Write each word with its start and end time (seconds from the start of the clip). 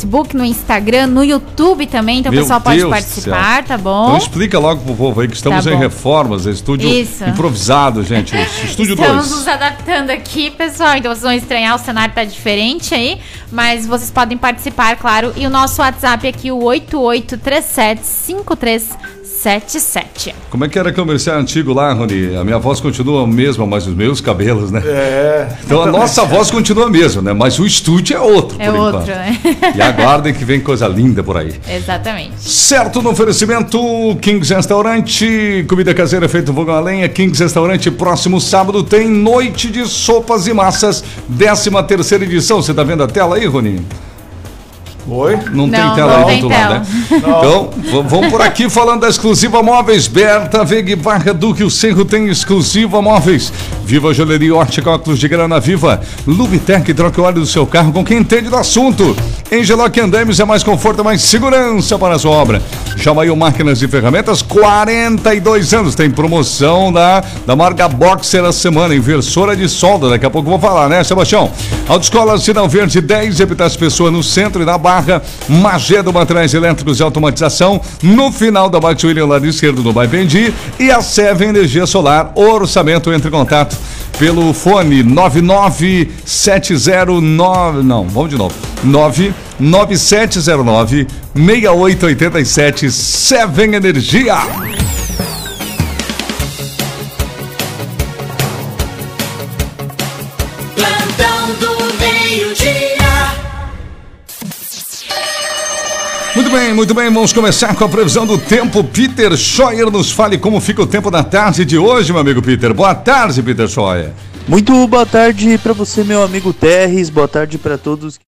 Facebook, 0.00 0.34
no 0.34 0.44
Instagram, 0.44 1.06
no 1.08 1.22
YouTube 1.22 1.86
também, 1.86 2.20
então 2.20 2.32
Meu 2.32 2.40
o 2.40 2.44
pessoal 2.44 2.60
pode 2.60 2.78
Deus 2.78 2.88
do 2.88 2.92
participar, 2.92 3.64
tá 3.64 3.76
bom? 3.76 4.06
Então 4.06 4.18
explica 4.18 4.58
logo 4.58 4.82
pro 4.82 4.94
povo 4.94 5.20
aí 5.20 5.28
que 5.28 5.34
estamos 5.34 5.64
Tá 5.64 5.72
em 5.72 5.76
reformas, 5.76 6.46
é 6.46 6.50
estúdio 6.50 6.88
Isso. 6.88 7.22
improvisado, 7.24 8.02
gente. 8.02 8.34
Estúdio 8.64 8.94
Estamos 8.94 9.28
2. 9.28 9.30
nos 9.30 9.48
adaptando 9.48 10.10
aqui, 10.10 10.50
pessoal. 10.50 10.96
Então 10.96 11.12
vocês 11.12 11.22
vão 11.22 11.32
estranhar, 11.32 11.74
o 11.74 11.78
cenário 11.78 12.14
tá 12.14 12.24
diferente 12.24 12.94
aí. 12.94 13.20
Mas 13.52 13.86
vocês 13.86 14.10
podem 14.10 14.38
participar, 14.38 14.96
claro. 14.96 15.32
E 15.36 15.46
o 15.46 15.50
nosso 15.50 15.82
WhatsApp 15.82 16.26
aqui, 16.26 16.50
o 16.50 16.62
88375377. 19.44 20.34
Como 20.50 20.64
é 20.64 20.68
que 20.68 20.78
era 20.78 20.92
comercial 20.92 21.38
antigo 21.38 21.72
lá, 21.72 21.92
Rony? 21.92 22.36
A 22.36 22.44
minha 22.44 22.58
voz 22.58 22.80
continua 22.80 23.24
a 23.24 23.26
mesma, 23.26 23.66
mas 23.66 23.86
os 23.86 23.94
meus 23.94 24.20
cabelos, 24.20 24.70
né? 24.70 24.82
É. 24.84 25.48
Então 25.64 25.82
a 25.82 25.86
nossa 25.86 26.24
voz 26.24 26.50
continua 26.50 26.86
a 26.86 26.90
mesma, 26.90 27.22
né? 27.22 27.32
Mas 27.32 27.58
o 27.58 27.66
estúdio 27.66 28.16
é 28.16 28.20
outro, 28.20 28.56
É 28.60 28.70
por 28.70 28.78
outro, 28.78 29.02
enquanto. 29.02 29.16
né? 29.16 29.38
E 29.74 29.82
aguardem 29.82 30.34
que 30.34 30.44
vem 30.44 30.60
coisa 30.60 30.86
linda 30.86 31.22
por 31.22 31.36
aí. 31.36 31.54
Exatamente. 31.68 32.40
Certo, 32.40 33.00
no 33.02 33.10
oferecimento 33.10 33.78
Kings 34.20 34.52
Restaurante, 34.52 35.64
comida 35.68 35.94
caseira 35.94 36.28
feita 36.28 36.52
fogão 36.52 36.74
a 36.74 36.80
lenha. 36.80 37.08
Kings 37.08 37.42
Restaurante, 37.42 37.90
próximo 37.90 38.40
sábado 38.40 38.82
tem 38.82 39.08
noite 39.08 39.70
de 39.70 39.86
sopas 39.86 40.46
e 40.46 40.52
massas, 40.52 41.02
13 41.36 41.70
terceira 41.86 42.24
edição. 42.24 42.62
Você 42.62 42.74
tá 42.74 42.82
vendo 42.82 43.02
a 43.02 43.06
tela 43.06 43.36
aí, 43.36 43.46
Rony? 43.46 43.80
Oi? 45.10 45.36
Não, 45.52 45.68
tem 45.68 45.80
Não, 45.80 45.94
tela 45.96 46.18
não 46.20 46.28
aí 46.28 46.40
do 46.40 46.48
tem 46.48 46.56
outro 46.56 46.72
lado, 46.72 46.74
né? 46.74 46.86
Então, 47.10 47.70
vamos 48.08 48.30
por 48.30 48.40
aqui 48.40 48.70
falando 48.70 49.00
da 49.00 49.08
exclusiva 49.08 49.60
móveis. 49.60 50.06
Berta 50.06 50.64
Veg 50.64 50.94
Barra 50.94 51.34
Duque, 51.34 51.64
o 51.64 51.70
Cerro 51.70 52.04
tem 52.04 52.28
exclusiva 52.28 53.02
móveis. 53.02 53.52
Viva 53.90 54.14
Joalheria 54.14 54.54
Ótica 54.54 54.88
Óculos 54.88 55.18
de 55.18 55.26
Grana 55.26 55.58
Viva. 55.58 56.00
Lubitec, 56.24 56.94
troca 56.94 57.20
o 57.20 57.24
óleo 57.24 57.40
do 57.40 57.46
seu 57.46 57.66
carro 57.66 57.92
com 57.92 58.04
quem 58.04 58.18
entende 58.18 58.48
do 58.48 58.54
assunto. 58.54 59.16
Engeloc 59.50 59.98
Andames 59.98 60.38
é 60.38 60.44
mais 60.44 60.62
conforto, 60.62 61.02
mais 61.02 61.22
segurança 61.22 61.98
para 61.98 62.14
a 62.14 62.18
sua 62.20 62.30
obra. 62.30 62.62
Chamaio 62.96 63.34
Máquinas 63.34 63.82
e 63.82 63.88
Ferramentas, 63.88 64.42
42 64.42 65.74
anos. 65.74 65.96
Tem 65.96 66.08
promoção 66.08 66.92
da, 66.92 67.24
da 67.44 67.56
marca 67.56 67.88
Boxer 67.88 68.44
a 68.44 68.52
semana, 68.52 68.94
inversora 68.94 69.56
de 69.56 69.68
solda. 69.68 70.08
Daqui 70.08 70.24
a 70.24 70.30
pouco 70.30 70.48
vou 70.48 70.60
falar, 70.60 70.88
né, 70.88 71.02
Sebastião? 71.02 71.50
Autoescola 71.88 72.38
Sinal 72.38 72.68
Verde 72.68 73.00
10, 73.00 73.40
Epitácio 73.40 73.76
Pessoa 73.76 74.08
no 74.08 74.22
centro 74.22 74.62
e 74.62 74.64
na 74.64 74.78
Barra. 74.78 75.20
Magedo 75.48 76.12
Materiais 76.12 76.54
Elétricos 76.54 77.00
e 77.00 77.02
Automatização. 77.02 77.80
No 78.00 78.30
final 78.30 78.70
da 78.70 78.80
Max 78.80 79.02
William, 79.02 79.26
lado 79.26 79.48
esquerdo 79.48 79.82
do 79.82 79.92
Baipendi. 79.92 80.54
E 80.78 80.92
a 80.92 81.02
Seven 81.02 81.48
Energia 81.48 81.86
Solar. 81.86 82.30
Orçamento, 82.36 83.12
entre 83.12 83.26
em 83.26 83.32
contato 83.32 83.79
pelo 84.18 84.52
fone 84.52 85.02
99709. 85.02 87.82
Não, 87.82 88.06
vamos 88.08 88.30
de 88.30 88.36
novo. 88.36 88.54
99709 88.84 91.06
6887 91.34 92.90
Seven 92.90 93.74
Energia. 93.74 94.36
Muito 106.50 106.64
bem, 106.64 106.74
muito 106.74 106.94
bem. 106.94 107.12
Vamos 107.12 107.32
começar 107.32 107.76
com 107.76 107.84
a 107.84 107.88
previsão 107.88 108.26
do 108.26 108.36
tempo. 108.36 108.82
Peter 108.82 109.36
Scheuer 109.36 109.88
nos 109.88 110.10
fale 110.10 110.36
como 110.36 110.60
fica 110.60 110.82
o 110.82 110.86
tempo 110.86 111.08
da 111.08 111.22
tarde 111.22 111.64
de 111.64 111.78
hoje, 111.78 112.12
meu 112.12 112.20
amigo 112.20 112.42
Peter. 112.42 112.74
Boa 112.74 112.92
tarde, 112.92 113.40
Peter 113.40 113.68
Scheuer. 113.68 114.10
Muito 114.48 114.88
boa 114.88 115.06
tarde 115.06 115.56
para 115.58 115.72
você, 115.72 116.02
meu 116.02 116.24
amigo 116.24 116.52
Terres. 116.52 117.08
Boa 117.08 117.28
tarde 117.28 117.56
para 117.56 117.78
todos. 117.78 118.18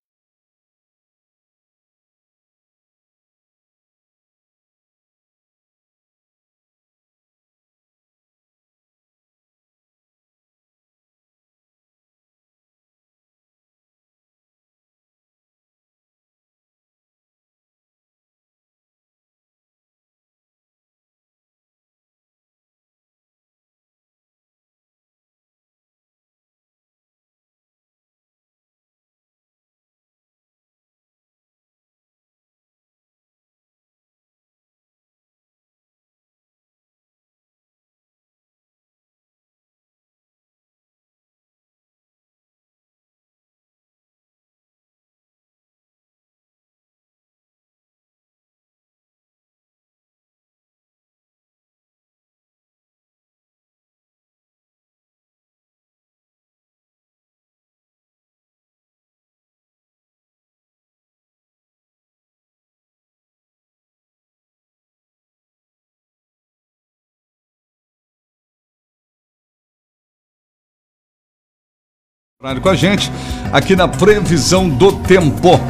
Com 72.61 72.69
a 72.69 72.75
gente 72.75 73.09
aqui 73.53 73.77
na 73.77 73.87
previsão 73.87 74.69
do 74.69 74.91
tempo. 74.91 75.61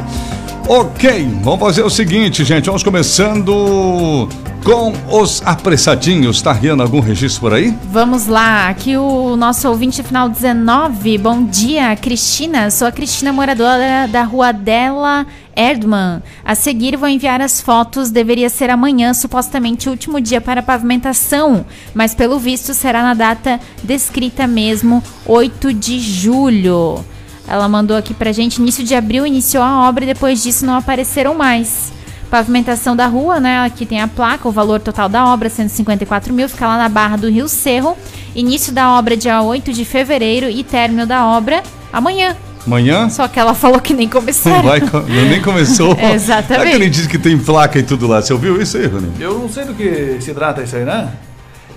Ok, 0.67 1.27
vamos 1.41 1.59
fazer 1.59 1.83
o 1.83 1.89
seguinte, 1.89 2.45
gente. 2.45 2.67
Vamos 2.67 2.83
começando 2.83 4.29
com 4.63 4.93
os 5.09 5.41
apressadinhos. 5.45 6.41
Tá 6.41 6.53
rindo 6.53 6.81
algum 6.81 7.01
registro 7.01 7.41
por 7.41 7.53
aí? 7.53 7.77
Vamos 7.91 8.27
lá, 8.27 8.69
aqui 8.69 8.95
o 8.95 9.35
nosso 9.35 9.67
ouvinte 9.67 10.01
final 10.01 10.29
19. 10.29 11.17
Bom 11.17 11.43
dia, 11.43 11.93
Cristina. 11.97 12.71
Sou 12.71 12.87
a 12.87 12.93
Cristina, 12.93 13.33
moradora 13.33 14.07
da 14.07 14.23
rua 14.23 14.53
Della 14.53 15.27
Erdmann. 15.53 16.23
A 16.45 16.55
seguir, 16.55 16.95
vou 16.95 17.09
enviar 17.09 17.41
as 17.41 17.59
fotos. 17.59 18.09
Deveria 18.09 18.49
ser 18.49 18.69
amanhã, 18.69 19.13
supostamente 19.13 19.89
o 19.89 19.91
último 19.91 20.21
dia 20.21 20.39
para 20.39 20.63
pavimentação, 20.63 21.65
mas 21.93 22.15
pelo 22.15 22.39
visto 22.39 22.73
será 22.73 23.03
na 23.03 23.13
data 23.13 23.59
descrita 23.83 24.47
mesmo, 24.47 25.03
8 25.25 25.73
de 25.73 25.99
julho. 25.99 27.03
Ela 27.47 27.67
mandou 27.67 27.95
aqui 27.97 28.13
pra 28.13 28.31
gente: 28.31 28.57
início 28.57 28.83
de 28.83 28.95
abril 28.95 29.25
iniciou 29.25 29.63
a 29.63 29.87
obra 29.87 30.03
e 30.03 30.07
depois 30.07 30.41
disso 30.41 30.65
não 30.65 30.75
apareceram 30.75 31.35
mais. 31.35 31.91
Pavimentação 32.29 32.95
da 32.95 33.05
rua, 33.05 33.39
né? 33.39 33.59
Aqui 33.63 33.85
tem 33.85 34.01
a 34.01 34.07
placa, 34.07 34.47
o 34.47 34.51
valor 34.51 34.79
total 34.79 35.07
da 35.07 35.25
obra, 35.27 35.49
154 35.49 36.33
mil, 36.33 36.49
fica 36.49 36.65
lá 36.67 36.77
na 36.77 36.89
Barra 36.89 37.15
do 37.15 37.29
Rio 37.29 37.47
Cerro. 37.47 37.95
Início 38.35 38.73
da 38.73 38.91
obra 38.97 39.15
dia 39.15 39.39
8 39.41 39.71
de 39.71 39.85
fevereiro 39.85 40.49
e 40.49 40.63
término 40.63 41.05
da 41.05 41.27
obra 41.27 41.61
amanhã. 41.91 42.35
Amanhã? 42.65 43.09
Só 43.09 43.27
que 43.27 43.39
ela 43.39 43.53
falou 43.53 43.79
que 43.79 43.93
nem 43.93 44.07
Não 44.07 44.13
começaram. 44.13 44.63
vai, 44.63 44.81
nem 45.29 45.41
começou. 45.41 45.95
Exatamente. 45.99 46.69
Aquele 46.69 46.89
diz 46.89 47.05
que 47.05 47.19
tem 47.19 47.37
placa 47.37 47.77
e 47.77 47.83
tudo 47.83 48.07
lá. 48.07 48.21
Você 48.21 48.33
ouviu 48.33 48.59
isso 48.59 48.77
aí, 48.77 48.87
Rony? 48.87 49.11
Eu 49.19 49.37
não 49.37 49.49
sei 49.49 49.65
do 49.65 49.73
que 49.75 50.17
se 50.21 50.33
trata 50.33 50.63
isso 50.63 50.75
aí, 50.75 50.85
né? 50.85 51.11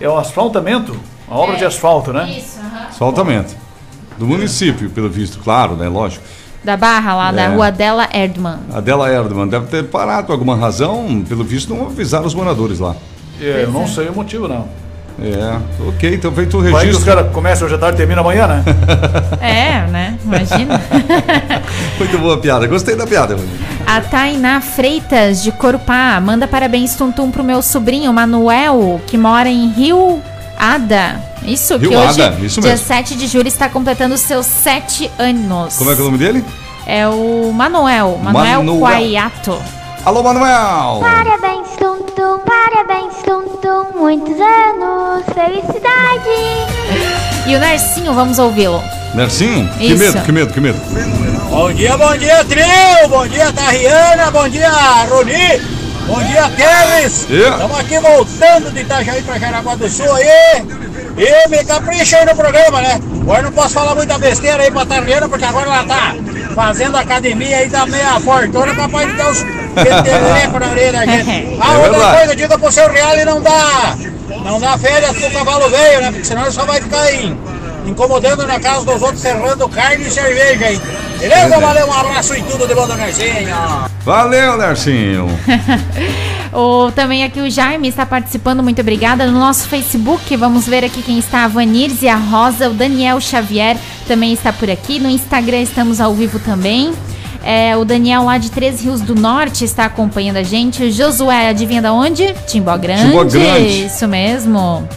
É 0.01 0.09
o 0.09 0.17
asfaltamento, 0.17 0.99
uma 1.29 1.39
obra 1.39 1.57
de 1.57 1.65
asfalto, 1.65 2.13
né? 2.13 2.31
Isso, 2.39 2.61
aham. 2.61 2.93
Soltamento. 2.93 3.66
Do 4.19 4.27
município, 4.27 4.89
pelo 4.91 5.09
visto, 5.09 5.39
claro, 5.41 5.75
né? 5.77 5.89
Lógico. 5.89 6.25
Da 6.65 6.77
Barra 6.77 7.15
lá, 7.15 7.33
da 7.33 7.43
É. 7.43 7.47
rua 7.49 7.71
Della 7.71 8.09
Erdmann. 8.13 8.59
A 8.75 8.81
dela 8.81 9.09
Erdmann 9.11 9.47
deve 9.49 9.67
ter 9.67 9.85
parado 9.85 10.27
por 10.27 10.33
alguma 10.33 10.57
razão, 10.57 11.23
pelo 11.29 11.45
visto, 11.45 11.73
não 11.75 11.87
avisaram 11.87 12.27
os 12.27 12.35
moradores 12.35 12.79
lá. 12.81 12.97
É, 13.41 13.63
eu 13.65 13.71
não 13.71 13.87
sei 13.87 14.09
o 14.09 14.15
motivo, 14.15 14.49
não. 14.49 14.67
É, 15.19 15.59
ok, 15.89 16.15
então 16.15 16.31
feito 16.33 16.59
o 16.59 16.61
Vai 16.61 16.71
que 16.71 16.77
os 16.77 16.83
registro. 16.99 17.07
caras 17.15 17.33
começam 17.33 17.67
hoje 17.67 17.75
à 17.75 17.79
tarde 17.79 17.95
e 17.95 17.99
terminam 17.99 18.21
amanhã, 18.23 18.47
né? 18.49 18.65
É, 19.41 19.87
né? 19.91 20.19
Imagina. 20.25 20.79
Muito 21.99 22.19
boa 22.19 22.37
piada. 22.39 22.67
Gostei 22.67 22.95
da 22.97 23.07
piada. 23.07 23.37
A 23.87 24.01
Tainá 24.01 24.61
Freitas, 24.61 25.43
de 25.43 25.53
Corupá, 25.53 26.21
manda 26.21 26.47
parabéns 26.47 26.95
tum-tum 26.97 27.31
pro 27.31 27.45
meu 27.45 27.63
sobrinho 27.63 28.13
Manuel, 28.13 29.01
que 29.07 29.17
mora 29.17 29.49
em 29.49 29.69
Rio 29.71 30.21
Ada. 30.59 31.21
Isso, 31.45 31.77
Rio 31.77 31.91
que 31.91 31.97
hoje, 31.97 32.23
Ada, 32.23 32.37
isso 32.45 32.61
dia 32.61 32.73
mesmo. 32.73 32.87
7 32.87 33.15
de 33.15 33.27
julho, 33.27 33.49
está 33.49 33.69
completando 33.69 34.17
seus 34.17 34.47
7 34.47 35.11
anos. 35.19 35.77
Como 35.77 35.91
é 35.91 35.95
que 35.95 36.01
é 36.01 36.03
o 36.03 36.07
nome 36.07 36.19
dele? 36.19 36.45
É 36.87 37.07
o 37.09 37.53
Manuel, 37.53 38.19
Manuel, 38.23 38.63
Manuel. 38.63 38.81
Quaiato. 38.81 39.63
Alô, 40.05 40.23
Manuel! 40.23 41.01
Parabéns, 41.01 41.69
Tum 41.79 41.99
Tum, 42.15 42.39
parabéns, 42.39 43.15
Tum 43.25 43.43
Tum, 43.57 43.99
muitos 43.99 44.37
anos, 44.41 45.25
felicidade. 45.35 46.31
E 47.47 47.57
o 47.57 47.59
Narcinho, 47.59 48.15
vamos 48.15 48.39
ouvi-lo. 48.39 48.81
Nercinho? 49.15 49.69
Que 49.79 49.87
Isso. 49.87 49.99
medo, 49.99 50.23
que 50.23 50.33
medo, 50.33 50.53
que 50.53 50.61
medo. 50.61 50.79
Bom 51.51 51.73
dia, 51.73 51.97
bom 51.97 52.17
dia, 52.17 52.45
trio! 52.45 53.09
Bom 53.09 53.27
dia, 53.27 53.53
Tariana! 53.53 54.31
Bom 54.31 54.49
dia, 54.49 54.71
Roni! 55.11 55.76
Bom 56.07 56.23
dia! 56.23 56.47
Yeah. 56.57 57.55
Estamos 57.57 57.79
aqui 57.81 57.99
voltando 57.99 58.71
de 58.73 58.81
Itajaí 58.81 59.23
pra 59.23 59.39
Jaraguá 59.39 59.75
do 59.75 59.89
Sul 59.89 60.13
aí! 60.15 60.65
E 61.19 61.49
me 61.49 61.65
capricha 61.65 62.19
aí 62.19 62.27
no 62.27 62.35
programa, 62.37 62.81
né? 62.81 63.01
Agora 63.23 63.43
não 63.43 63.53
posso 63.53 63.75
falar 63.75 63.95
muita 63.95 64.19
besteira 64.19 64.63
aí 64.63 64.71
pra 64.71 64.85
Tariana, 64.87 65.29
porque 65.29 65.45
agora 65.45 65.67
ela 65.67 65.85
tá 65.85 66.15
fazendo 66.55 66.97
academia 66.97 67.59
aí 67.59 67.69
da 67.69 67.87
meia 67.87 68.21
fortuna, 68.21 68.75
papai 68.75 69.07
de 69.07 69.13
Deus 69.15 69.39
peteleco 69.75 70.59
na 70.59 70.69
orelha 70.71 70.93
da 70.93 71.07
gente. 71.07 71.57
Ah, 71.61 71.73
É 71.75 71.77
outra 71.79 71.91
verdade. 71.93 72.17
coisa, 72.19 72.37
diga 72.37 72.59
pro 72.59 72.73
seu 72.73 72.89
Real 72.93 73.17
e 73.19 73.25
não 73.25 73.41
dá! 73.43 73.97
Não 74.45 74.61
dá 74.61 74.79
férias 74.79 75.13
pro 75.17 75.31
cavalo 75.31 75.69
velho, 75.71 76.01
né? 76.03 76.11
Porque 76.13 76.25
senão 76.25 76.43
ele 76.43 76.53
só 76.53 76.65
vai 76.65 76.81
ficar 76.81 77.01
aí 77.01 77.37
incomodando 77.87 78.47
na 78.47 78.59
casa 78.61 78.85
dos 78.85 79.01
outros, 79.03 79.21
serrando 79.21 79.69
carne 79.69 80.07
e 80.07 80.11
cerveja 80.11 80.67
aí. 80.67 80.81
Beleza? 81.19 81.59
Valeu, 81.59 81.87
um 81.87 81.93
abraço 81.93 82.35
e 82.35 82.43
tudo 82.43 82.67
de 82.67 82.75
bom 82.75 82.87
do 82.87 82.95
Nercinho. 82.95 83.57
Valeu, 84.05 84.57
Nercinho. 84.59 85.27
O, 86.53 86.91
também 86.93 87.23
aqui 87.23 87.39
o 87.39 87.51
Jaime 87.51 87.87
está 87.87 88.07
participando, 88.07 88.63
muito 88.63 88.81
obrigada. 88.81 89.27
No 89.27 89.39
nosso 89.39 89.69
Facebook, 89.69 90.35
vamos 90.37 90.67
ver 90.67 90.85
aqui 90.85 91.03
quem 91.03 91.19
está. 91.19 91.45
A 91.45 91.49
Vanirze, 91.49 92.09
a 92.09 92.17
Rosa, 92.17 92.71
o 92.71 92.73
Daniel 92.73 93.21
Xavier 93.21 93.77
também 94.09 94.33
está 94.33 94.55
por 94.55 94.71
aqui. 94.71 94.99
No 94.99 95.11
Instagram 95.11 95.61
estamos 95.61 96.01
ao 96.01 96.15
vivo 96.15 96.39
também. 96.39 96.95
É, 97.45 97.77
o 97.77 97.85
Daniel 97.85 98.25
lá 98.25 98.39
de 98.39 98.51
Três 98.51 98.81
Rios 98.81 99.03
do 99.03 99.15
Norte 99.15 99.65
está 99.65 99.85
acompanhando 99.85 100.39
a 100.39 100.43
gente. 100.43 100.83
O 100.83 100.91
Josué, 100.91 101.51
adivinha 101.51 101.83
da 101.83 101.93
onde? 101.93 102.35
Timbó 102.47 102.77
Grande. 102.79 103.03
Timbó 103.03 103.25
Grande. 103.25 103.85
Isso 103.85 104.09
mesmo. 104.09 104.89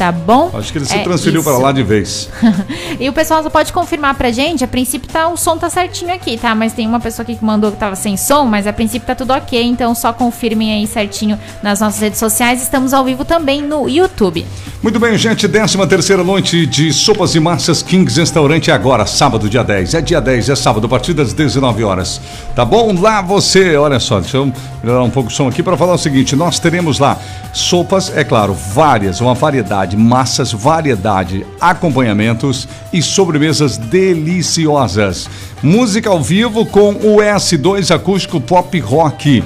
Tá 0.00 0.10
bom? 0.10 0.50
Acho 0.54 0.72
que 0.72 0.78
ele 0.78 0.86
se 0.86 0.94
É 0.94 1.02
transferiu 1.02 1.44
para 1.44 1.58
lá 1.58 1.72
de 1.72 1.82
vez. 1.82 2.30
E 2.98 3.08
o 3.08 3.12
pessoal 3.12 3.42
só 3.42 3.48
pode 3.48 3.72
confirmar 3.72 4.14
pra 4.14 4.30
gente. 4.30 4.64
A 4.64 4.68
princípio 4.68 5.08
tá, 5.08 5.28
o 5.28 5.36
som 5.36 5.56
tá 5.56 5.70
certinho 5.70 6.12
aqui, 6.12 6.36
tá? 6.36 6.54
Mas 6.54 6.72
tem 6.72 6.86
uma 6.86 7.00
pessoa 7.00 7.22
aqui 7.22 7.34
que 7.34 7.44
mandou 7.44 7.70
que 7.70 7.78
tava 7.78 7.96
sem 7.96 8.16
som, 8.16 8.44
mas 8.44 8.66
a 8.66 8.72
princípio 8.72 9.06
tá 9.06 9.14
tudo 9.14 9.32
ok. 9.32 9.62
Então 9.62 9.94
só 9.94 10.12
confirmem 10.12 10.72
aí 10.72 10.86
certinho 10.86 11.38
nas 11.62 11.80
nossas 11.80 12.00
redes 12.00 12.18
sociais. 12.18 12.62
Estamos 12.62 12.92
ao 12.92 13.04
vivo 13.04 13.24
também 13.24 13.62
no 13.62 13.88
YouTube. 13.88 14.44
Muito 14.82 14.98
bem, 14.98 15.16
gente. 15.18 15.46
13 15.46 15.86
terceira 15.86 16.24
noite 16.24 16.64
de 16.66 16.90
Sopas 16.92 17.34
e 17.34 17.40
Massas 17.40 17.82
Kings 17.82 18.18
Restaurante 18.18 18.70
agora, 18.70 19.04
sábado, 19.04 19.48
dia 19.48 19.62
10. 19.62 19.94
É 19.94 20.00
dia 20.00 20.20
10, 20.20 20.48
é 20.48 20.56
sábado, 20.56 20.86
a 20.86 20.88
partir 20.88 21.12
das 21.12 21.34
19 21.34 21.84
horas. 21.84 22.20
Tá 22.54 22.64
bom? 22.64 22.94
Lá 22.98 23.20
você, 23.20 23.76
olha 23.76 24.00
só, 24.00 24.20
deixa 24.20 24.38
eu 24.38 24.50
melhorar 24.82 25.04
um 25.04 25.10
pouco 25.10 25.28
o 25.28 25.32
som 25.32 25.48
aqui 25.48 25.62
para 25.62 25.76
falar 25.76 25.92
o 25.92 25.98
seguinte: 25.98 26.34
nós 26.34 26.58
teremos 26.58 26.98
lá 26.98 27.18
sopas, 27.52 28.10
é 28.16 28.24
claro, 28.24 28.54
várias, 28.54 29.20
uma 29.20 29.34
variedade, 29.34 29.89
massas, 29.96 30.52
variedade, 30.52 31.46
acompanhamentos 31.60 32.68
e 32.92 33.02
sobremesas 33.02 33.76
deliciosas. 33.76 35.28
Música 35.62 36.10
ao 36.10 36.22
vivo 36.22 36.64
com 36.66 36.90
o 36.92 37.16
S2 37.16 37.94
Acústico 37.94 38.40
Pop 38.40 38.78
Rock. 38.80 39.42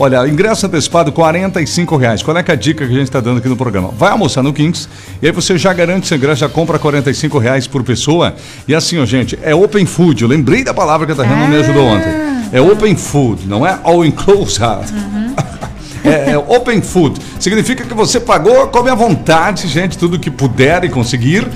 Olha, 0.00 0.28
ingresso 0.28 0.64
antecipado 0.64 1.10
45 1.10 1.96
reais. 1.96 2.22
Qual 2.22 2.36
é 2.36 2.44
é 2.46 2.52
a 2.52 2.54
dica 2.54 2.86
que 2.86 2.92
a 2.92 2.96
gente 2.96 3.08
está 3.08 3.18
dando 3.18 3.38
aqui 3.38 3.48
no 3.48 3.56
programa? 3.56 3.88
Vai 3.98 4.12
almoçar 4.12 4.44
no 4.44 4.52
Kings 4.52 4.88
e 5.20 5.26
aí 5.26 5.32
você 5.32 5.58
já 5.58 5.72
garante 5.72 6.06
seu 6.06 6.16
ingresso, 6.16 6.40
já 6.40 6.48
compra 6.48 6.78
45 6.78 7.36
reais 7.38 7.66
por 7.66 7.82
pessoa. 7.82 8.34
E 8.68 8.74
assim, 8.74 8.98
ó, 8.98 9.04
gente, 9.04 9.36
é 9.42 9.52
open 9.54 9.84
food. 9.86 10.22
Eu 10.22 10.28
lembrei 10.28 10.62
da 10.62 10.72
palavra 10.72 11.04
que 11.04 11.12
a 11.12 11.16
Tariana 11.16 11.48
me 11.48 11.56
ajudou 11.56 11.84
ontem. 11.84 12.12
É 12.52 12.60
open 12.60 12.94
food, 12.94 13.46
não 13.48 13.66
é 13.66 13.76
all 13.82 14.04
inclusive. 14.04 14.64
É, 16.08 16.30
é 16.32 16.38
open 16.38 16.80
food. 16.80 17.20
Significa 17.38 17.84
que 17.84 17.94
você 17.94 18.18
pagou, 18.18 18.68
come 18.68 18.90
à 18.90 18.94
vontade, 18.94 19.68
gente, 19.68 19.98
tudo 19.98 20.18
que 20.18 20.30
puder 20.30 20.84
e 20.84 20.88
conseguir. 20.88 21.46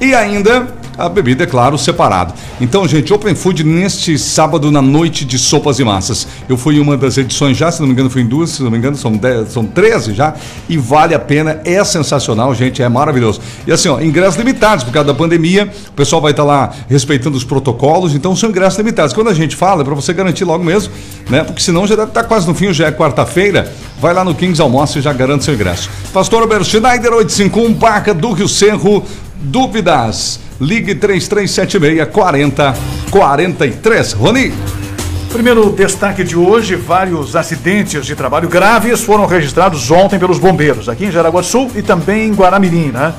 E 0.00 0.14
ainda 0.14 0.77
a 0.98 1.08
bebida, 1.08 1.44
é 1.44 1.46
claro, 1.46 1.78
separado. 1.78 2.34
Então, 2.60 2.86
gente, 2.88 3.12
Open 3.12 3.34
Food 3.36 3.62
neste 3.62 4.18
sábado 4.18 4.70
na 4.72 4.82
noite 4.82 5.24
de 5.24 5.38
sopas 5.38 5.78
e 5.78 5.84
massas. 5.84 6.26
Eu 6.48 6.56
fui 6.56 6.76
em 6.76 6.80
uma 6.80 6.96
das 6.96 7.16
edições 7.16 7.56
já, 7.56 7.70
se 7.70 7.80
não 7.80 7.86
me 7.86 7.92
engano, 7.92 8.10
fui 8.10 8.22
em 8.22 8.26
duas, 8.26 8.50
se 8.50 8.62
não 8.64 8.70
me 8.70 8.78
engano, 8.78 8.96
são, 8.96 9.12
10, 9.12 9.48
são 9.48 9.64
13 9.64 10.12
já. 10.12 10.34
E 10.68 10.76
vale 10.76 11.14
a 11.14 11.18
pena, 11.20 11.60
é 11.64 11.82
sensacional, 11.84 12.52
gente, 12.52 12.82
é 12.82 12.88
maravilhoso. 12.88 13.40
E 13.64 13.70
assim, 13.70 13.88
ó, 13.88 14.00
ingressos 14.00 14.36
limitados 14.36 14.82
por 14.82 14.92
causa 14.92 15.06
da 15.06 15.14
pandemia, 15.14 15.70
o 15.88 15.92
pessoal 15.92 16.20
vai 16.20 16.32
estar 16.32 16.42
lá 16.42 16.72
respeitando 16.88 17.36
os 17.36 17.44
protocolos, 17.44 18.12
então 18.12 18.34
são 18.34 18.50
ingressos 18.50 18.78
limitados. 18.78 19.12
Quando 19.12 19.28
a 19.28 19.34
gente 19.34 19.54
fala, 19.54 19.82
é 19.82 19.84
para 19.84 19.94
você 19.94 20.12
garantir 20.12 20.44
logo 20.44 20.64
mesmo, 20.64 20.92
né? 21.30 21.44
Porque 21.44 21.62
senão 21.62 21.86
já 21.86 21.94
deve 21.94 22.08
estar 22.08 22.24
quase 22.24 22.48
no 22.48 22.54
fim, 22.54 22.72
já 22.72 22.88
é 22.88 22.92
quarta-feira. 22.92 23.72
Vai 24.00 24.12
lá 24.12 24.24
no 24.24 24.34
Kings 24.34 24.60
Almoço 24.60 24.98
e 24.98 25.02
já 25.02 25.12
garante 25.12 25.44
seu 25.44 25.54
ingresso. 25.54 25.88
Pastor 26.12 26.42
Albert 26.42 26.64
Schneider, 26.64 27.12
851, 27.12 27.72
Barca 27.74 28.12
do 28.12 28.32
Rio 28.32 28.48
Cerro. 28.48 29.04
Dúvidas? 29.40 30.47
Ligue 30.60 30.96
3376 30.96 32.08
40 32.12 32.74
43. 33.12 34.12
Rony. 34.12 34.52
Primeiro 35.30 35.70
destaque 35.70 36.24
de 36.24 36.36
hoje: 36.36 36.74
vários 36.74 37.36
acidentes 37.36 38.04
de 38.04 38.16
trabalho 38.16 38.48
graves 38.48 39.02
foram 39.02 39.24
registrados 39.24 39.88
ontem 39.88 40.18
pelos 40.18 40.38
bombeiros, 40.40 40.88
aqui 40.88 41.04
em 41.04 41.12
Jaraguá 41.12 41.42
do 41.42 41.46
Sul 41.46 41.70
e 41.76 41.82
também 41.82 42.26
em 42.26 42.34
Guaramirim, 42.34 42.90
né? 42.90 43.14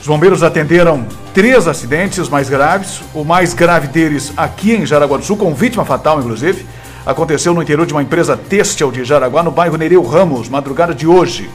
Os 0.00 0.06
bombeiros 0.06 0.42
atenderam 0.42 1.06
três 1.34 1.68
acidentes 1.68 2.30
mais 2.30 2.48
graves. 2.48 3.02
O 3.12 3.24
mais 3.24 3.52
grave 3.52 3.88
deles 3.88 4.32
aqui 4.34 4.72
em 4.72 4.86
Jaraguá 4.86 5.18
do 5.18 5.24
Sul, 5.24 5.36
com 5.36 5.52
vítima 5.52 5.84
fatal, 5.84 6.18
inclusive, 6.18 6.64
aconteceu 7.04 7.52
no 7.52 7.62
interior 7.62 7.84
de 7.84 7.92
uma 7.92 8.02
empresa 8.02 8.38
têxtil 8.38 8.90
de 8.90 9.04
Jaraguá, 9.04 9.42
no 9.42 9.50
bairro 9.50 9.76
Nereu 9.76 10.02
Ramos, 10.02 10.48
madrugada 10.48 10.94
de 10.94 11.06
hoje. 11.06 11.50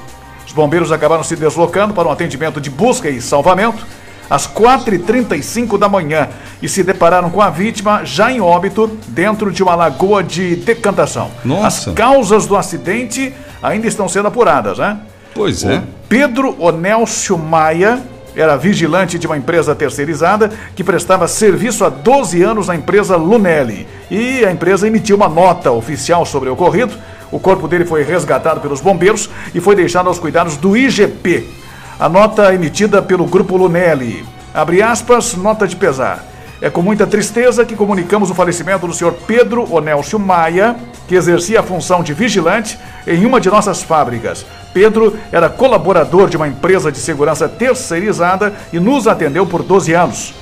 Os 0.45 0.53
bombeiros 0.53 0.91
acabaram 0.91 1.23
se 1.23 1.35
deslocando 1.35 1.95
para 1.95 2.07
um 2.07 2.11
atendimento 2.11 2.61
de 2.61 2.69
busca 2.69 3.09
e 3.09 3.19
salvamento 3.19 3.83
às 4.29 4.47
4h35 4.47 5.77
da 5.77 5.87
manhã 5.87 6.29
e 6.61 6.69
se 6.69 6.83
depararam 6.83 7.29
com 7.29 7.41
a 7.41 7.49
vítima 7.49 8.03
já 8.03 8.31
em 8.31 8.41
óbito 8.41 8.97
dentro 9.07 9.51
de 9.51 9.61
uma 9.61 9.75
lagoa 9.75 10.23
de 10.23 10.55
decantação. 10.55 11.31
Nossa. 11.43 11.89
As 11.89 11.95
causas 11.95 12.45
do 12.45 12.55
acidente 12.55 13.33
ainda 13.61 13.87
estão 13.87 14.07
sendo 14.07 14.27
apuradas, 14.27 14.77
né? 14.77 14.99
Pois 15.33 15.63
é. 15.63 15.83
Pedro 16.07 16.55
Onélcio 16.59 17.37
Maia 17.37 18.01
era 18.35 18.57
vigilante 18.57 19.17
de 19.17 19.25
uma 19.25 19.37
empresa 19.37 19.73
terceirizada 19.73 20.51
que 20.75 20.83
prestava 20.83 21.27
serviço 21.27 21.85
há 21.85 21.89
12 21.89 22.41
anos 22.43 22.67
na 22.67 22.75
empresa 22.75 23.15
Lunelli. 23.15 23.87
E 24.11 24.43
a 24.45 24.51
empresa 24.51 24.87
emitiu 24.87 25.15
uma 25.15 25.29
nota 25.29 25.71
oficial 25.71 26.25
sobre 26.25 26.49
o 26.49 26.53
ocorrido. 26.53 26.93
O 27.31 27.39
corpo 27.39 27.67
dele 27.67 27.85
foi 27.85 28.03
resgatado 28.03 28.59
pelos 28.59 28.81
bombeiros 28.81 29.29
e 29.53 29.59
foi 29.59 29.75
deixado 29.75 30.07
aos 30.07 30.19
cuidados 30.19 30.57
do 30.57 30.75
IGP. 30.75 31.64
A 31.97 32.09
nota 32.09 32.53
emitida 32.53 33.01
pelo 33.01 33.25
grupo 33.25 33.55
Lunelli. 33.55 34.25
Abre 34.53 34.81
aspas, 34.81 35.33
nota 35.33 35.65
de 35.65 35.77
pesar. 35.77 36.25
É 36.61 36.69
com 36.69 36.81
muita 36.81 37.07
tristeza 37.07 37.63
que 37.63 37.73
comunicamos 37.73 38.29
o 38.29 38.35
falecimento 38.35 38.85
do 38.85 38.93
senhor 38.93 39.13
Pedro 39.25 39.65
Onélcio 39.73 40.19
Maia, 40.19 40.75
que 41.07 41.15
exercia 41.15 41.61
a 41.61 41.63
função 41.63 42.03
de 42.03 42.13
vigilante 42.13 42.77
em 43.07 43.25
uma 43.25 43.39
de 43.39 43.49
nossas 43.49 43.81
fábricas. 43.81 44.45
Pedro 44.73 45.17
era 45.31 45.47
colaborador 45.47 46.29
de 46.29 46.35
uma 46.35 46.49
empresa 46.49 46.91
de 46.91 46.97
segurança 46.97 47.47
terceirizada 47.47 48.53
e 48.73 48.79
nos 48.79 49.07
atendeu 49.07 49.45
por 49.45 49.63
12 49.63 49.93
anos. 49.93 50.33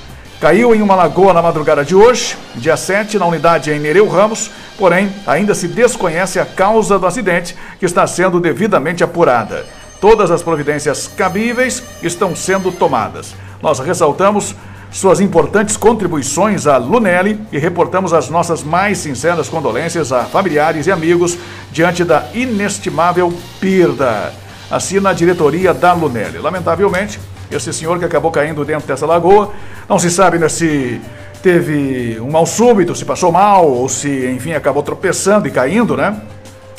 Caiu 0.42 0.74
em 0.74 0.82
uma 0.82 0.96
lagoa 0.96 1.34
na 1.34 1.42
madrugada 1.42 1.86
de 1.86 1.94
hoje, 1.94 2.36
dia 2.56 2.76
7, 2.76 3.20
na 3.20 3.28
unidade 3.28 3.72
em 3.72 3.80
Nereu 3.80 4.08
Ramos, 4.08 4.50
porém 4.76 5.14
ainda 5.28 5.54
se 5.54 5.68
desconhece 5.68 6.40
a 6.40 6.46
causa 6.46 6.98
do 6.98 7.06
acidente, 7.06 7.56
que 7.80 7.86
está 7.86 8.08
sendo 8.08 8.40
devidamente 8.40 9.04
apurada. 9.04 9.64
Todas 10.04 10.32
as 10.32 10.44
providências 10.44 11.08
cabíveis 11.08 11.82
estão 12.02 12.36
sendo 12.36 12.74
tomadas. 12.74 13.34
Nós 13.62 13.80
ressaltamos 13.80 14.54
suas 14.92 15.22
importantes 15.22 15.78
contribuições 15.78 16.68
à 16.68 16.76
Lunelli 16.76 17.40
e 17.54 17.58
reportamos 17.58 18.12
as 18.12 18.30
nossas 18.30 18.64
mais 18.64 18.98
sinceras 18.98 19.48
condolências 19.48 20.12
a 20.12 20.26
familiares 20.26 20.88
e 20.88 20.92
amigos 20.92 21.38
diante 21.72 22.04
da 22.04 22.28
inestimável 22.34 23.34
perda. 23.62 24.34
Assina 24.70 25.12
a 25.12 25.14
diretoria 25.14 25.74
da 25.74 25.94
Lunelli. 25.94 26.38
Lamentavelmente, 26.38 27.18
esse 27.50 27.72
senhor 27.72 27.98
que 27.98 28.04
acabou 28.04 28.30
caindo 28.30 28.66
dentro 28.66 28.86
dessa 28.86 29.06
lagoa, 29.06 29.54
não 29.88 29.98
se 29.98 30.12
sabe 30.12 30.38
né, 30.38 30.50
se 30.50 31.00
teve 31.42 32.20
um 32.20 32.30
mal 32.30 32.46
súbito, 32.46 32.94
se 32.94 33.06
passou 33.06 33.32
mal 33.32 33.66
ou 33.72 33.88
se, 33.88 34.10
enfim, 34.36 34.52
acabou 34.52 34.84
tropeçando 34.84 35.48
e 35.48 35.52
caindo, 35.52 35.96
né? 35.96 36.22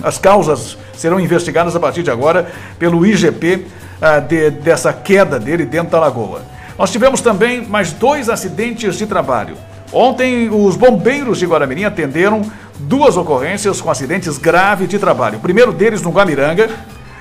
As 0.03 0.19
causas 0.19 0.77
serão 0.97 1.19
investigadas 1.21 1.75
a 1.77 1.81
partir 1.81 2.03
de 2.03 2.11
agora 2.11 2.51
pelo 2.79 3.05
IGP 3.05 3.67
ah, 4.01 4.19
de- 4.21 4.51
dessa 4.51 4.93
queda 4.93 5.39
dele 5.39 5.65
dentro 5.65 5.91
da 5.91 6.01
lagoa. 6.01 6.43
Nós 6.79 6.91
tivemos 6.91 7.21
também 7.21 7.65
mais 7.67 7.93
dois 7.93 8.29
acidentes 8.29 8.97
de 8.97 9.07
trabalho. 9.07 9.57
Ontem, 9.93 10.49
os 10.51 10.75
bombeiros 10.77 11.39
de 11.39 11.47
Guaramirim 11.47 11.85
atenderam 11.85 12.43
duas 12.81 13.17
ocorrências 13.17 13.81
com 13.81 13.91
acidentes 13.91 14.39
graves 14.39 14.89
de 14.89 14.99
trabalho. 14.99 15.39
O 15.39 15.41
primeiro 15.41 15.73
deles 15.73 16.03
no 16.03 16.11
Guamiranga 16.11 16.69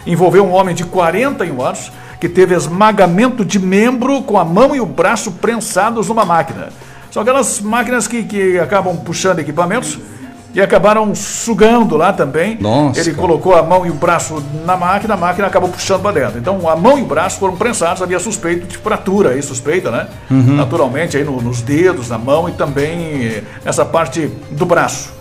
envolveu 0.08 0.44
um 0.44 0.52
homem 0.52 0.74
de 0.74 0.84
41 0.84 1.62
anos 1.62 1.92
que 2.20 2.28
teve 2.28 2.56
esmagamento 2.56 3.46
de 3.46 3.60
membro 3.60 4.24
com 4.24 4.40
a 4.40 4.46
mão 4.46 4.76
e 4.76 4.80
o 4.82 4.86
braço 4.86 5.34
prensados 5.34 6.08
numa 6.08 6.26
máquina. 6.26 6.70
São 7.12 7.22
aquelas 7.22 7.60
máquinas 7.60 8.08
que, 8.08 8.24
que 8.24 8.58
acabam 8.60 8.98
puxando 8.98 9.38
equipamentos 9.40 10.00
e 10.54 10.62
acabaram 10.62 11.14
sugando 11.16 11.98
lá 11.98 12.14
também. 12.14 12.58
Nossa, 12.62 13.00
Ele 13.00 13.12
cara. 13.12 13.22
colocou 13.22 13.56
a 13.56 13.64
mão 13.64 13.86
e 13.86 13.90
o 13.90 13.94
braço 13.94 14.44
na 14.66 14.78
máquina, 14.78 15.16
a 15.16 15.18
máquina 15.18 15.48
acabou 15.48 15.70
puxando 15.70 16.02
para 16.02 16.12
dentro. 16.12 16.38
Então 16.40 16.70
a 16.70 16.76
mão 16.76 16.98
e 16.98 17.02
o 17.02 17.06
braço 17.06 17.40
foram 17.40 17.56
prensados, 17.56 18.02
havia 18.04 18.20
suspeito 18.20 18.68
de 18.68 18.78
fratura 18.78 19.32
aí, 19.32 19.42
suspeita, 19.42 19.90
né? 19.90 20.08
Uhum. 20.30 20.56
Naturalmente 20.56 21.18
aí 21.18 21.24
no- 21.24 21.42
nos 21.42 21.62
dedos, 21.62 22.10
na 22.10 22.18
mão 22.18 22.48
e 22.48 22.52
também 22.52 23.26
eh, 23.26 23.44
nessa 23.66 23.84
parte 23.84 24.28
do 24.52 24.66
braço. 24.66 25.12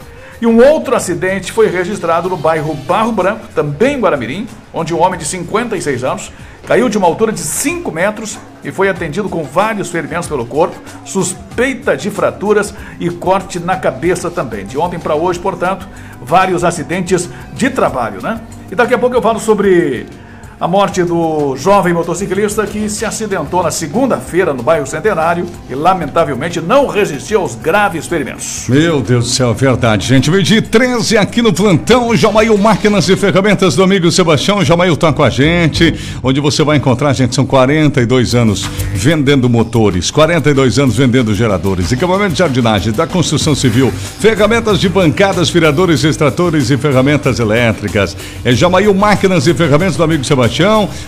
E 0.41 0.47
um 0.47 0.61
outro 0.63 0.97
acidente 0.97 1.53
foi 1.53 1.69
registrado 1.69 2.29
no 2.29 2.37
bairro 2.37 2.75
Barro 2.75 3.13
Branco, 3.13 3.47
também 3.55 3.95
em 3.97 4.01
Guaramirim, 4.01 4.47
onde 4.75 4.93
um 4.93 5.01
homem 5.01 5.19
de 5.19 5.25
56 5.25 6.03
anos 6.05 6.33
caiu 6.67 6.89
de 6.89 6.97
uma 6.97 7.07
altura 7.07 7.33
de 7.33 7.41
5 7.41 7.91
metros 7.91 8.39
e 8.65 8.71
foi 8.71 8.89
atendido 8.89 9.29
com 9.29 9.43
vários 9.43 9.91
ferimentos 9.91 10.29
pelo 10.29 10.47
corpo, 10.47 10.77
suspeita 11.05 11.97
de 11.97 12.11
fraturas 12.11 12.75
e 13.01 13.11
corte 13.11 13.59
na 13.59 13.77
cabeça 13.77 14.31
também. 14.31 14.65
De 14.65 14.79
ontem 14.79 14.99
para 14.99 15.15
hoje, 15.15 15.39
portanto, 15.39 15.89
vários 16.21 16.65
acidentes 16.65 17.29
de 17.53 17.71
trabalho, 17.71 18.23
né? 18.23 18.41
E 18.71 18.75
daqui 18.75 18.95
a 18.95 18.99
pouco 18.99 19.17
eu 19.17 19.23
falo 19.23 19.41
sobre 19.41 20.07
a 20.63 20.69
morte 20.69 21.03
do 21.03 21.57
jovem 21.57 21.93
motociclista 21.93 22.65
que 22.69 22.89
se 22.89 23.05
acidentou 23.05 23.65
na 23.65 23.73
segunda-feira 23.73 24.55
no 24.55 24.63
bairro 24.63 24.87
Centenário 24.87 25.45
e 25.69 25.75
lamentavelmente 25.75 26.61
não 26.61 26.87
resistiu 26.87 27.41
aos 27.41 27.57
graves 27.57 28.07
ferimentos. 28.07 28.67
Meu 28.69 29.01
Deus 29.01 29.25
do 29.25 29.31
céu, 29.33 29.51
é 29.51 29.55
verdade, 29.55 30.07
gente. 30.07 30.31
Meio-dia 30.31 30.63
13 30.63 31.19
aqui 31.19 31.43
no 31.43 31.53
plantão, 31.53 32.15
Jamail 32.15 32.57
Máquinas 32.57 33.09
e 33.09 33.17
Ferramentas 33.17 33.75
do 33.75 33.83
amigo 33.83 34.09
Sebastião. 34.13 34.65
Jamail 34.65 34.97
tá 34.97 35.13
com 35.13 35.25
a 35.25 35.31
gente, 35.31 35.99
onde 36.23 36.39
você 36.39 36.63
vai 36.63 36.77
encontrar, 36.77 37.13
gente, 37.13 37.35
são 37.35 37.45
42 37.45 38.37
anos 38.37 38.63
vendendo 38.95 39.49
motores, 39.49 40.13
42 40.13 40.79
anos 40.79 40.97
vendendo 40.97 41.35
geradores, 41.35 41.91
equipamento 41.91 42.35
de 42.35 42.39
jardinagem, 42.39 42.93
da 42.93 43.05
construção 43.05 43.57
civil, 43.57 43.91
ferramentas 43.91 44.79
de 44.79 44.89
bancadas, 44.89 45.51
viradores, 45.51 46.05
extratores 46.05 46.71
e 46.71 46.79
ferramentas 46.79 47.41
elétricas. 47.41 48.17
É 48.45 48.53
Jamail 48.53 48.95
Máquinas 48.95 49.49
e 49.49 49.55
Ferramentas 49.55 49.97
do 49.97 50.05
amigo 50.05 50.23
Sebastião. 50.23 50.52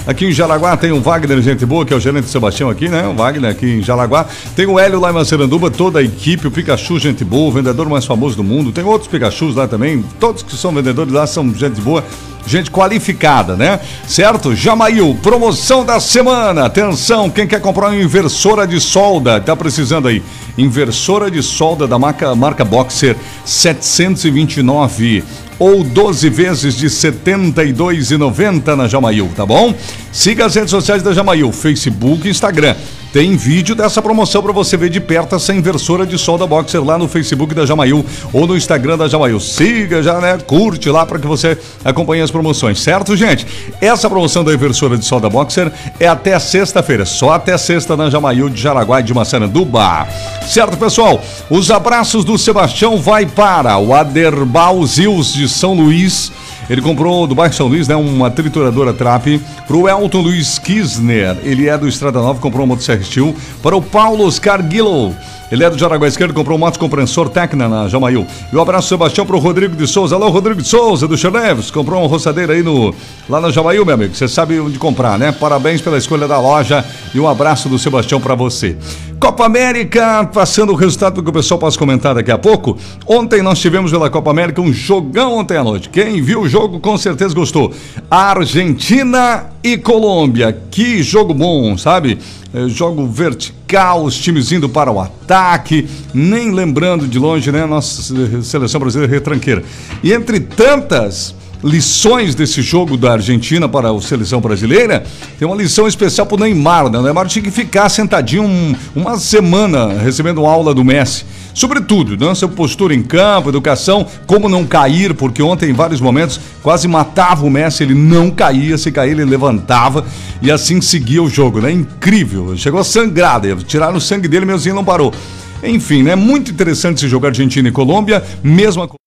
Aqui 0.06 0.26
em 0.26 0.32
Jaraguá 0.32 0.76
tem 0.76 0.90
o 0.92 1.00
Wagner, 1.00 1.40
gente 1.42 1.66
boa, 1.66 1.84
que 1.84 1.92
é 1.92 1.96
o 1.96 2.00
gerente 2.00 2.28
Sebastião 2.28 2.70
aqui, 2.70 2.88
né? 2.88 3.06
O 3.06 3.14
Wagner 3.14 3.50
aqui 3.50 3.66
em 3.66 3.82
Jaraguá. 3.82 4.26
Tem 4.56 4.66
o 4.66 4.78
Hélio 4.78 4.98
lá 4.98 5.10
em 5.10 5.14
Maceranduba, 5.14 5.70
toda 5.70 5.98
a 5.98 6.02
equipe, 6.02 6.46
o 6.46 6.50
Pikachu, 6.50 6.98
gente 6.98 7.24
boa, 7.24 7.48
o 7.48 7.52
vendedor 7.52 7.88
mais 7.88 8.06
famoso 8.06 8.36
do 8.36 8.44
mundo. 8.44 8.72
Tem 8.72 8.84
outros 8.84 9.10
Pikachus 9.10 9.54
lá 9.54 9.68
também, 9.68 10.02
todos 10.18 10.42
que 10.42 10.56
são 10.56 10.72
vendedores 10.72 11.12
lá 11.12 11.26
são 11.26 11.52
gente 11.54 11.80
boa. 11.80 12.02
Gente 12.46 12.70
qualificada, 12.70 13.56
né? 13.56 13.80
Certo? 14.06 14.54
Jamail, 14.54 15.16
promoção 15.22 15.84
da 15.84 15.98
semana. 15.98 16.66
Atenção, 16.66 17.30
quem 17.30 17.46
quer 17.46 17.60
comprar 17.60 17.88
uma 17.88 17.96
inversora 17.96 18.66
de 18.66 18.80
solda, 18.80 19.40
tá 19.40 19.56
precisando 19.56 20.08
aí. 20.08 20.22
Inversora 20.56 21.30
de 21.30 21.42
solda 21.42 21.86
da 21.86 21.98
marca, 21.98 22.34
marca 22.34 22.64
Boxer 22.64 23.16
729 23.44 25.24
ou 25.58 25.82
12 25.84 26.28
vezes 26.28 26.74
de 26.74 26.86
R$ 26.86 26.92
72,90 26.92 28.74
na 28.74 28.88
Jamail, 28.88 29.30
tá 29.34 29.46
bom? 29.46 29.74
Siga 30.14 30.47
as 30.47 30.54
redes 30.54 30.71
sociais 30.71 31.02
da 31.02 31.12
Jamail, 31.12 31.50
Facebook 31.50 32.28
e 32.28 32.30
Instagram. 32.30 32.76
Tem 33.12 33.37
vídeo 33.37 33.75
dessa 33.75 34.00
promoção 34.00 34.40
para 34.44 34.52
você 34.52 34.76
ver 34.76 34.88
de 34.88 35.00
perto 35.00 35.35
essa 35.35 35.52
inversora 35.52 36.06
de 36.06 36.16
solda 36.16 36.47
boxer 36.47 36.83
lá 36.85 36.97
no 36.97 37.09
Facebook 37.09 37.52
da 37.52 37.66
Jamail 37.66 38.06
ou 38.33 38.47
no 38.47 38.56
Instagram 38.56 38.97
da 38.97 39.09
Jamail. 39.09 39.40
Siga 39.40 40.04
já, 40.04 40.21
né? 40.21 40.38
Curte 40.38 40.88
lá 40.88 41.04
para 41.04 41.18
que 41.18 41.26
você 41.26 41.59
acompanhe 41.85 42.23
as 42.23 42.30
promoções, 42.30 42.80
certo, 42.80 43.16
gente? 43.16 43.44
Essa 43.80 44.09
promoção 44.09 44.44
da 44.44 44.54
inversora 44.54 44.97
de 44.97 45.04
solda 45.04 45.28
boxer 45.28 45.73
é 45.99 46.06
até 46.06 46.38
sexta-feira, 46.38 47.04
só 47.04 47.33
até 47.33 47.59
sexta 47.59 47.97
na 47.97 48.09
Jamail 48.09 48.49
de 48.49 48.62
Jaraguá 48.62 49.00
e 49.00 49.02
de 49.02 49.12
Massaranduba. 49.12 50.06
Certo, 50.47 50.76
pessoal? 50.76 51.21
Os 51.50 51.73
abraços 51.73 52.25
do 52.25 52.38
Sebastião 52.38 52.99
vai 52.99 53.26
para 53.26 53.78
o 53.78 53.92
Aderbal 53.92 54.85
Zils 54.87 55.33
de 55.33 55.49
São 55.49 55.75
Luís. 55.75 56.30
Ele 56.68 56.80
comprou 56.80 57.26
do 57.26 57.35
bairro 57.35 57.52
São 57.52 57.66
Luís, 57.66 57.87
né, 57.88 57.94
uma 57.94 58.30
trituradora 58.30 58.92
Trap 58.92 59.40
pro 59.66 59.88
Elton 59.88 60.21
Luiz 60.21 60.59
Kisner. 60.59 61.37
Ele 61.42 61.68
é 61.68 61.76
do 61.76 61.88
Estrada 61.88 62.21
Nova, 62.21 62.40
comprou 62.40 62.64
um 62.64 62.68
motosserra 62.68 63.02
Steel. 63.02 63.35
Para 63.62 63.76
o 63.76 63.83
Paulo 63.83 64.26
Oscar 64.26 64.62
Guillow. 64.62 65.14
Ele 65.52 65.62
é 65.62 65.70
do 65.70 65.78
Jaraguá 65.78 66.08
Esquerdo, 66.08 66.32
comprou 66.32 66.56
um 66.56 66.60
moto 66.60 66.78
compressor 66.78 67.28
Tecna 67.28 67.68
na 67.68 67.86
Jamail. 67.86 68.26
E 68.52 68.56
um 68.56 68.60
abraço, 68.60 68.88
Sebastião, 68.88 69.26
pro 69.26 69.38
Rodrigo 69.38 69.76
de 69.76 69.86
Souza. 69.86 70.14
Alô, 70.14 70.28
Rodrigo 70.30 70.60
de 70.60 70.68
Souza, 70.68 71.06
do 71.06 71.16
Chaneves. 71.16 71.70
Comprou 71.70 72.00
uma 72.00 72.08
roçadeira 72.08 72.54
aí 72.54 72.62
no, 72.62 72.94
lá 73.28 73.40
na 73.40 73.50
Jamail, 73.50 73.84
meu 73.84 73.94
amigo. 73.94 74.14
Você 74.14 74.26
sabe 74.26 74.58
onde 74.58 74.78
comprar, 74.78 75.18
né? 75.18 75.32
Parabéns 75.32 75.80
pela 75.80 75.98
escolha 75.98 76.26
da 76.26 76.40
loja 76.40 76.84
e 77.14 77.20
um 77.20 77.28
abraço 77.28 77.68
do 77.68 77.78
Sebastião 77.78 78.20
para 78.20 78.34
você. 78.34 78.76
Copa 79.20 79.46
América, 79.46 80.28
passando 80.32 80.72
o 80.72 80.74
resultado 80.74 81.22
que 81.22 81.30
o 81.30 81.32
pessoal 81.32 81.58
possa 81.58 81.78
comentar 81.78 82.14
daqui 82.14 82.30
a 82.30 82.38
pouco. 82.38 82.76
Ontem 83.06 83.40
nós 83.42 83.58
tivemos 83.58 83.90
pela 83.90 84.10
Copa 84.10 84.30
América 84.30 84.60
um 84.60 84.72
jogão 84.72 85.38
ontem 85.38 85.56
à 85.56 85.64
noite. 85.64 85.88
Quem 85.88 86.20
viu 86.20 86.42
o 86.42 86.48
jogo 86.48 86.80
com 86.80 86.98
certeza 86.98 87.34
gostou. 87.34 87.72
Argentina 88.10 89.46
e 89.62 89.78
Colômbia. 89.78 90.56
Que 90.70 91.02
jogo 91.02 91.32
bom, 91.32 91.76
sabe? 91.78 92.18
É, 92.54 92.68
jogo 92.68 93.04
vertical, 93.08 94.04
os 94.04 94.14
times 94.16 94.52
indo 94.52 94.68
para 94.68 94.90
o 94.92 95.00
ataque, 95.00 95.88
nem 96.14 96.52
lembrando 96.52 97.08
de 97.08 97.18
longe, 97.18 97.50
né? 97.50 97.66
Nossa 97.66 98.14
seleção 98.44 98.80
brasileira 98.80 99.12
retranqueira. 99.12 99.64
E 100.04 100.12
entre 100.12 100.38
tantas 100.38 101.34
lições 101.64 102.34
desse 102.34 102.62
jogo 102.62 102.96
da 102.96 103.12
Argentina 103.14 103.68
para 103.68 103.90
a 103.90 104.00
seleção 104.00 104.40
brasileira, 104.40 105.02
tem 105.38 105.49
uma 105.49 105.56
lição 105.56 105.88
especial 105.88 106.26
para 106.28 106.37
o 106.37 106.40
Neymar, 106.40 106.88
né? 106.90 106.99
O 106.99 107.02
Neymar 107.02 107.26
tinha 107.26 107.42
que 107.42 107.50
ficar 107.50 107.88
sentadinho 107.88 108.44
um- 108.44 108.75
uma 108.94 109.18
semana 109.18 109.94
recebendo 109.94 110.46
aula 110.46 110.73
do 110.73 110.84
Messi. 110.84 111.25
Sobretudo, 111.54 112.16
né? 112.16 112.34
Sua 112.34 112.49
postura 112.49 112.92
em 112.92 113.02
campo, 113.02 113.49
educação, 113.49 114.06
como 114.26 114.49
não 114.49 114.66
cair, 114.66 115.14
porque 115.14 115.40
ontem, 115.40 115.70
em 115.70 115.73
vários 115.73 116.00
momentos, 116.00 116.40
quase 116.62 116.88
matava 116.88 117.46
o 117.46 117.50
Messi, 117.50 117.84
ele 117.84 117.94
não 117.94 118.30
caía, 118.30 118.76
se 118.76 118.90
caía, 118.90 119.12
ele 119.12 119.25
levantava 119.25 120.04
e 120.42 120.50
assim 120.50 120.80
seguia 120.80 121.23
o 121.23 121.30
jogo, 121.30 121.61
né? 121.61 121.70
Incrível. 121.70 122.56
Chegou 122.56 122.80
a 122.80 122.84
sangrar, 122.84 123.40
tiraram 123.66 123.96
o 123.96 124.00
sangue 124.00 124.26
dele, 124.26 124.50
assim 124.50 124.73
não 124.73 124.84
parou. 124.84 125.14
Enfim, 125.62 126.02
né? 126.02 126.16
Muito 126.16 126.50
interessante 126.50 126.99
esse 126.99 127.08
jogo 127.08 127.26
Argentina 127.26 127.68
e 127.68 127.73
Colômbia, 127.73 128.23
mesmo 128.42 128.82
a 128.82 129.03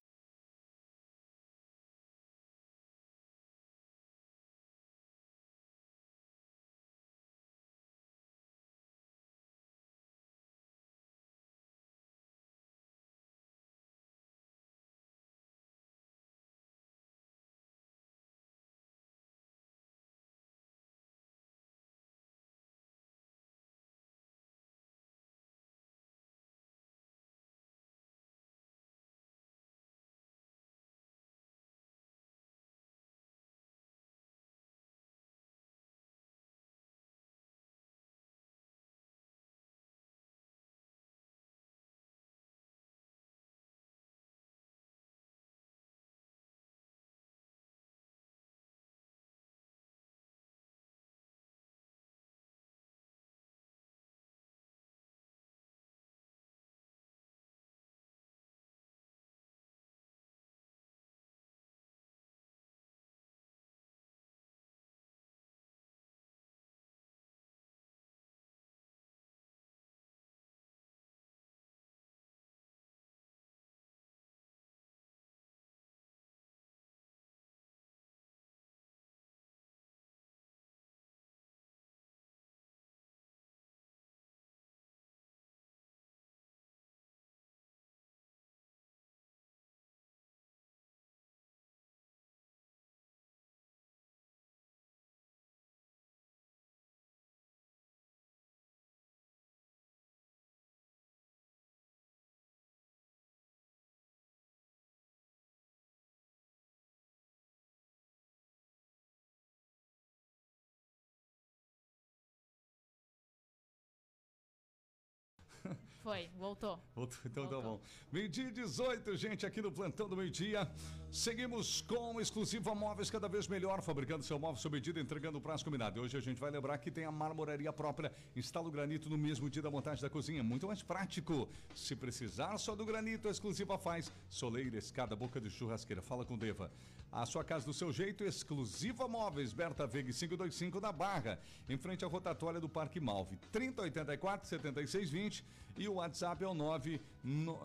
Foi, 116.08 116.30
voltou. 116.38 116.80
Voltou, 116.96 117.20
então 117.26 117.44
tá 117.44 117.56
Voltou. 117.56 117.78
bom. 117.80 117.82
Meio-dia 118.14 118.48
e 118.48 118.52
18, 118.52 119.18
gente, 119.18 119.46
aqui 119.46 119.62
no 119.62 119.70
Plantão 119.70 120.08
do 120.08 120.16
Meio-Dia. 120.16 120.66
Seguimos 121.12 121.82
com 121.82 122.22
exclusiva 122.22 122.74
móveis 122.74 123.12
cada 123.12 123.28
vez 123.28 123.46
melhor, 123.46 123.82
fabricando 123.82 124.24
seu 124.24 124.40
móvel 124.40 124.56
sob 124.56 124.78
medida, 124.78 125.02
entregando 125.02 125.38
o 125.38 125.42
prazo 125.42 125.66
combinado. 125.66 126.00
E 126.00 126.02
hoje 126.02 126.16
a 126.16 126.22
gente 126.22 126.40
vai 126.40 126.50
lembrar 126.50 126.78
que 126.78 126.90
tem 126.90 127.04
a 127.04 127.12
marmoraria 127.12 127.74
própria. 127.74 128.10
Instala 128.38 128.70
o 128.70 128.72
granito 128.72 129.10
no 129.10 129.18
mesmo 129.18 129.50
dia 129.50 129.62
da 129.62 129.70
montagem 129.70 130.02
da 130.02 130.10
cozinha. 130.10 130.42
Muito 130.42 130.66
mais 130.66 130.82
prático. 130.82 131.50
Se 131.76 131.94
precisar 131.94 132.58
só 132.58 132.74
do 132.74 132.86
granito, 132.86 133.28
a 133.28 133.32
exclusiva 133.32 133.78
faz. 133.78 134.10
Soleira, 134.30 134.78
escada, 134.78 135.14
boca 135.14 135.42
de 135.42 135.50
churrasqueira. 135.50 136.02
Fala 136.02 136.24
com 136.24 136.38
Deva. 136.38 136.72
A 137.12 137.26
sua 137.26 137.44
casa 137.44 137.66
do 137.66 137.74
seu 137.74 137.92
jeito, 137.92 138.24
exclusiva 138.24 139.08
móveis. 139.08 139.54
Berta 139.54 139.88
Veg 139.88 140.12
525 140.14 140.80
da 140.82 140.92
Barra. 140.92 141.40
Em 141.68 141.78
frente 141.78 142.06
à 142.06 142.08
rotatória 142.08 142.60
do 142.60 142.70
Parque 142.70 143.00
Malve. 143.00 143.38
3084 143.52 144.48
7620 144.48 145.44
e 145.78 145.88
o 145.88 145.94
WhatsApp 145.96 146.44
é 146.44 146.48
o 146.48 146.54
9. 146.54 147.02
no- 147.24 147.58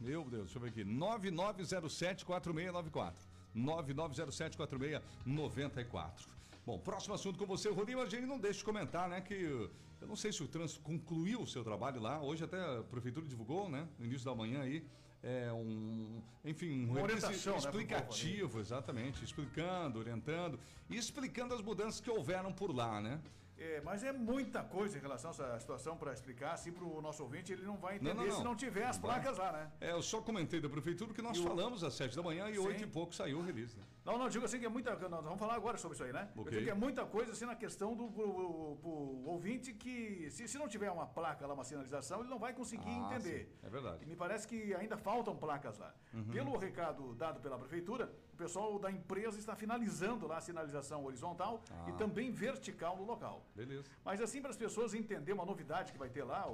Meu 0.00 0.22
Deus, 0.24 0.44
deixa 0.52 0.58
eu 0.58 0.62
ver 0.62 0.68
aqui. 0.68 0.84
9907-4694. 0.84 3.14
9907-4694. 3.54 6.28
Bom, 6.64 6.78
próximo 6.78 7.14
assunto 7.14 7.38
com 7.38 7.46
você, 7.46 7.68
Rodrigo. 7.70 8.00
A 8.00 8.06
gente 8.08 8.26
não 8.26 8.38
deixa 8.38 8.58
de 8.60 8.64
comentar, 8.64 9.08
né? 9.08 9.20
Que 9.20 9.34
eu 9.34 9.70
não 10.06 10.16
sei 10.16 10.32
se 10.32 10.42
o 10.42 10.48
trânsito 10.48 10.80
concluiu 10.82 11.42
o 11.42 11.46
seu 11.46 11.62
trabalho 11.62 12.00
lá. 12.00 12.20
Hoje 12.20 12.44
até 12.44 12.58
a 12.60 12.82
prefeitura 12.82 13.24
divulgou, 13.26 13.68
né? 13.68 13.86
No 13.98 14.04
início 14.06 14.24
da 14.24 14.34
manhã 14.34 14.62
aí. 14.62 14.84
É 15.28 15.52
um, 15.52 16.22
enfim, 16.44 16.86
um 16.86 17.02
orientação, 17.02 17.54
né, 17.54 17.58
explicativo, 17.58 18.60
exatamente, 18.60 19.24
explicando, 19.24 19.98
orientando 19.98 20.56
e 20.88 20.96
explicando 20.96 21.52
as 21.52 21.60
mudanças 21.60 22.00
que 22.00 22.08
houveram 22.08 22.52
por 22.52 22.72
lá, 22.72 23.00
né? 23.00 23.20
É, 23.58 23.80
mas 23.80 24.04
é 24.04 24.12
muita 24.12 24.62
coisa 24.62 24.96
em 24.96 25.00
relação 25.00 25.30
a 25.30 25.34
essa 25.34 25.58
situação 25.58 25.96
para 25.96 26.12
explicar, 26.12 26.52
assim, 26.52 26.70
para 26.70 26.84
o 26.84 27.00
nosso 27.02 27.24
ouvinte, 27.24 27.52
ele 27.52 27.62
não 27.64 27.76
vai 27.76 27.96
entender 27.96 28.14
Não, 28.14 28.22
não, 28.22 28.28
não. 28.30 28.36
se 28.38 28.44
não 28.44 28.54
tiver 28.54 28.84
as 28.84 28.98
placas 28.98 29.36
lá, 29.36 29.50
né? 29.50 29.70
É, 29.80 29.90
eu 29.90 30.02
só 30.02 30.20
comentei 30.20 30.60
da 30.60 30.68
prefeitura 30.68 31.12
que 31.12 31.22
nós 31.22 31.36
E 31.36 31.40
o- 31.40 31.42
falamos 31.42 31.82
às 31.82 31.94
sete 31.94 32.14
da 32.14 32.22
manhã 32.22 32.48
e 32.48 32.54
Sim. 32.54 32.60
oito 32.60 32.84
e 32.84 32.86
pouco 32.86 33.12
saiu 33.12 33.38
o 33.38 33.42
release. 33.42 33.76
Né? 33.76 33.82
Não, 34.06 34.16
não, 34.16 34.28
digo 34.28 34.44
assim 34.44 34.60
que 34.60 34.66
é 34.66 34.68
muita. 34.68 34.94
Nós 35.08 35.24
vamos 35.24 35.38
falar 35.38 35.54
agora 35.56 35.76
sobre 35.76 35.96
isso 35.96 36.04
aí, 36.04 36.12
né? 36.12 36.28
Ok. 36.36 36.44
Eu 36.46 36.50
digo 36.52 36.64
que 36.64 36.70
é 36.70 36.74
muita 36.74 37.04
coisa 37.04 37.32
assim 37.32 37.44
na 37.44 37.56
questão 37.56 37.96
do 37.96 38.06
pro, 38.08 38.76
pro 38.80 38.90
ouvinte 39.34 39.72
que, 39.74 40.30
se, 40.30 40.46
se 40.46 40.56
não 40.56 40.68
tiver 40.68 40.90
uma 40.92 41.06
placa 41.06 41.44
lá, 41.44 41.54
uma 41.54 41.64
sinalização, 41.64 42.20
ele 42.20 42.28
não 42.28 42.38
vai 42.38 42.52
conseguir 42.54 42.88
Ah, 42.88 43.14
entender. 43.16 43.46
sim, 43.60 43.66
é 43.66 43.68
verdade. 43.68 44.04
E 44.04 44.06
me 44.06 44.14
parece 44.14 44.46
que 44.46 44.72
ainda 44.76 44.96
faltam 44.96 45.34
placas 45.36 45.76
lá. 45.78 45.92
Pelo 46.30 46.56
recado 46.56 47.14
dado 47.16 47.40
pela 47.40 47.58
prefeitura, 47.58 48.12
o 48.32 48.36
pessoal 48.36 48.78
da 48.78 48.92
empresa 48.92 49.40
está 49.40 49.56
finalizando 49.56 50.24
lá 50.28 50.36
a 50.36 50.40
sinalização 50.40 51.04
horizontal 51.04 51.60
Ah. 51.68 51.86
e 51.88 51.92
também 51.94 52.30
vertical 52.30 52.96
no 52.96 53.04
local. 53.04 53.44
Beleza. 53.56 53.88
Mas 54.04 54.20
assim, 54.20 54.40
para 54.40 54.50
as 54.50 54.56
pessoas 54.56 54.94
entenderem 54.94 55.34
uma 55.34 55.44
novidade 55.44 55.90
que 55.90 55.98
vai 55.98 56.08
ter 56.10 56.22
lá, 56.22 56.46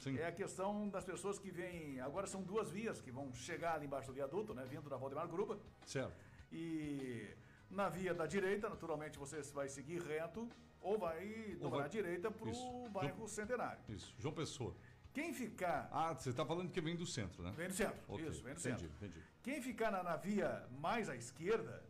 Sim. 0.00 0.18
é 0.18 0.26
a 0.26 0.32
questão 0.32 0.88
das 0.88 1.04
pessoas 1.04 1.38
que 1.38 1.50
vêm. 1.50 2.00
Agora 2.00 2.26
são 2.26 2.42
duas 2.42 2.70
vias 2.70 3.00
que 3.00 3.12
vão 3.12 3.32
chegar 3.34 3.74
ali 3.76 3.86
embaixo 3.86 4.08
do 4.08 4.14
viaduto, 4.14 4.52
né? 4.52 4.64
Vindo 4.68 4.90
da 4.90 4.96
Valdemar 4.96 5.28
Gruba. 5.28 5.60
Certo. 5.86 6.27
E 6.52 7.28
na 7.70 7.88
via 7.88 8.14
da 8.14 8.26
direita, 8.26 8.68
naturalmente, 8.68 9.18
você 9.18 9.40
vai 9.52 9.68
seguir 9.68 10.00
reto 10.02 10.48
ou 10.80 10.98
vai 10.98 11.52
Ou 11.54 11.58
dobrar 11.60 11.78
vai- 11.78 11.86
à 11.86 11.88
direita 11.88 12.30
para 12.30 12.48
o 12.48 12.88
bairro 12.88 13.28
Centenário. 13.28 13.80
Isso. 13.88 14.14
João 14.18 14.34
Pessoa. 14.34 14.74
Quem 15.12 15.32
ficar. 15.32 15.88
Ah, 15.90 16.14
você 16.14 16.30
está 16.30 16.44
falando 16.46 16.70
que 16.70 16.80
vem 16.80 16.94
do 16.94 17.06
centro, 17.06 17.42
né? 17.42 17.52
Vem 17.56 17.68
do 17.68 17.74
centro. 17.74 18.00
Ok, 18.08 18.26
Isso, 18.28 18.42
vem 18.42 18.54
do 18.54 18.60
entendi, 18.60 18.80
centro. 18.82 18.96
entendi. 18.96 19.22
Quem 19.42 19.60
ficar 19.60 19.90
na, 19.90 20.02
na 20.02 20.16
via 20.16 20.66
mais 20.78 21.08
à 21.08 21.16
esquerda 21.16 21.82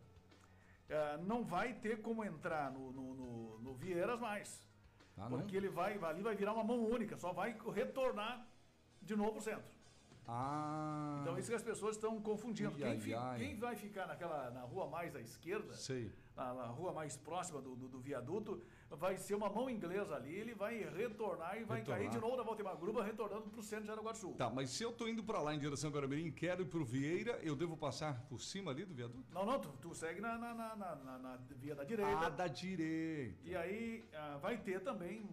eh, 0.89 1.19
não 1.19 1.45
vai 1.45 1.75
ter 1.75 2.01
como 2.01 2.25
entrar 2.25 2.71
no, 2.73 2.91
no, 2.93 3.15
no- 3.15 3.59
no 3.59 3.75
Vieiras 3.75 4.19
mais. 4.19 4.67
Ah, 5.17 5.29
não? 5.29 5.39
porque 5.41 5.57
ele 5.57 5.69
vai, 5.69 5.99
ali 6.03 6.23
vai 6.23 6.35
virar 6.35 6.55
uma 6.55 6.65
mão 6.65 6.83
única, 6.87 7.17
só 7.19 7.33
vai 7.33 7.55
retornar 7.75 8.47
de 9.03 9.15
novo 9.17 9.33
pro 9.33 9.43
centro. 9.43 9.65
Ah. 10.29 11.19
Então 11.23 11.39
isso 11.39 11.49
que 11.49 11.57
as 11.57 11.63
pessoas 11.63 11.97
estão 11.97 12.21
confundindo. 12.21 12.75
Ai, 12.85 12.91
Quem, 12.93 13.01
fi- 13.01 13.15
quem 13.39 13.57
vai 13.57 13.75
ficar 13.75 14.07
naquela, 14.07 14.51
na 14.51 14.61
rua 14.61 14.87
mais 14.87 15.17
à 15.17 15.21
esquerda, 15.21 15.73
Sei. 15.75 16.13
Na, 16.39 16.55
na 16.55 16.67
rua 16.67 16.93
mais 16.93 17.17
próxima 17.17 17.61
do, 17.61 17.75
do, 17.75 17.89
do 17.89 17.99
viaduto, 17.99 18.63
vai 18.91 19.17
ser 19.19 19.35
uma 19.35 19.49
mão 19.51 19.69
inglesa 19.69 20.15
ali, 20.15 20.33
ele 20.35 20.55
vai 20.55 20.79
retornar 20.85 21.59
e 21.61 21.65
vai 21.65 21.79
Retornar. 21.79 21.99
cair 22.01 22.11
de 22.11 22.19
novo 22.21 22.37
na 22.37 22.43
Valdemar 22.45 22.77
Gruba, 22.77 23.03
retornando 23.03 23.51
pro 23.51 23.63
centro 23.63 23.83
de 23.85 23.89
Jaraguá 23.89 24.13
do 24.13 24.19
Sul. 24.19 24.35
Tá, 24.35 24.49
mas 24.49 24.71
se 24.71 24.83
eu 24.85 24.93
tô 24.93 25.09
indo 25.09 25.23
para 25.25 25.41
lá 25.43 25.53
em 25.55 25.59
direção 25.59 25.91
a 25.91 25.93
Guaramirim 25.93 26.27
e 26.27 26.33
quero 26.33 26.63
ir 26.63 26.67
pro 26.67 26.85
Vieira, 26.85 27.39
eu 27.43 27.57
devo 27.57 27.77
passar 27.77 28.23
por 28.29 28.41
cima 28.41 28.71
ali 28.71 28.85
do 28.85 28.95
viaduto? 28.95 29.27
Não, 29.35 29.45
não, 29.45 29.59
tu, 29.61 29.69
tu 29.81 29.95
segue 29.95 30.21
na, 30.21 30.39
na, 30.39 30.55
na, 30.55 30.75
na- 30.77 31.39
via 31.57 31.75
da 31.75 31.83
direita. 31.85 32.27
Ah, 32.27 32.29
da 32.31 32.47
direita. 32.47 33.37
E 33.45 33.57
aí 33.57 34.09
ah, 34.15 34.39
vai 34.41 34.57
ter 34.59 34.81
também 34.81 35.29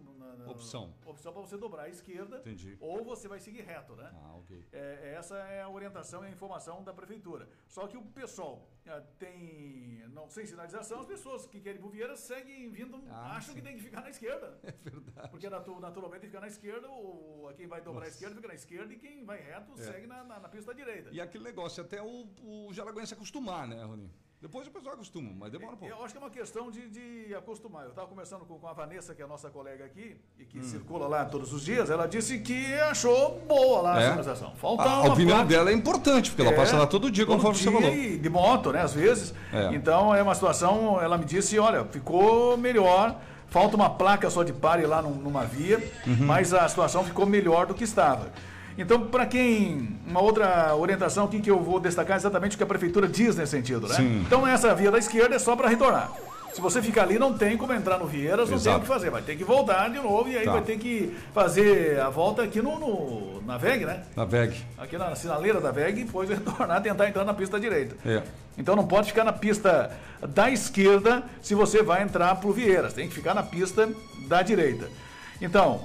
Opção. 0.46 0.92
opção 1.04 1.32
para 1.32 1.40
você 1.42 1.56
dobrar 1.56 1.84
à 1.84 1.88
esquerda. 1.88 2.38
Entendi. 2.38 2.76
Ou 2.80 3.02
você 3.04 3.26
vai 3.26 3.38
seguir 3.40 3.62
reto, 3.62 3.94
né? 3.96 4.10
Ah, 4.14 4.34
ok. 4.36 4.64
É, 4.72 5.14
essa 5.16 5.36
é 5.38 5.62
a 5.62 5.68
orientação 5.68 6.22
e 6.24 6.26
a 6.26 6.30
informação 6.30 6.84
da 6.84 6.92
prefeitura. 6.92 7.48
Só 7.66 7.86
que 7.86 7.96
o 7.96 8.02
pessoal 8.02 8.68
ah, 8.86 9.02
tem, 9.18 10.04
não 10.12 10.28
sem 10.28 10.44
sinalização, 10.46 10.95
as 11.00 11.06
pessoas 11.06 11.46
que 11.46 11.60
querem 11.60 11.80
pro 11.80 11.88
Vieira 11.90 12.16
seguem 12.16 12.68
vindo, 12.70 13.02
Ah, 13.10 13.36
acham 13.36 13.54
sim. 13.54 13.60
que 13.60 13.62
tem 13.66 13.76
que 13.76 13.82
ficar 13.82 14.00
na 14.02 14.10
esquerda. 14.10 14.58
É 14.64 14.90
verdade. 14.90 15.30
Porque 15.30 15.48
natu- 15.50 15.80
naturalmente 15.80 16.26
ficar 16.26 16.40
na 16.40 16.48
esquerda, 16.48 16.88
ou 16.88 17.52
quem 17.54 17.66
vai 17.66 17.80
dobrar 17.80 18.02
à 18.02 18.04
Nossa. 18.04 18.14
esquerda 18.16 18.34
fica 18.36 18.48
na 18.48 18.54
esquerda 18.54 18.92
e 18.92 18.96
quem 18.96 19.24
vai 19.24 19.40
reto 19.40 19.72
É. 19.74 19.76
segue 19.84 20.06
na, 20.06 20.22
na, 20.24 20.40
na 20.40 20.48
pista 20.48 20.72
da 20.72 20.76
direita. 20.76 21.10
E 21.12 21.20
aquele 21.20 21.44
negócio, 21.44 21.82
até 21.82 22.02
o, 22.02 22.28
o 22.42 22.72
Jaraguense 22.72 23.14
acostumar, 23.14 23.66
né, 23.66 23.82
Rony? 23.84 24.10
Depois 24.46 24.68
o 24.68 24.70
pessoal 24.70 24.94
acostuma, 24.94 25.32
mas 25.40 25.50
demora 25.50 25.72
um 25.74 25.76
pouco. 25.76 25.92
Eu 25.92 26.04
acho 26.04 26.14
que 26.14 26.18
é 26.18 26.20
uma 26.22 26.30
questão 26.30 26.70
de, 26.70 26.88
de 26.88 27.34
acostumar. 27.34 27.82
Eu 27.82 27.88
estava 27.90 28.06
conversando 28.06 28.44
com, 28.44 28.56
com 28.60 28.68
a 28.68 28.72
Vanessa, 28.72 29.12
que 29.12 29.20
é 29.20 29.24
a 29.24 29.28
nossa 29.28 29.50
colega 29.50 29.84
aqui, 29.84 30.16
e 30.38 30.42
Hum. 30.44 30.46
que 30.48 30.64
circula 30.64 31.08
lá 31.08 31.24
todos 31.24 31.52
os 31.52 31.64
dias. 31.64 31.90
Ela 31.90 32.06
disse 32.06 32.38
que 32.38 32.72
achou 32.74 33.40
boa 33.48 33.80
lá 33.82 33.94
a 33.96 34.00
É? 34.00 34.04
sinalização. 34.04 34.54
Falta 34.54 34.84
A, 34.84 34.92
a 34.98 35.12
opinião 35.12 35.38
placa- 35.38 35.48
dela 35.50 35.70
é 35.70 35.72
importante, 35.74 36.30
porque 36.30 36.42
ela 36.42 36.52
É, 36.52 36.56
passa 36.56 36.76
lá 36.78 36.86
todo 36.86 37.10
dia, 37.10 37.26
conforme 37.26 37.56
você 37.58 37.68
dia 37.68 37.72
falou. 37.72 37.92
E 37.92 38.16
de 38.18 38.28
moto, 38.30 38.70
né, 38.70 38.82
às 38.82 38.94
vezes. 38.94 39.34
É. 39.52 39.74
Então 39.74 40.14
é 40.14 40.22
uma 40.22 40.34
situação, 40.36 41.00
ela 41.02 41.18
me 41.18 41.24
disse, 41.24 41.58
olha, 41.58 41.84
ficou 41.84 42.56
melhor. 42.56 43.16
Falta 43.48 43.74
uma 43.74 43.90
placa 43.90 44.30
só 44.30 44.44
de 44.44 44.52
pare 44.52 44.86
lá 44.86 45.02
num- 45.02 45.14
numa 45.14 45.44
via, 45.44 45.78
Uhum. 46.06 46.24
mas 46.26 46.54
a 46.54 46.68
situação 46.68 47.02
ficou 47.04 47.26
melhor 47.26 47.66
do 47.66 47.74
que 47.74 47.82
estava. 47.84 48.30
Então, 48.78 49.00
para 49.08 49.26
quem. 49.26 49.88
Uma 50.06 50.20
outra 50.20 50.74
orientação 50.76 51.24
aqui 51.24 51.40
que 51.40 51.50
eu 51.50 51.58
vou 51.60 51.80
destacar 51.80 52.16
é 52.16 52.18
exatamente 52.18 52.54
o 52.54 52.56
que 52.58 52.62
a 52.62 52.66
prefeitura 52.66 53.08
diz 53.08 53.34
nesse 53.36 53.52
sentido, 53.52 53.88
né? 53.88 53.94
Sim. 53.94 54.20
Então, 54.26 54.46
essa 54.46 54.74
via 54.74 54.90
da 54.90 54.98
esquerda 54.98 55.34
é 55.34 55.38
só 55.38 55.56
para 55.56 55.68
retornar. 55.68 56.12
Se 56.52 56.60
você 56.62 56.80
ficar 56.80 57.02
ali, 57.02 57.18
não 57.18 57.36
tem 57.36 57.54
como 57.56 57.70
entrar 57.74 57.98
no 57.98 58.06
Vieiras, 58.06 58.48
não 58.48 58.56
tem 58.56 58.56
Exato. 58.56 58.78
o 58.78 58.80
que 58.80 58.86
fazer. 58.86 59.10
Vai 59.10 59.20
ter 59.20 59.36
que 59.36 59.44
voltar 59.44 59.88
de 59.90 59.98
novo 59.98 60.26
e 60.30 60.38
aí 60.38 60.44
Tá. 60.46 60.52
vai 60.52 60.62
ter 60.62 60.78
que 60.78 61.14
fazer 61.34 62.00
a 62.00 62.08
volta 62.08 62.42
aqui 62.42 62.62
no, 62.62 62.78
no- 62.78 63.42
na 63.42 63.58
VEG, 63.58 63.84
né? 63.84 64.02
Na 64.16 64.24
VEG. 64.24 64.56
aqui 64.78 64.96
na 64.96 65.14
sinaleira 65.14 65.60
da 65.60 65.70
VEG 65.70 66.00
e 66.00 66.04
depois 66.04 66.28
retornar 66.30 66.80
tentar 66.82 67.08
entrar 67.08 67.24
na 67.26 67.34
pista 67.34 67.60
direita. 67.60 67.94
É. 68.06 68.22
Então 68.56 68.74
não 68.74 68.86
pode 68.86 69.08
ficar 69.08 69.22
na 69.22 69.34
pista 69.34 69.90
da 70.30 70.50
esquerda 70.50 71.22
se 71.42 71.54
você 71.54 71.82
vai 71.82 72.02
entrar 72.02 72.34
pro 72.36 72.52
Vieiras, 72.52 72.94
tem 72.94 73.06
que 73.06 73.14
ficar 73.14 73.34
na 73.34 73.42
pista 73.42 73.86
da 74.26 74.40
direita. 74.40 74.88
Então, 75.42 75.82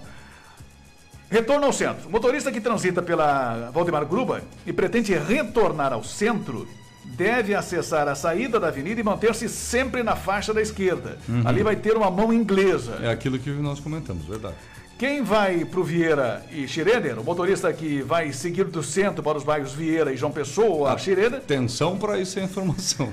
retorno 1.31 1.65
ao 1.65 1.73
centro. 1.73 2.09
O 2.09 2.11
motorista 2.11 2.51
que 2.51 2.59
transita 2.59 3.01
pela 3.01 3.71
Valdemar 3.73 4.05
Gruba 4.05 4.41
e 4.67 4.73
pretende 4.73 5.13
retornar 5.15 5.93
ao 5.93 6.03
centro 6.03 6.67
deve 7.03 7.55
acessar 7.55 8.07
a 8.07 8.13
saída 8.13 8.59
da 8.59 8.67
avenida 8.67 8.99
e 8.99 9.03
manter-se 9.03 9.47
sempre 9.49 10.03
na 10.03 10.15
faixa 10.15 10.53
da 10.53 10.61
esquerda. 10.61 11.17
Ali 11.45 11.63
vai 11.63 11.75
ter 11.75 11.95
uma 11.95 12.11
mão 12.11 12.31
inglesa. 12.33 12.99
É 13.01 13.09
aquilo 13.09 13.39
que 13.39 13.49
nós 13.49 13.79
comentamos, 13.79 14.25
verdade. 14.25 14.55
Quem 14.99 15.23
vai 15.23 15.65
para 15.65 15.79
o 15.79 15.83
Vieira 15.83 16.45
e 16.51 16.67
Xireder, 16.67 17.17
o 17.17 17.23
motorista 17.23 17.73
que 17.73 18.03
vai 18.03 18.31
seguir 18.31 18.65
do 18.65 18.83
centro 18.83 19.23
para 19.23 19.35
os 19.35 19.43
bairros 19.43 19.73
Vieira 19.73 20.13
e 20.13 20.17
João 20.17 20.31
Pessoa, 20.31 20.95
Xireder, 20.95 21.39
Atenção 21.39 21.97
para 21.97 22.19
isso 22.19 22.39
é 22.39 22.43
informação. 22.43 23.11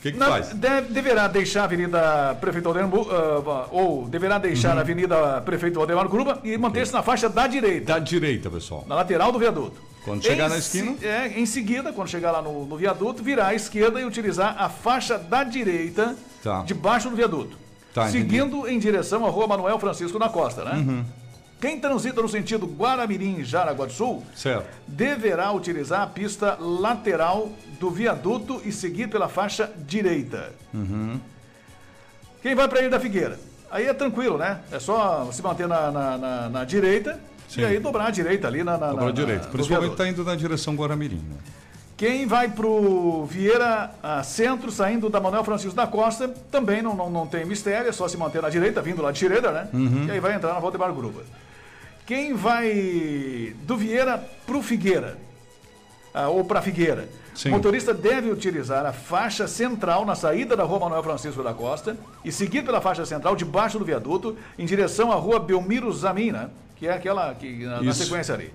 O 0.00 0.02
que, 0.02 0.12
que 0.12 0.18
na- 0.18 0.28
faz? 0.28 0.48
deve- 0.54 0.92
deverá 0.94 1.28
deixar 1.28 1.60
a 1.60 1.64
Avenida 1.64 2.34
Prefeito 2.40 2.64
Valdemar, 2.72 3.06
ah, 3.10 3.66
ou 3.70 4.08
deverá 4.08 4.38
deixar 4.38 4.72
Uhum. 4.72 4.78
a 4.78 4.80
Avenida 4.80 5.40
Prefeito 5.42 5.74
Valdemar 5.78 6.08
Gruba 6.08 6.38
e 6.42 6.56
manter-se 6.56 6.90
na 6.92 7.02
faixa 7.02 7.28
da 7.28 7.46
direita, 7.46 7.92
Da 7.92 7.98
direita, 7.98 8.50
pessoal. 8.50 8.82
na 8.88 8.94
lateral 8.94 9.30
do 9.30 9.38
viaduto. 9.38 9.76
Quando 10.02 10.22
chegar 10.24 10.46
Em 10.46 10.48
na 10.48 10.56
esquina? 10.56 10.96
é, 11.02 11.38
em 11.38 11.44
seguida, 11.44 11.92
quando 11.92 12.08
chegar 12.08 12.30
lá 12.32 12.40
no, 12.40 12.64
no 12.64 12.76
viaduto, 12.78 13.22
virar 13.22 13.48
à 13.48 13.54
esquerda 13.54 14.00
e 14.00 14.04
utilizar 14.06 14.56
a 14.58 14.70
faixa 14.70 15.18
da 15.18 15.44
direita 15.44 16.16
Tá. 16.42 16.62
debaixo 16.62 17.10
do 17.10 17.16
viaduto. 17.16 17.58
Tá, 17.92 18.08
entendi. 18.08 18.18
seguindo 18.18 18.66
em 18.68 18.78
direção 18.78 19.26
à 19.26 19.28
rua 19.28 19.46
Manuel 19.46 19.78
Francisco 19.78 20.18
da 20.18 20.30
Costa, 20.30 20.64
né? 20.64 20.76
Uhum. 20.76 21.04
Quem 21.60 21.78
transita 21.78 22.22
no 22.22 22.28
sentido 22.28 22.66
Guaramirim 22.66 23.44
Jaraguá 23.44 23.84
do 23.86 23.92
Sul 23.92 24.24
Certo. 24.34 24.66
deverá 24.88 25.52
utilizar 25.52 26.00
a 26.00 26.06
pista 26.06 26.56
lateral 26.58 27.50
do 27.78 27.90
viaduto 27.90 28.62
e 28.64 28.72
seguir 28.72 29.08
pela 29.08 29.28
faixa 29.28 29.70
direita. 29.86 30.52
Uhum. 30.72 31.20
Quem 32.42 32.54
vai 32.54 32.66
para 32.66 32.80
Ilha 32.80 32.90
da 32.90 32.98
Figueira? 33.00 33.38
Aí 33.70 33.86
é 33.86 33.92
tranquilo, 33.92 34.38
né? 34.38 34.60
É 34.72 34.80
só 34.80 35.28
se 35.30 35.42
manter 35.42 35.68
na, 35.68 35.90
na, 35.92 36.18
na- 36.18 36.48
na 36.48 36.64
direita 36.64 37.20
Sim. 37.46 37.60
e 37.60 37.64
aí 37.66 37.78
dobrar 37.78 38.06
a 38.06 38.10
direita 38.10 38.48
ali 38.48 38.64
na, 38.64 38.78
na, 38.78 38.86
Dobra 38.88 39.04
na, 39.04 39.10
a 39.10 39.12
direita. 39.12 39.48
Principalmente 39.48 39.92
está 39.92 40.08
indo 40.08 40.24
na 40.24 40.34
direção 40.34 40.74
Guaramirim. 40.74 41.16
Né? 41.28 41.36
Quem 41.96 42.26
vai 42.26 42.48
pro 42.48 43.26
Vieira 43.26 43.90
ah, 44.02 44.22
Centro, 44.22 44.72
saindo 44.72 45.10
da 45.10 45.20
Manuel 45.20 45.44
Francisco 45.44 45.76
da 45.76 45.86
Costa, 45.86 46.28
também 46.50 46.80
não, 46.80 46.96
não, 46.96 47.10
não 47.10 47.26
tem 47.26 47.44
mistério, 47.44 47.90
é 47.90 47.92
só 47.92 48.08
se 48.08 48.16
manter 48.16 48.40
na 48.40 48.48
direita, 48.48 48.80
vindo 48.80 49.02
lá 49.02 49.12
de 49.12 49.18
Xireda, 49.18 49.52
né? 49.52 49.68
Uhum. 49.74 50.06
E 50.06 50.10
aí 50.10 50.18
vai 50.20 50.34
entrar 50.34 50.54
na 50.54 50.60
Valdemar 50.60 50.90
Gruba. 50.94 51.20
Quem 52.06 52.34
vai 52.34 53.54
do 53.62 53.76
Vieira 53.76 54.18
pro 54.46 54.62
Figueira, 54.62 55.18
ah, 56.12 56.28
ou 56.28 56.44
para 56.44 56.60
Figueira, 56.60 57.08
Sim. 57.34 57.48
o 57.48 57.52
motorista 57.52 57.94
deve 57.94 58.30
utilizar 58.30 58.84
a 58.84 58.92
faixa 58.92 59.46
central 59.46 60.04
na 60.04 60.14
saída 60.14 60.56
da 60.56 60.64
rua 60.64 60.80
Manuel 60.80 61.02
Francisco 61.02 61.42
da 61.42 61.54
Costa 61.54 61.96
e 62.24 62.32
seguir 62.32 62.62
pela 62.62 62.80
faixa 62.80 63.06
central 63.06 63.36
debaixo 63.36 63.78
do 63.78 63.84
viaduto 63.84 64.36
em 64.58 64.66
direção 64.66 65.12
à 65.12 65.14
rua 65.14 65.38
Belmiro 65.38 65.92
Zamina, 65.92 66.50
que 66.76 66.86
é 66.86 66.92
aquela 66.92 67.34
que 67.34 67.64
na, 67.64 67.80
na 67.80 67.92
sequência 67.92 68.34
ali. 68.34 68.52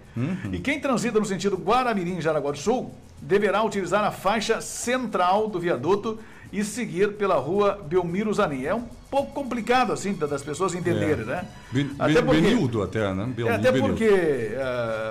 E 0.51 0.59
quem 0.59 0.79
transita 0.79 1.19
no 1.19 1.25
sentido 1.25 1.55
Guaramirim, 1.55 2.19
Jaraguá 2.19 2.51
do 2.51 2.57
Sul, 2.57 2.93
deverá 3.21 3.63
utilizar 3.63 4.03
a 4.03 4.11
faixa 4.11 4.59
central 4.61 5.47
do 5.47 5.59
viaduto 5.59 6.19
e 6.59 6.63
seguir 6.63 7.13
pela 7.13 7.35
rua 7.35 7.79
Belmiro 7.87 8.33
Zanin. 8.33 8.65
É 8.65 8.73
um 8.73 8.83
pouco 9.11 9.33
complicado, 9.33 9.91
assim, 9.91 10.13
da- 10.13 10.25
das 10.27 10.41
pessoas 10.41 10.73
entenderem, 10.73 11.21
É. 11.23 11.25
né? 11.25 11.45
Até 11.99 12.21
porque- 12.21 12.41
Benildo 12.41 12.81
até, 12.81 13.13
né? 13.13 13.25
Bel- 13.35 13.47
é, 13.49 13.55
até 13.55 13.71
Benildo. 13.71 13.89
porque, 13.89 14.51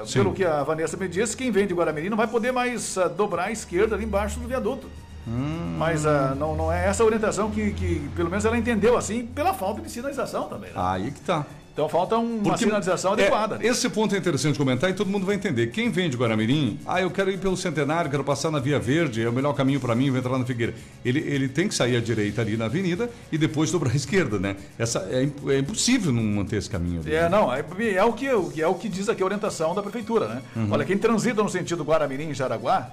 Sim. 0.06 0.12
pelo 0.20 0.32
que 0.32 0.44
a 0.44 0.62
Vanessa 0.62 0.96
me 0.96 1.06
disse, 1.08 1.36
quem 1.36 1.50
vem 1.50 1.66
de 1.66 1.74
Guaramirim 1.74 2.08
não 2.08 2.16
vai 2.16 2.26
poder 2.26 2.52
mais 2.52 2.96
ah, 2.96 3.08
dobrar 3.08 3.44
à 3.44 3.52
esquerda 3.52 3.94
ali 3.94 4.04
embaixo 4.04 4.40
do 4.40 4.48
viaduto. 4.48 4.88
Hum. 5.26 5.76
Mas 5.78 6.04
ah, 6.06 6.34
não, 6.38 6.54
não 6.54 6.70
é 6.72 6.86
essa 6.86 7.02
a 7.02 7.06
orientação 7.06 7.50
que, 7.50 7.72
que, 7.72 8.08
pelo 8.14 8.28
menos, 8.30 8.44
ela 8.44 8.56
entendeu 8.58 8.96
assim, 8.96 9.26
pela 9.26 9.54
falta 9.54 9.80
de 9.82 9.90
sinalização 9.90 10.48
também. 10.48 10.70
né? 10.70 10.76
Aí 10.76 11.10
que 11.10 11.20
tá. 11.20 11.46
Então 11.74 11.88
falta 11.88 12.16
um- 12.16 12.36
uma 12.36 12.42
Porque- 12.44 12.64
sinalização 12.64 13.10
é, 13.10 13.14
adequada. 13.14 13.58
esse 13.60 13.88
ponto 13.90 14.14
é 14.14 14.18
interessante 14.18 14.56
comentar 14.56 14.88
e 14.90 14.94
todo 14.94 15.10
mundo 15.10 15.26
vai 15.26 15.34
entender. 15.34 15.66
Quem 15.72 15.90
vem 15.90 16.08
de 16.08 16.16
Guaramirim, 16.16 16.78
ah, 16.86 17.02
eu 17.02 17.10
quero 17.10 17.32
ir 17.32 17.38
pelo 17.38 17.56
Centenário, 17.56 18.08
quero 18.08 18.22
passar 18.22 18.52
na 18.52 18.60
Via 18.60 18.78
Verde, 18.78 19.20
é 19.24 19.28
o 19.28 19.32
melhor 19.32 19.54
caminho 19.54 19.80
para 19.80 19.92
mim, 19.92 20.08
vou 20.08 20.20
entrar 20.20 20.38
na 20.38 20.44
Figueira. 20.44 20.72
Ele, 21.04 21.18
ele 21.18 21.48
tem 21.48 21.66
que 21.66 21.74
sair 21.74 21.96
à 21.96 22.00
direita 22.00 22.42
ali 22.42 22.56
na 22.56 22.66
avenida 22.66 23.10
e 23.32 23.36
depois 23.36 23.72
dobrar 23.72 23.90
à 23.90 23.96
esquerda, 23.96 24.38
né? 24.38 24.54
Essa, 24.78 25.00
é, 25.10 25.28
é 25.52 25.58
impossível 25.58 26.12
não 26.12 26.22
manter 26.22 26.58
esse 26.58 26.70
caminho 26.70 27.00
ali. 27.00 27.12
É, 27.12 27.28
não, 27.28 27.52
é, 27.52 27.58
é 27.96 28.04
o 28.04 28.12
que, 28.12 28.28
é 28.28 28.66
o 28.68 28.74
que 28.76 28.88
diz 28.88 29.08
aqui 29.08 29.20
a 29.22 29.26
orientação 29.26 29.74
da 29.74 29.82
prefeitura, 29.82 30.28
né? 30.28 30.42
Uhum. 30.54 30.68
Olha, 30.70 30.84
quem 30.84 30.96
transita 30.96 31.42
no 31.42 31.48
sentido 31.50 31.82
Guaramirim 31.82 32.28
e 32.30 32.34
Jaraguá 32.34 32.90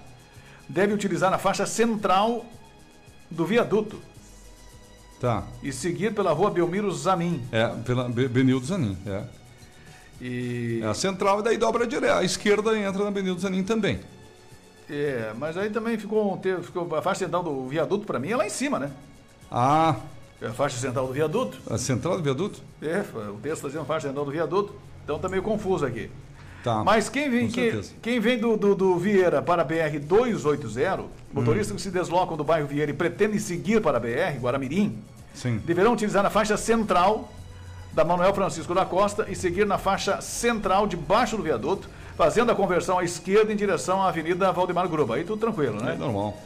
deve 0.68 0.92
utilizar 0.92 1.32
a 1.32 1.38
faixa 1.38 1.68
central 1.68 2.44
do 3.30 3.46
viaduto 3.46 4.00
Tá. 5.22 5.44
e 5.62 5.72
seguir 5.72 6.14
pela 6.16 6.34
rua 6.34 6.50
Belmiro 6.50 6.92
Zamin. 6.92 7.42
É, 7.52 7.68
pela 7.86 8.10
Be- 8.10 8.28
Benildo 8.28 8.66
Zanin. 8.66 8.98
É. 9.06 9.22
E, 10.20 10.82
É 10.84 10.88
a 10.88 10.94
central 10.94 11.40
e 11.40 11.44
daí 11.44 11.58
dobra 11.58 11.86
direita. 11.88 12.18
A 12.18 12.24
esquerda 12.24 12.78
entra 12.78 13.04
na 13.04 13.12
Benildo 13.12 13.40
Zanin 13.40 13.64
também. 13.64 14.00
é, 14.90 15.32
mas 15.38 15.58
aí 15.58 15.70
também 15.70 15.98
ficou, 15.98 16.40
ficou 16.64 16.96
a 16.96 17.02
faixa 17.02 17.20
central 17.20 17.44
do 17.44 17.68
viaduto, 17.68 18.06
para 18.06 18.20
mim, 18.20 18.32
é 18.32 18.36
lá 18.36 18.46
em 18.46 18.50
cima, 18.50 18.78
né? 18.80 18.92
Ah, 19.50 19.96
É 20.42 20.48
a 20.48 20.54
faixa 20.54 20.78
central 20.78 21.06
do 21.08 21.14
viaduto. 21.14 21.58
a 21.70 21.78
central 21.78 22.18
do 22.18 22.24
viaduto? 22.24 22.60
É, 22.82 23.00
o 23.30 23.38
texto 23.38 23.58
está 23.58 23.68
dizendo 23.68 23.86
faixa 23.86 24.08
central 24.08 24.26
do 24.26 24.32
viaduto. 24.32 24.74
Então 25.04 25.18
tá 25.20 25.30
meio 25.30 25.44
confuso 25.44 25.86
aqui. 25.86 26.10
Tá. 26.64 26.84
Mas 26.84 27.10
quem 27.10 27.28
vem, 27.30 27.48
quem, 28.02 28.20
vem 28.20 28.38
do, 28.38 28.56
do, 28.56 28.76
do 28.76 28.96
Vieira 28.98 29.42
para 29.42 29.64
a 29.64 29.66
BR 29.66 29.98
280, 30.00 31.04
motoristas 31.34 31.76
que 31.76 31.82
se 31.82 31.90
deslocam 31.90 32.38
do 32.38 32.44
bairro 32.44 32.68
Vieira 32.68 32.92
e 32.92 32.94
pretendem 32.94 33.40
seguir 33.40 33.82
para 33.82 33.98
a 33.98 34.00
BR, 34.00 34.38
Guaramirim, 34.40 35.00
Sim. 35.34 35.58
deverão 35.66 35.94
utilizar 35.94 36.26
a 36.26 36.30
faixa 36.30 36.58
central 36.58 37.32
da 37.94 38.04
Manuel 38.06 38.34
Francisco 38.34 38.74
da 38.74 38.86
Costa 38.86 39.26
e 39.30 39.36
seguir 39.36 39.66
na 39.66 39.78
faixa 39.78 40.22
central 40.22 40.88
debaixo 40.88 41.36
do 41.36 41.44
viaduto, 41.44 41.90
fazendo 42.16 42.52
a 42.52 42.56
conversão 42.56 43.00
à 43.00 43.04
esquerda 43.04 43.52
em 43.52 43.56
direção 43.56 44.02
à 44.02 44.08
Avenida 44.08 44.52
Valdemar 44.52 44.88
Gruba. 44.88 45.16
Aí 45.16 45.24
tudo 45.24 45.40
tranquilo, 45.40 45.78
É 45.82 45.84
né? 45.84 45.96
normal. 45.96 46.38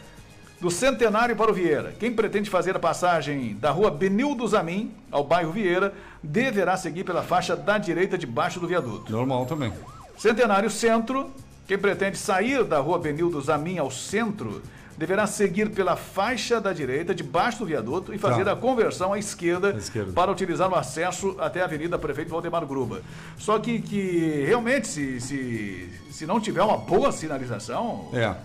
Do 0.60 0.72
Centenário 0.72 1.36
para 1.36 1.52
o 1.52 1.54
Vieira. 1.54 1.94
Quem 2.00 2.14
pretende 2.14 2.50
fazer 2.50 2.76
a 2.76 2.80
passagem 2.80 3.56
da 3.56 3.72
rua 3.72 3.92
Benildo 3.92 4.48
Zamin 4.48 4.92
ao 5.12 5.24
bairro 5.24 5.52
Vieira 5.52 5.94
deverá 6.24 6.78
seguir 6.78 7.04
pela 7.04 7.22
faixa 7.22 7.56
da 7.56 7.78
direita 7.78 8.18
debaixo 8.18 8.60
do 8.60 8.66
viaduto. 8.68 9.12
Normal 9.12 9.46
também. 9.46 9.72
Centenário 10.18 10.70
Centro. 10.70 11.30
Quem 11.68 11.78
pretende 11.78 12.18
sair 12.18 12.64
da 12.64 12.80
rua 12.80 12.98
Benildo 12.98 13.42
Zamin 13.42 13.80
ao 13.80 13.92
centro 13.92 14.62
deverá 14.98 15.28
seguir 15.28 15.70
pela 15.72 15.96
faixa 15.96 16.60
da 16.62 16.72
direita 16.74 17.14
debaixo 17.14 17.60
do 17.60 17.66
viaduto 17.66 18.14
e 18.14 18.18
fazer 18.18 18.46
Tá. 18.46 18.52
a 18.54 18.56
conversão 18.56 19.14
à 19.14 19.20
esquerda, 19.20 19.70
À 19.74 19.78
esquerda. 19.78 20.12
para 20.14 20.32
utilizar 20.32 20.70
o 20.72 20.76
acesso 20.76 21.36
até 21.40 21.62
a 21.62 21.66
Avenida 21.66 21.98
Prefeito 22.00 22.30
Valdemar 22.30 22.66
Gruba. 22.66 23.02
Só 23.38 23.60
que, 23.60 23.82
que 23.82 24.44
realmente, 24.46 24.88
se, 24.88 25.20
se, 25.20 25.90
se 26.12 26.26
não 26.26 26.40
tiver 26.40 26.62
uma 26.64 26.78
boa 26.78 27.12
sinalização, 27.12 28.10
É. 28.14 28.36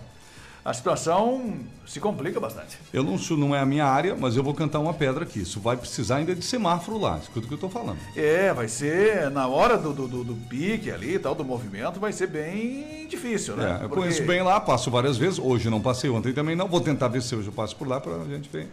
a 0.63 0.73
situação 0.73 1.55
se 1.87 1.99
complica 1.99 2.39
bastante. 2.39 2.77
Eu 2.93 3.03
não 3.03 3.17
sou, 3.17 3.35
não 3.35 3.55
é 3.55 3.59
a 3.59 3.65
minha 3.65 3.85
área, 3.85 4.15
mas 4.15 4.35
eu 4.37 4.43
vou 4.43 4.53
cantar 4.53 4.79
uma 4.79 4.93
pedra 4.93 5.23
aqui. 5.23 5.39
Isso 5.41 5.59
vai 5.59 5.75
precisar 5.75 6.17
ainda 6.17 6.35
de 6.35 6.43
semáforo 6.45 6.97
lá. 6.99 7.17
Escuta 7.17 7.45
o 7.45 7.47
que 7.49 7.53
eu 7.55 7.57
tô 7.57 7.69
falando. 7.69 7.97
É, 8.15 8.53
vai 8.53 8.67
ser 8.67 9.29
na 9.31 9.47
hora 9.47 9.77
do, 9.77 9.91
do, 9.93 10.07
do- 10.07 10.23
do 10.23 10.35
pique 10.47 10.91
ali, 10.91 11.17
tal, 11.17 11.33
do 11.33 11.43
movimento, 11.43 11.99
vai 11.99 12.13
ser 12.13 12.27
bem 12.27 13.07
difícil, 13.07 13.55
né? 13.57 13.71
É, 13.71 13.73
eu 13.85 13.89
Porque- 13.89 13.95
conheço 13.95 14.23
bem 14.23 14.41
lá, 14.43 14.59
passo 14.59 14.89
várias 14.91 15.17
vezes. 15.17 15.39
Hoje 15.39 15.69
não 15.69 15.81
passei, 15.81 16.09
ontem 16.09 16.31
também 16.33 16.55
não. 16.55 16.67
Vou 16.67 16.79
tentar 16.81 17.07
ver 17.07 17.21
se 17.21 17.35
hoje 17.35 17.47
eu 17.47 17.53
passo 17.53 17.75
por 17.75 17.87
lá 17.87 17.99
pra 17.99 18.13
gente 18.25 18.47
ver. 18.51 18.67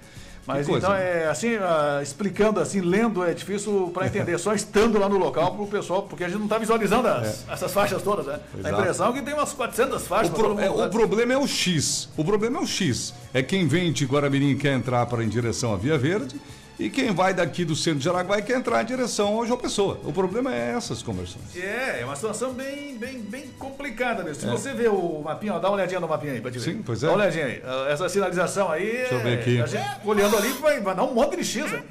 Mas 0.49 0.67
coisa, 0.67 0.87
então 0.87 0.99
né? 0.99 1.25
é 1.25 1.29
assim, 1.29 1.57
ah, 1.57 2.01
explicando 2.03 2.59
assim, 2.59 2.81
lendo 2.81 3.23
é 3.23 3.35
difícil 3.35 3.91
para 3.93 4.07
entender, 4.07 4.39
só 4.39 4.55
estando 4.55 4.99
lá 4.99 5.09
no 5.09 5.19
local 5.19 5.55
pro 5.55 5.67
pessoal, 5.67 6.03
porque 6.05 6.25
a 6.25 6.29
gente 6.29 6.39
não 6.39 6.47
está 6.47 6.57
visualizando 6.59 7.07
as- 7.07 7.45
essas 7.49 7.71
faixas 7.73 8.03
todas, 8.03 8.25
né? 8.27 8.41
A 8.55 8.59
Exato. 8.61 8.81
impressão 8.81 9.11
é 9.11 9.13
que 9.13 9.23
tem 9.23 9.35
umas 9.35 9.53
400 9.53 10.07
faixas. 10.07 10.33
O, 10.33 10.35
pra 10.35 10.45
pro- 10.49 10.61
é, 10.61 10.71
o 10.71 10.89
problema 10.89 11.35
é 11.35 11.37
o 11.39 11.47
X. 11.47 12.09
O 12.17 12.25
problema 12.25 12.59
é 12.59 12.63
o 12.63 12.67
X. 12.67 13.13
É 13.35 13.43
quem 13.43 13.69
vem 13.69 13.93
de 13.93 14.07
Guaramirim 14.07 14.51
e 14.53 14.57
quer 14.57 14.73
entrar 14.73 15.05
para 15.07 15.23
em 15.23 15.29
direção 15.29 15.75
à 15.75 15.77
Via 15.77 15.99
Verde 15.99 16.41
e 16.79 16.89
quem 16.89 17.13
vai 17.13 17.35
daqui 17.35 17.65
do 17.65 17.75
centro 17.75 17.99
de 18.01 18.09
Araguá 18.09 18.39
e 18.39 18.43
quer 18.43 18.57
entrar 18.57 18.83
em 18.83 18.87
direção 18.87 19.37
ao 19.37 19.47
João 19.47 19.59
Pessoa. 19.59 19.99
O 20.05 20.13
problema 20.13 20.55
é 20.55 20.75
essas 20.77 21.03
conversões. 21.03 21.57
É, 21.57 22.01
é 22.01 22.05
uma 22.05 22.15
situação 22.15 22.53
bem, 22.53 22.97
bem, 22.97 23.21
bem 23.21 23.49
complicada 23.59 24.23
mesmo. 24.23 24.43
Se 24.43 24.47
você 24.47 24.73
vê 24.73 24.87
o 24.89 25.21
mapinha, 25.25 25.55
ó, 25.55 25.59
dá 25.59 25.69
uma 25.69 25.75
olhadinha 25.77 25.99
no 25.99 26.07
mapinha 26.09 26.35
aí 26.35 26.41
pra 26.41 26.51
te 26.51 26.59
ver. 26.59 26.71
É. 26.71 26.75
Sim, 26.75 26.83
pois 26.85 27.03
é. 27.03 27.07
Dá 27.07 27.13
uma 27.13 27.19
olhadinha 27.23 27.47
aí. 27.47 27.63
Ah, 27.65 27.87
Essa 27.91 28.09
sinalização 28.09 28.71
aí. 28.71 28.87
Deixa 28.93 29.15
eu 29.15 29.21
ver 29.23 29.39
aqui. 29.41 29.61
A 29.61 29.67
gente 29.67 29.87
olhando 30.05 30.37
ali 30.37 30.49
vai, 30.61 30.81
vai 30.81 30.95
dar 30.95 31.03
um 31.05 31.15
monte 31.15 31.37
de 31.37 31.45
X, 31.45 31.71
né? 31.73 31.83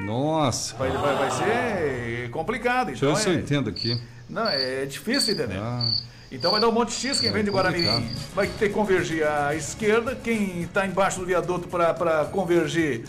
Nossa. 0.00 0.76
Vai, 0.76 0.90
vai, 0.90 1.14
vai 1.16 1.30
ser 1.30 2.30
complicado. 2.30 2.86
Deixa 2.88 3.04
eu 3.04 3.10
Então 3.10 3.20
se 3.22 3.28
eu 3.28 3.34
é, 3.34 3.36
entendo 3.36 3.68
aqui. 3.70 4.00
não, 4.28 4.48
é 4.48 4.84
difícil 4.86 5.34
entender. 5.34 5.58
Ah, 5.58 5.84
Então 6.30 6.50
vai 6.50 6.60
dar 6.60 6.68
um 6.68 6.72
monte 6.72 6.88
de 6.90 6.94
X 7.08 7.20
quem 7.20 7.28
É 7.28 7.32
vem 7.32 7.44
de 7.44 7.50
complicado. 7.50 8.04
Vai 8.34 8.46
ter 8.46 8.68
que 8.68 8.74
convergir 8.74 9.26
à 9.26 9.54
esquerda. 9.54 10.14
Quem 10.16 10.62
está 10.62 10.86
embaixo 10.86 11.20
do 11.20 11.26
viaduto 11.26 11.68
para 11.68 12.24
convergir 12.32 13.04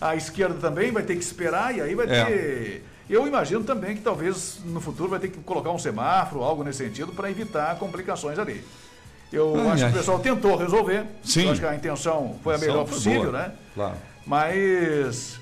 à 0.00 0.14
esquerda 0.16 0.54
também 0.60 0.90
vai 0.90 1.02
ter 1.02 1.14
que 1.14 1.22
esperar. 1.22 1.74
E 1.76 1.80
aí 1.80 1.94
vai 1.94 2.06
É. 2.06 2.24
ter. 2.24 2.84
Eu 3.08 3.26
imagino 3.26 3.64
também 3.64 3.96
que 3.96 4.02
talvez 4.02 4.58
no 4.66 4.80
futuro 4.80 5.08
vai 5.08 5.18
ter 5.18 5.28
que 5.28 5.38
colocar 5.40 5.70
um 5.70 5.78
semáforo, 5.78 6.42
algo 6.42 6.62
nesse 6.62 6.84
sentido, 6.84 7.12
para 7.12 7.30
evitar 7.30 7.76
complicações 7.78 8.38
ali. 8.38 8.62
Eu 9.32 9.54
Ai, 9.56 9.68
acho 9.72 9.84
ai. 9.84 9.90
que 9.90 9.96
o 9.96 9.98
pessoal 10.00 10.18
tentou 10.18 10.56
resolver. 10.56 11.04
Sim. 11.22 11.44
Eu 11.46 11.52
acho 11.52 11.60
que 11.60 11.66
a 11.66 11.74
intenção 11.74 12.36
foi 12.44 12.54
a 12.54 12.58
melhor 12.58 12.84
possível, 12.86 13.30
boa. 13.30 13.32
né? 13.32 13.52
Claro. 13.74 13.94
Mas 14.26 15.40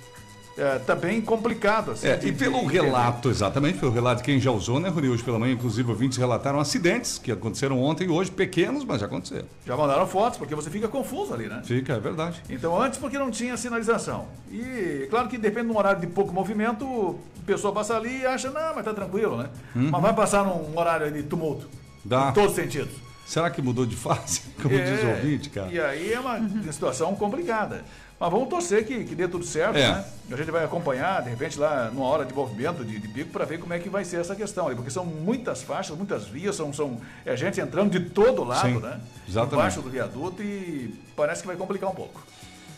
é, 0.56 0.78
tá 0.78 0.94
bem 0.94 1.20
complicado. 1.20 1.92
Assim, 1.92 2.06
É, 2.08 2.16
de- 2.16 2.28
e 2.28 2.32
pelo 2.32 2.60
de 2.66 2.72
relato, 2.72 3.28
exatamente, 3.30 3.78
pelo 3.78 3.92
relato 3.92 4.18
de 4.22 4.24
quem 4.24 4.40
já 4.40 4.50
usou, 4.50 4.80
né, 4.80 4.88
Rony? 4.88 5.08
Hoje 5.08 5.22
pela 5.22 5.38
manhã, 5.38 5.52
inclusive, 5.54 5.90
ouvintes 5.90 6.16
relataram 6.18 6.58
acidentes 6.58 7.18
que 7.18 7.30
aconteceram 7.30 7.82
ontem 7.82 8.04
e 8.04 8.10
hoje, 8.10 8.30
pequenos, 8.30 8.84
mas 8.84 9.00
já 9.00 9.06
aconteceram. 9.06 9.46
Já 9.66 9.76
mandaram 9.76 10.06
fotos, 10.06 10.38
porque 10.38 10.54
você 10.54 10.70
fica 10.70 10.88
confuso 10.88 11.34
ali, 11.34 11.46
né? 11.48 11.62
Fica, 11.64 11.94
é 11.94 12.00
verdade. 12.00 12.42
Então, 12.48 12.80
antes 12.80 12.98
porque 12.98 13.18
não 13.18 13.30
tinha 13.30 13.56
sinalização. 13.56 14.26
E 14.50 15.06
claro 15.10 15.28
que 15.28 15.36
depende 15.38 15.66
de 15.68 15.72
um 15.72 15.78
horário 15.78 16.00
de 16.00 16.06
pouco 16.06 16.32
movimento, 16.32 16.84
o 16.84 17.20
pessoal 17.46 17.72
passa 17.72 17.96
ali 17.96 18.20
e 18.22 18.26
acha, 18.26 18.50
não, 18.50 18.74
mas 18.74 18.84
tá 18.84 18.94
tranquilo, 18.94 19.36
né? 19.36 19.48
Mas 19.74 20.02
vai 20.02 20.14
passar 20.14 20.44
num 20.44 20.76
horário 20.78 21.10
de 21.12 21.22
tumulto. 21.22 21.66
Uhum. 21.66 21.70
Dá. 22.04 22.30
Em 22.30 22.32
todos 22.32 22.50
os 22.50 22.56
sentidos. 22.56 22.92
Será 23.26 23.50
que 23.50 23.60
mudou 23.60 23.84
de 23.84 23.96
fase? 23.96 24.40
Como 24.62 24.72
diz 24.76 25.02
o 25.02 25.08
ouvinte, 25.08 25.50
cara. 25.50 25.68
E 25.72 25.80
aí 25.80 26.12
é 26.12 26.20
uma 26.20 26.38
situação 26.72 27.12
complicada. 27.16 27.84
Mas 28.18 28.30
vamos 28.30 28.48
torcer 28.48 28.86
que, 28.86 29.04
que 29.04 29.14
dê 29.14 29.28
tudo 29.28 29.44
certo, 29.44 29.76
É. 29.76 29.92
né? 29.92 30.04
A 30.32 30.36
gente 30.36 30.50
vai 30.50 30.64
acompanhar, 30.64 31.22
de 31.22 31.28
repente, 31.30 31.58
lá 31.58 31.90
numa 31.92 32.06
hora 32.06 32.24
de 32.24 32.32
movimento 32.34 32.82
de, 32.84 32.98
de 32.98 33.08
pico, 33.08 33.30
para 33.30 33.44
ver 33.44 33.58
como 33.58 33.72
é 33.74 33.78
que 33.78 33.88
vai 33.90 34.04
ser 34.04 34.20
essa 34.20 34.34
questão 34.34 34.66
ali. 34.66 34.74
Porque 34.74 34.90
são 34.90 35.04
muitas 35.04 35.62
faixas, 35.62 35.96
muitas 35.96 36.24
vias, 36.26 36.56
são, 36.56 36.72
são 36.72 36.98
é 37.24 37.36
gente 37.36 37.60
entrando 37.60 37.90
de 37.90 38.08
todo 38.10 38.42
lado, 38.42 38.66
Sim, 38.68 38.78
né? 38.80 39.00
exatamente. 39.28 39.54
Embaixo 39.54 39.82
do 39.82 39.90
viaduto 39.90 40.42
e 40.42 40.94
parece 41.14 41.42
que 41.42 41.46
vai 41.46 41.56
complicar 41.56 41.90
um 41.90 41.94
pouco. 41.94 42.22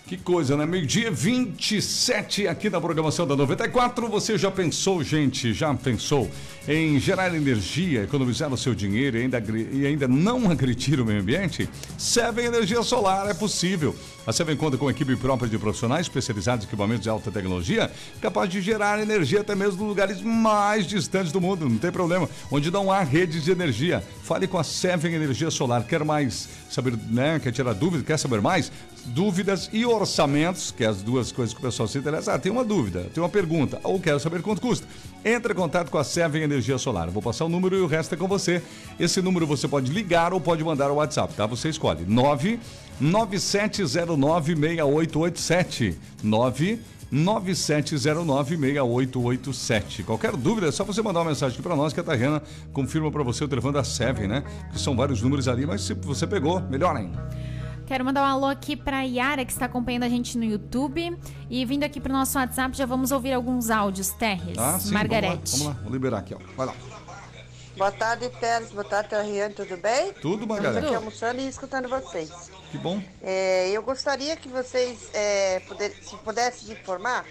Que 0.06 0.16
coisa, 0.16 0.56
né? 0.56 0.64
Meio-dia 0.66 1.10
27 1.10 2.48
aqui 2.48 2.68
na 2.70 2.80
programação 2.80 3.26
da 3.26 3.36
94. 3.36 4.08
Você 4.08 4.36
já 4.38 4.50
pensou, 4.50 5.02
gente, 5.04 5.52
já 5.52 5.72
pensou 5.74 6.30
em 6.68 7.00
gerar 7.00 7.34
energia, 7.34 8.02
economizar 8.02 8.52
o 8.52 8.56
seu 8.56 8.74
dinheiro 8.74 9.16
e 9.16 9.22
ainda, 9.22 9.42
e 9.72 9.86
ainda 9.86 10.06
não 10.06 10.50
agredir 10.50 11.00
o 11.00 11.04
meio 11.04 11.22
ambiente? 11.22 11.66
Seven 11.96 12.44
Energia 12.44 12.82
Solar 12.82 13.26
é 13.26 13.32
possível. 13.32 13.96
A 14.26 14.32
Seven 14.34 14.54
conta 14.54 14.76
com 14.76 14.90
equipe 14.90 15.16
própria 15.16 15.48
de 15.48 15.56
profissionais 15.56 16.02
especializados 16.02 16.66
em 16.66 16.68
equipamentos 16.68 17.04
de 17.04 17.08
alta 17.08 17.30
tecnologia, 17.30 17.90
capaz 18.20 18.50
de 18.50 18.60
gerar 18.60 19.00
energia 19.00 19.40
até 19.40 19.54
mesmo 19.54 19.78
nos 19.78 19.88
lugares 19.88 20.20
mais 20.20 20.86
distantes 20.86 21.32
do 21.32 21.40
mundo, 21.40 21.66
não 21.66 21.78
tem 21.78 21.90
problema, 21.90 22.28
onde 22.50 22.70
não 22.70 22.92
há 22.92 23.02
redes 23.02 23.42
de 23.44 23.50
energia. 23.50 24.04
Fale 24.22 24.46
com 24.46 24.58
a 24.58 24.64
Seven 24.64 25.14
Energia 25.14 25.50
Solar. 25.50 25.86
Quer 25.86 26.04
mais 26.04 26.50
saber, 26.68 26.94
né? 27.08 27.40
Quer 27.42 27.50
tirar 27.50 27.72
dúvidas? 27.72 28.06
Quer 28.06 28.18
saber 28.18 28.42
mais? 28.42 28.70
Dúvidas 29.06 29.70
e 29.72 29.86
orçamentos, 29.86 30.70
que 30.70 30.84
é 30.84 30.86
as 30.86 31.00
duas 31.00 31.32
coisas 31.32 31.54
que 31.54 31.60
o 31.60 31.62
pessoal 31.62 31.88
se 31.88 31.96
interessa. 31.96 32.34
Ah, 32.34 32.38
tem 32.38 32.52
uma 32.52 32.62
dúvida, 32.62 33.08
tem 33.14 33.22
uma 33.22 33.28
pergunta, 33.30 33.80
ou 33.82 33.98
quero 33.98 34.20
saber 34.20 34.42
quanto 34.42 34.60
custa. 34.60 34.86
Entre 35.24 35.52
em 35.52 35.56
contato 35.56 35.90
com 35.90 35.98
a 35.98 36.04
Seven 36.04 36.42
Energia 36.42 36.78
Solar. 36.78 37.10
Vou 37.10 37.22
passar 37.22 37.44
o 37.44 37.48
número 37.48 37.76
e 37.76 37.80
o 37.80 37.86
resto 37.86 38.14
é 38.14 38.18
com 38.18 38.28
você. 38.28 38.62
Esse 38.98 39.20
número 39.20 39.46
você 39.46 39.66
pode 39.66 39.92
ligar 39.92 40.32
ou 40.32 40.40
pode 40.40 40.62
mandar 40.64 40.90
o 40.90 40.96
WhatsApp, 40.96 41.34
tá? 41.34 41.46
Você 41.46 41.68
escolhe. 41.68 42.04
9 42.06 42.60
97096887. 43.00 45.94
9 46.22 46.78
97096887. 47.12 50.04
Qualquer 50.04 50.36
dúvida 50.36 50.68
é 50.68 50.72
só 50.72 50.84
você 50.84 51.02
mandar 51.02 51.20
uma 51.20 51.30
mensagem 51.30 51.54
aqui 51.54 51.62
para 51.62 51.74
nós 51.74 51.92
que 51.92 52.00
a 52.00 52.02
Tariana 52.02 52.42
confirma 52.72 53.10
para 53.10 53.22
você 53.22 53.44
o 53.44 53.48
telefone 53.48 53.74
da 53.74 53.84
Seven, 53.84 54.28
né? 54.28 54.44
Que 54.72 54.80
são 54.80 54.94
vários 54.94 55.22
números 55.22 55.48
ali, 55.48 55.66
mas 55.66 55.80
se 55.82 55.94
você 55.94 56.26
pegou, 56.26 56.60
melhor 56.60 56.94
ainda. 56.96 57.47
Quero 57.88 58.04
mandar 58.04 58.20
um 58.22 58.26
alô 58.26 58.46
aqui 58.46 58.76
pra 58.76 59.00
Yara, 59.00 59.46
que 59.46 59.50
está 59.52 59.64
acompanhando 59.64 60.02
a 60.02 60.08
gente 60.10 60.36
no 60.36 60.44
YouTube. 60.44 61.18
E 61.48 61.64
vindo 61.64 61.84
aqui 61.84 61.98
pro 61.98 62.12
nosso 62.12 62.36
WhatsApp, 62.38 62.76
já 62.76 62.84
vamos 62.84 63.10
ouvir 63.12 63.32
alguns 63.32 63.70
áudios. 63.70 64.10
Terres, 64.10 64.58
Ah, 64.58 64.78
sim, 64.78 64.92
Margarete. 64.92 65.52
Vamos 65.52 65.60
lá, 65.60 65.72
vamos 65.72 65.76
lá, 65.76 65.82
vou 65.84 65.92
liberar 65.92 66.18
aqui, 66.18 66.34
ó. 66.34 66.38
Vai 66.54 66.66
lá. 66.66 66.74
Boa 67.78 67.90
tarde, 67.92 68.28
Pérez. 68.40 68.70
Boa 68.72 68.84
tarde, 68.84 69.08
Terriane. 69.08 69.54
Tudo 69.54 69.76
bem? 69.78 70.12
Tudo, 70.12 70.46
Margarete. 70.46 70.84
Estamos 70.84 70.86
aqui 70.86 70.94
almoçando 70.96 71.40
e 71.40 71.48
escutando 71.48 71.88
vocês. 71.88 72.30
Que 72.70 72.76
bom. 72.76 73.02
É, 73.22 73.70
eu 73.70 73.82
gostaria 73.82 74.36
que 74.36 74.48
vocês, 74.50 75.08
é, 75.14 75.60
puder- 75.60 75.92
se 76.02 76.14
pudessem 76.16 76.72
informar, 76.72 77.24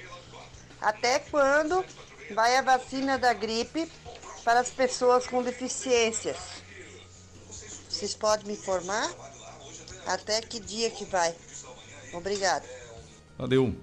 até 0.81 1.19
quando 1.19 1.85
vai 2.33 2.57
a 2.57 2.63
vacina 2.63 3.19
da 3.19 3.31
gripe 3.33 3.87
para 4.43 4.61
as 4.61 4.71
pessoas 4.71 5.27
com 5.27 5.43
deficiências? 5.43 6.37
Vocês 7.87 8.15
podem 8.15 8.47
me 8.47 8.53
informar? 8.53 9.07
Até 10.07 10.41
que 10.41 10.59
dia 10.59 10.89
que 10.89 11.05
vai? 11.05 11.33
Obrigada. 12.13 12.63
Valeu. 13.37 13.73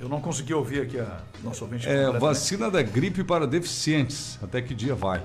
Eu 0.00 0.08
não 0.08 0.20
consegui 0.20 0.54
ouvir 0.54 0.82
aqui 0.82 0.98
a 1.00 1.20
nosso 1.42 1.64
ouvinte. 1.64 1.86
É, 1.88 1.90
completamente. 2.04 2.20
vacina 2.20 2.70
da 2.70 2.82
gripe 2.82 3.24
para 3.24 3.46
deficientes. 3.46 4.38
Até 4.42 4.62
que 4.62 4.74
dia 4.74 4.94
vai? 4.94 5.22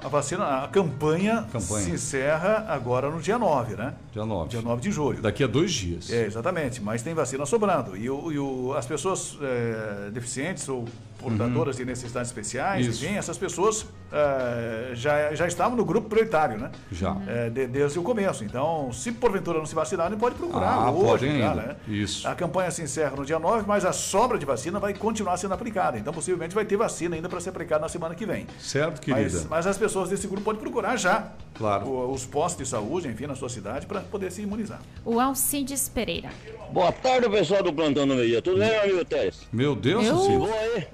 A 0.00 0.06
vacina, 0.06 0.62
a 0.62 0.68
campanha, 0.68 1.48
Campanha. 1.50 1.84
se 1.84 1.90
encerra 1.90 2.66
agora 2.68 3.10
no 3.10 3.20
dia 3.20 3.36
9, 3.36 3.74
né? 3.74 3.94
Dia 4.12 4.24
9. 4.24 4.48
Dia 4.50 4.62
9 4.62 4.80
de 4.80 4.92
julho. 4.92 5.20
Daqui 5.20 5.42
a 5.42 5.48
dois 5.48 5.72
dias. 5.72 6.08
É, 6.12 6.24
exatamente, 6.24 6.80
mas 6.80 7.02
tem 7.02 7.14
vacina 7.14 7.44
sobrando. 7.44 7.96
E, 7.96 8.08
o, 8.08 8.30
e 8.30 8.38
o- 8.38 8.74
as 8.74 8.86
pessoas 8.86 9.36
é, 9.42 10.10
deficientes 10.12 10.68
ou 10.68 10.84
portadoras 11.18 11.76
de 11.76 11.84
necessidades 11.84 12.30
especiais, 12.30 12.86
Uhum. 12.86 12.92
Isso. 12.92 13.04
enfim, 13.04 13.16
essas 13.16 13.36
pessoas 13.36 13.86
é, 14.12 14.90
já, 14.94 15.34
já 15.34 15.46
estavam 15.46 15.76
no 15.76 15.84
grupo 15.84 16.08
prioritário, 16.08 16.56
né? 16.58 16.70
Já. 16.90 17.16
É, 17.26 17.50
de- 17.50 17.66
desde 17.66 17.98
o 17.98 18.02
começo. 18.02 18.42
Então, 18.44 18.90
se 18.92 19.12
porventura 19.12 19.58
não 19.58 19.66
se 19.66 19.74
vacinar, 19.74 20.08
não 20.10 20.16
pode 20.16 20.34
procurar. 20.36 20.66
Ah, 20.72 20.90
hoje, 20.90 21.04
pode 21.04 21.26
já, 21.38 21.50
ainda. 21.50 21.62
né? 21.62 21.76
Isso. 21.86 22.26
A 22.26 22.34
campanha 22.34 22.70
se 22.70 22.80
encerra 22.82 23.16
no 23.16 23.24
dia 23.26 23.38
9, 23.38 23.64
mas 23.66 23.84
a 23.84 23.92
sobra 23.92 24.38
de 24.38 24.46
vacina 24.46 24.78
vai 24.80 24.94
continuar 24.94 25.36
sendo 25.36 25.52
aplicada. 25.54 25.98
Então, 25.98 26.12
possivelmente, 26.12 26.54
vai 26.54 26.64
ter 26.64 26.76
vacina 26.76 27.16
ainda 27.16 27.28
para 27.28 27.40
ser 27.40 27.50
aplicada 27.50 27.82
na 27.82 27.88
semana 27.88 28.14
que 28.14 28.24
vem. 28.24 28.46
Certo, 28.58 29.00
querida? 29.00 29.22
Mas, 29.40 29.44
mas 29.46 29.66
as 29.66 29.76
pessoas 29.76 30.08
desse 30.08 30.26
grupo 30.26 30.44
podem 30.44 30.60
procurar 30.60 30.96
já 30.96 31.32
Claro. 31.54 31.86
o- 31.86 32.12
os 32.12 32.24
postos 32.24 32.64
de 32.64 32.70
saúde, 32.70 33.08
enfim, 33.08 33.26
na 33.26 33.34
sua 33.34 33.48
cidade, 33.50 33.84
para 33.86 34.00
poder 34.00 34.32
se 34.32 34.40
imunizar. 34.42 34.80
O 35.04 35.20
Alcides 35.20 35.88
Pereira. 35.88 36.30
Boa 36.72 36.92
tarde, 36.92 37.28
pessoal 37.28 37.62
do 37.62 37.72
Plantão 37.72 38.06
no 38.06 38.14
Meia. 38.14 38.40
Tudo 38.40 38.58
bem, 38.58 38.70
meu 38.70 38.80
amigo 38.82 39.04
Teres? 39.04 39.46
Meu 39.52 39.74
Deus 39.76 40.06
Eu- 40.06 40.14
do 40.16 40.22
céu. 40.24 40.38
Boa 40.38 40.54
aí. 40.54 40.86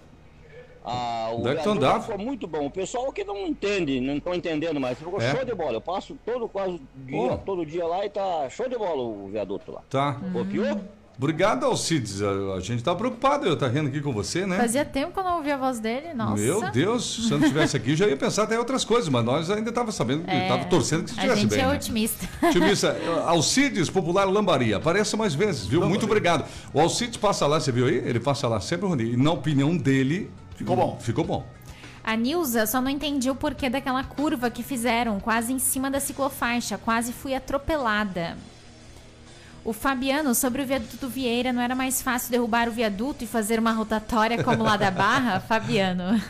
Ah, 0.85 1.31
o 1.33 1.39
Onde 1.41 1.49
é 1.49 1.55
que 1.57 1.63
tu 1.63 1.71
vereador 1.71 1.77
andava? 1.77 2.01
Foi 2.05 2.17
muito 2.19 2.47
bom. 2.47 2.67
O 2.67 2.71
pessoal 2.71 3.11
que 3.13 3.25
não 3.25 3.47
entende, 3.47 4.01
não 4.01 4.17
estão 4.19 4.35
entendendo 4.35 4.79
mais. 4.79 4.99
Ficou 4.99 5.21
É? 5.21 5.31
show 5.35 5.45
de 5.45 5.55
bola. 5.55 5.75
Eu 5.75 5.81
passo 5.81 6.17
todo 6.27 6.47
quase 6.49 6.81
dia, 7.07 7.29
Pô. 7.31 7.37
todo 7.39 7.65
dia 7.65 7.87
lá 7.87 8.05
e 8.05 8.11
tá 8.11 8.49
show 8.51 8.69
de 8.69 8.77
bola 8.77 9.03
o 9.03 9.29
viaduto 9.33 9.73
lá. 9.73 9.81
Tá. 9.89 10.17
Copiou? 10.33 10.81
Obrigado, 11.17 11.65
Alcides. 11.65 12.21
A, 12.23 12.29
a 12.57 12.61
gente 12.61 12.83
tá 12.83 12.93
preocupado, 12.93 13.47
eu 13.47 13.57
tá 13.57 13.69
rindo 13.69 13.89
aqui 13.89 14.01
com 14.01 14.13
você, 14.13 14.45
né? 14.45 14.57
Fazia 14.59 14.85
tempo 14.85 15.13
que 15.13 15.19
eu 15.21 15.23
não 15.23 15.37
ouvia 15.37 15.55
a 15.55 15.57
voz 15.57 15.79
dele. 15.79 16.13
Nossa. 16.13 16.43
Meu 16.43 16.71
Deus, 16.73 17.05
se 17.29 17.31
eu 17.31 17.39
não 17.39 17.45
estivesse 17.47 17.77
aqui, 17.77 17.95
já 17.95 18.09
ia 18.09 18.17
pensar 18.17 18.43
até 18.43 18.57
em 18.57 18.59
outras 18.59 18.85
coisas, 18.85 19.09
mas 19.09 19.25
nós 19.25 19.49
ainda 19.49 19.71
tava 19.71 19.93
sabendo, 19.93 20.29
É, 20.29 20.49
tava 20.49 20.65
torcendo 20.65 21.05
que 21.05 21.11
você 21.11 21.21
A 21.21 21.23
estivesse 21.35 21.41
gente 21.43 21.51
bem. 21.51 21.61
é 21.61 21.67
né? 21.69 21.75
otimista. 21.77 22.29
Timissa, 22.51 22.97
Alcides, 23.27 23.89
popular 23.89 24.25
Lambaria. 24.25 24.77
Apareça 24.79 25.17
mais 25.17 25.35
vezes, 25.35 25.65
viu? 25.67 25.87
Muito 25.89 26.05
obrigado. 26.05 26.45
O 26.73 26.81
Alcides 26.81 27.17
passa 27.17 27.47
lá, 27.47 27.61
você 27.61 27.71
viu 27.71 27.87
aí? 27.87 27.95
Ele 27.95 28.19
passa 28.19 28.49
lá 28.49 28.59
sempre, 28.61 28.89
Rony. 28.89 29.13
E 29.13 29.17
na 29.17 29.31
opinião 29.33 29.77
dele. 29.77 30.29
Ficou 30.55 30.77
bom. 30.77 30.99
Ficou 31.01 31.25
bom. 31.25 31.47
A 32.03 32.17
Nilza 32.17 32.67
só 32.67 32.81
não 32.81 32.91
entendi 32.91 33.31
o 33.31 33.35
porquê 33.35 33.71
daquela 33.71 34.05
curva 34.05 34.51
que 34.51 34.63
fizeram, 34.63 35.19
quase 35.19 35.53
em 35.53 35.59
cima 35.59 35.91
da 35.91 35.99
ciclofaixa. 35.99 36.77
Quase 36.77 37.13
fui 37.13 37.35
atropelada. 37.35 38.37
O 39.65 39.73
Fabiano, 39.73 40.35
sobre 40.35 40.61
o 40.61 40.67
viaduto 40.67 40.99
do 40.99 41.09
Vieira, 41.09 41.51
não 41.51 41.63
era 41.63 41.75
mais 41.75 42.03
fácil 42.03 42.31
derrubar 42.31 42.69
o 42.69 42.73
viaduto 42.73 43.25
e 43.25 43.27
fazer 43.27 43.59
uma 43.59 43.73
rotatória 43.73 44.45
como 44.45 44.63
lá 44.63 44.77
da 44.77 44.91
Barra? 44.91 45.41
Fabiano. 45.49 46.21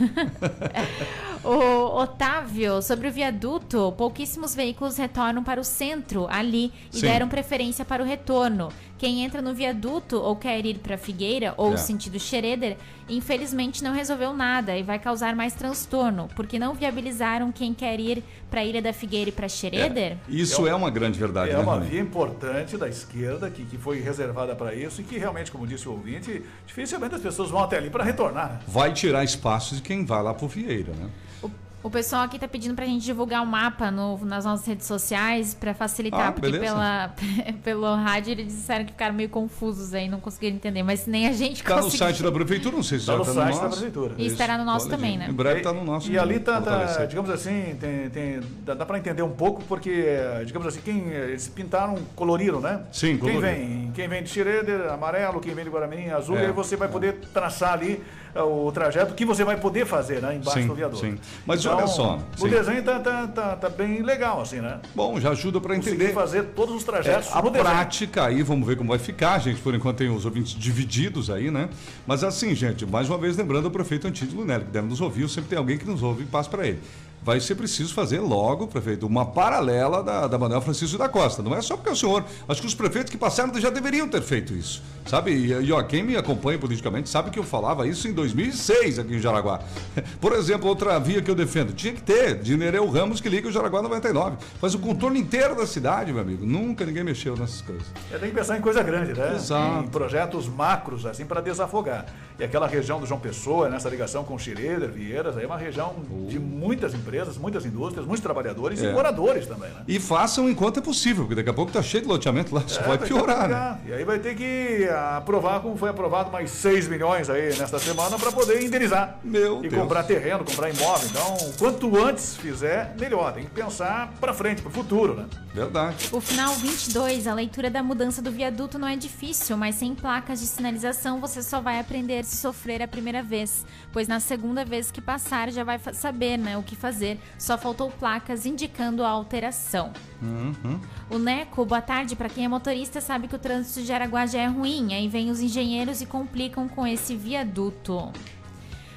o 1.43 2.01
Otávio, 2.01 2.81
sobre 2.81 3.09
o 3.09 3.13
viaduto, 3.13 3.93
pouquíssimos 3.99 4.55
veículos 4.55 4.97
retornam 4.97 5.43
para 5.43 5.61
o 5.61 5.65
centro, 5.65 6.29
ali, 6.31 6.73
e 6.93 7.01
Sim. 7.01 7.07
deram 7.07 7.29
preferência 7.29 7.85
para 7.85 8.05
o 8.05 8.07
retorno. 8.07 8.69
Quem 9.05 9.23
entra 9.23 9.43
no 9.43 9.53
viaduto 9.53 10.17
ou 10.19 10.35
quer 10.35 10.65
ir 10.65 10.79
para 10.79 10.97
Figueira 10.97 11.53
ou 11.59 11.75
É. 11.75 11.77
sentido 11.77 12.19
Schroeder, 12.19 12.79
infelizmente 13.07 13.85
não 13.85 13.93
resolveu 13.93 14.33
nada 14.33 14.75
e 14.79 14.83
vai 14.83 14.99
causar 14.99 15.37
mais 15.37 15.53
transtorno, 15.53 16.27
porque 16.35 16.59
não 16.59 16.73
viabilizaram 16.73 17.53
quem 17.53 17.75
quer 17.75 18.01
ir 18.01 18.25
para 18.51 18.63
a 18.63 18.65
Ilha 18.65 18.81
da 18.81 18.95
Figueira 18.95 19.29
e 19.29 19.33
para 19.33 19.47
Schroeder. 19.47 20.17
Isso 20.27 20.67
é 20.67 20.75
uma 20.75 20.89
grande 20.89 21.19
verdade, 21.19 21.51
É 21.51 21.53
né, 21.53 21.59
uma 21.63 21.79
via 21.81 22.01
importante 22.01 22.79
da 22.79 22.89
esquerda 22.89 23.51
que, 23.51 23.67
que 23.67 23.77
foi 23.77 24.01
reservada 24.01 24.57
para 24.57 24.75
isso 24.75 25.03
e 25.03 25.05
que 25.05 25.19
realmente, 25.19 25.53
como 25.53 25.67
disse 25.67 25.87
o 25.87 25.93
ouvinte, 25.93 26.43
dificilmente 26.67 27.15
as 27.15 27.21
pessoas 27.21 27.51
vão 27.51 27.61
até 27.63 27.77
ali 27.77 27.91
para 27.91 28.05
retornar. 28.05 28.53
né? 28.53 28.61
Vai 28.67 28.95
tirar 28.95 29.23
espaço 29.23 29.75
de 29.77 29.83
quem 29.83 30.07
vai 30.07 30.23
lá 30.23 30.33
pro 30.33 30.49
Vieira, 30.49 30.95
né? 30.95 31.11
O, 31.43 31.51
o 31.85 31.91
pessoal 31.91 32.23
aqui 32.23 32.39
tá 32.39 32.49
pedindo 32.49 32.75
pra 32.75 32.85
gente 32.87 33.05
divulgar 33.05 33.43
o 33.43 33.47
mapa 33.47 33.91
no- 33.91 34.19
nas 34.25 34.45
nossas 34.45 34.67
redes 34.67 34.87
sociais 34.87 35.55
pra 35.55 35.73
facilitar, 35.75 36.29
Ah, 36.29 36.33
porque 36.33 36.51
beleza. 36.51 36.65
pela, 36.65 37.15
pelo 37.63 37.95
rádio 37.95 38.33
eles 38.33 38.47
disseram 38.47 38.85
que 38.87 38.93
ficaram 38.93 39.15
meio 39.15 39.29
confusos 39.29 39.95
aí, 39.95 40.09
não 40.09 40.19
conseguiram 40.19 40.57
entender, 40.57 40.83
mas 40.83 41.07
nem 41.07 41.29
a 41.29 41.33
gente 41.33 41.63
Tá 41.63 41.77
no 41.77 41.83
conseguiu. 41.83 42.07
site 42.07 42.23
da 42.23 42.33
prefeitura, 42.33 42.75
não 42.75 42.83
sei 42.83 42.99
se 42.99 43.07
Tá 43.07 43.13
já 43.13 43.19
no 43.19 43.25
tá 43.25 43.33
site 43.33 43.47
no 43.47 43.55
da 43.55 43.63
nosso. 43.67 43.77
prefeitura. 43.77 44.15
E 44.19 44.27
estará 44.27 44.59
no 44.59 44.65
nosso 44.65 44.87
Olha, 44.87 44.97
também, 44.97 45.11
gente, 45.13 45.21
né? 45.21 45.29
Em 45.29 45.33
breve 45.35 45.61
E- 45.61 45.63
tá 45.63 45.73
no 45.73 45.85
nosso. 45.85 46.11
E 46.11 46.19
ali 46.19 46.41
tá, 46.41 46.61
tá, 46.61 47.05
digamos 47.05 47.31
assim, 47.31 47.77
tem, 47.79 48.09
tem- 48.11 48.41
dá, 48.65 48.75
dá 48.75 48.87
para 48.87 48.99
entender 48.99 49.23
um 49.23 49.31
pouco, 49.31 49.63
porque, 49.65 49.91
eh, 49.91 50.43
digamos 50.47 50.67
assim, 50.67 50.81
quem 50.81 51.11
eh, 51.13 51.29
eles 51.31 51.47
pintaram, 51.49 51.97
coloriram, 52.17 52.61
né? 52.61 52.81
Sim, 52.91 53.09
quem 53.11 53.19
coloriram. 53.19 53.41
vem, 53.43 53.93
quem 53.95 54.09
vem 54.09 54.23
de 54.23 54.31
Schroeder, 54.31 54.91
amarelo, 54.91 55.39
quem 55.39 55.55
vem 55.55 55.65
de 55.65 55.71
Guaramirim, 55.71 56.09
azul, 56.11 56.39
É, 56.39 56.45
e 56.45 56.47
aí 56.47 56.53
você 56.53 56.77
vai 56.77 56.89
poder 56.89 57.15
traçar 57.35 57.75
ali 57.75 58.03
eh, 58.35 58.43
o 58.43 58.73
trajeto 58.73 59.15
que 59.15 59.25
você 59.25 59.45
vai 59.45 59.57
poder 59.59 59.87
fazer, 59.87 60.21
né? 60.23 60.35
Embaixo 60.35 60.61
Sim, 60.61 60.67
do 60.67 60.75
viaduto. 60.75 61.01
sim. 61.01 61.17
Mas 61.47 61.61
Então, 61.61 61.74
olha 61.77 61.87
só, 61.87 62.19
O 62.39 62.43
sim. 62.43 62.49
desenho 62.49 62.83
tá, 62.83 62.99
tá, 63.01 63.27
tá, 63.27 63.57
tá 63.57 63.69
bem 63.69 64.03
legal, 64.03 64.41
assim, 64.41 64.61
né? 64.61 64.81
Bom, 64.95 65.19
já 65.21 65.31
ajuda 65.31 65.61
Conseguir 65.61 65.91
entender. 65.91 66.13
fazer 66.13 66.43
todos 66.55 66.75
os 66.75 66.83
É, 66.83 66.87
trajetos 66.87 67.31
a 67.33 67.43
no 67.43 67.51
desenho. 67.51 67.65
prática 67.71 68.27
aí, 68.27 68.43
vamos 68.43 68.67
ver 68.67 68.77
como 68.77 68.91
vai 68.91 68.99
ficar, 68.99 69.39
gente. 69.41 69.61
Por 69.61 69.75
enquanto 69.75 69.99
tem 69.99 70.09
os 70.15 70.25
ouvintes 70.25 70.53
divididos 70.55 71.31
aí, 71.31 71.51
né? 71.51 71.69
Mas 72.07 72.23
assim, 72.25 72.55
gente, 72.55 72.85
mais 72.87 73.09
uma 73.09 73.19
vez 73.19 73.37
lembrando 73.37 73.67
o 73.67 73.71
prefeito 73.71 74.07
Antídio 74.07 74.39
Lunelli, 74.39 74.65
que 74.65 74.71
deve 74.71 74.89
nos 74.89 75.01
ouvir, 75.01 75.29
sempre 75.29 75.51
tem 75.51 75.59
alguém 75.59 75.79
que 75.79 75.87
nos 75.87 76.03
ouve 76.03 76.23
e 76.23 76.27
passa 76.27 76.49
para 76.51 76.67
ele. 76.67 76.81
Vai 77.25 77.41
ser 77.41 77.55
preciso 77.55 77.95
fazer 77.95 78.21
logo, 78.21 78.67
prefeito, 78.67 79.07
uma 79.07 79.25
paralela 79.25 80.03
da, 80.03 80.27
da 80.27 80.39
Manuel 80.39 80.61
Francisco 80.61 80.99
da 80.99 81.09
Costa. 81.09 81.43
Não 81.43 81.55
é 81.55 81.63
só 81.63 81.75
porque 81.75 81.89
é 81.89 81.93
o 81.93 81.97
senhor. 81.97 82.23
Acho 82.47 82.61
que 82.61 82.67
os 82.67 82.75
prefeitos 82.75 83.11
que 83.11 83.17
passaram 83.17 83.59
já 83.59 83.71
deveriam 83.71 84.07
ter 84.07 84.21
feito 84.21 84.53
isso. 84.53 84.83
Sabe? 85.07 85.33
E, 85.33 85.53
e 85.53 85.73
ó, 85.73 85.83
quem 85.83 86.03
me 86.03 86.17
acompanha 86.17 86.59
politicamente 86.59 87.09
sabe 87.09 87.31
que 87.31 87.39
eu 87.39 87.43
falava 87.43 87.87
isso 87.87 88.07
em 88.07 88.13
2006 88.13 88.99
aqui 88.99 89.15
em 89.15 89.19
Jaraguá. 89.21 89.61
Por 90.21 90.33
exemplo, 90.33 90.69
outra 90.69 90.99
via 90.99 91.23
que 91.23 91.31
eu 91.31 91.35
defendo. 91.35 91.73
Tinha 91.73 91.95
que 91.95 92.03
ter 92.03 92.41
de 92.41 92.57
Nereu 92.57 92.89
Ramos 92.91 93.23
que 93.23 93.29
liga 93.29 93.49
o 93.49 93.53
Jaraguá 93.53 93.81
99. 93.81 94.37
Faz 94.61 94.75
o 94.75 94.79
contorno 94.79 95.17
inteiro 95.17 95.57
da 95.57 95.67
cidade, 95.67 96.13
meu 96.13 96.21
amigo. 96.21 96.45
Nunca 96.45 96.85
ninguém 96.85 97.05
mexeu 97.05 97.37
nessas 97.37 97.63
coisas. 97.63 97.87
É, 98.13 98.19
tem 98.19 98.29
que 98.29 98.37
pensar 98.37 98.59
em 98.59 98.61
coisa 98.61 98.83
grande, 98.83 99.15
né? 99.15 99.35
Exato. 99.35 99.85
Em 99.85 99.89
projetos 99.89 100.47
macros, 100.47 101.07
assim, 101.07 101.25
para 101.25 101.41
desafogar. 101.41 102.07
E 102.39 102.43
aquela 102.43 102.67
região 102.67 102.99
do 102.99 103.07
João 103.07 103.21
Pessoa, 103.21 103.69
nessa 103.69 103.89
ligação 103.89 104.25
com 104.25 104.37
Xireder, 104.37 104.91
Vieiras, 104.91 105.37
aí 105.37 105.45
é 105.45 105.47
uma 105.47 105.57
região 105.57 105.95
de 106.29 106.39
muitas 106.39 106.93
empresas, 106.93 107.37
muitas 107.37 107.65
indústrias, 107.65 108.05
muitos 108.05 108.23
trabalhadores 108.23 108.83
É. 108.83 108.91
e 108.91 108.93
moradores 108.93 109.47
também, 109.47 109.71
né? 109.71 109.83
E 109.87 110.01
façam 110.01 110.49
enquanto 110.51 110.79
é 110.81 110.83
possível, 110.83 111.25
porque 111.25 111.37
daqui 111.37 111.51
a 111.51 111.55
pouco 111.55 111.71
tá 111.71 111.81
cheio 111.81 112.03
de 112.03 112.09
loteamento 112.09 112.53
lá, 112.53 112.65
só 112.67 112.81
É, 112.81 112.85
vai 112.85 112.99
piorar, 112.99 113.49
né? 113.49 113.79
E 113.87 113.93
aí 113.93 114.05
vai 114.05 114.19
ter 114.19 114.35
que 114.35 114.89
aprovar, 115.17 115.61
como 115.61 115.77
foi 115.77 115.91
aprovado, 115.91 116.33
mais 116.33 116.51
6 116.51 116.89
milhões 116.89 117.31
aí 117.31 117.57
nesta 117.57 117.79
semana 117.79 118.19
para 118.19 118.33
poder 118.33 118.63
indenizar. 118.65 119.19
Meu 119.23 119.65
e 119.65 119.69
Deus. 119.69 119.83
comprar 119.83 120.03
terreno, 120.03 120.45
comprar 120.45 120.71
imóvel. 120.71 121.09
Então, 121.09 121.37
quanto 121.57 121.97
antes 122.05 122.35
fizer, 122.37 122.95
melhor. 122.99 123.33
Tem 123.33 123.45
que 123.45 123.51
pensar 123.51 124.13
para 124.21 124.35
frente, 124.35 124.61
para 124.61 124.71
o 124.71 124.73
futuro, 124.73 125.15
né? 125.15 125.27
Verdade. 125.55 126.09
O 126.11 126.21
final 126.21 126.53
22, 126.55 127.29
a 127.29 127.35
leitura 127.35 127.71
da 127.71 127.81
mudança 127.83 128.21
do 128.21 128.31
viaduto 128.33 128.77
não 128.77 128.89
é 128.89 128.97
difícil, 128.97 129.57
mas 129.57 129.77
sem 129.77 129.95
placas 129.95 130.41
de 130.41 130.47
sinalização 130.47 131.21
você 131.21 131.41
só 131.43 131.61
vai 131.61 131.79
aprender 131.79 132.24
se 132.25 132.37
sofrer 132.37 132.83
a 132.83 132.89
primeira 132.89 133.23
vez, 133.23 133.65
pois 133.93 134.09
na 134.09 134.21
segunda 134.21 134.65
vez 134.65 134.91
que 134.91 135.01
passar 135.01 135.51
já 135.51 135.63
vai 135.63 135.79
saber 135.93 136.39
né, 136.39 136.57
o 136.57 136.63
que 136.63 136.75
fazer. 136.75 136.95
fazer, 136.95 137.19
só 137.39 137.59
faltou 137.59 137.91
placas 137.91 138.47
indicando 138.47 139.05
a 139.05 139.09
alteração. 139.09 139.93
Uhum. 140.23 140.81
O 141.11 141.19
Neco, 141.19 141.65
boa 141.65 141.83
tarde. 141.83 142.15
Para 142.15 142.29
quem 142.29 142.45
é 142.45 142.49
motorista, 142.49 143.01
sabe 143.01 143.27
que 143.27 143.35
o 143.35 143.39
trânsito 143.39 143.85
de 143.85 143.93
Araguá 143.93 144.27
já 144.27 144.41
é 144.41 144.47
ruim. 144.47 144.95
Aí 144.95 145.09
vem 145.09 145.31
os 145.31 145.41
engenheiros 145.41 146.01
e 146.01 146.07
complicam 146.07 146.69
com 146.69 146.87
esse 146.87 147.17
viaduto. 147.17 148.13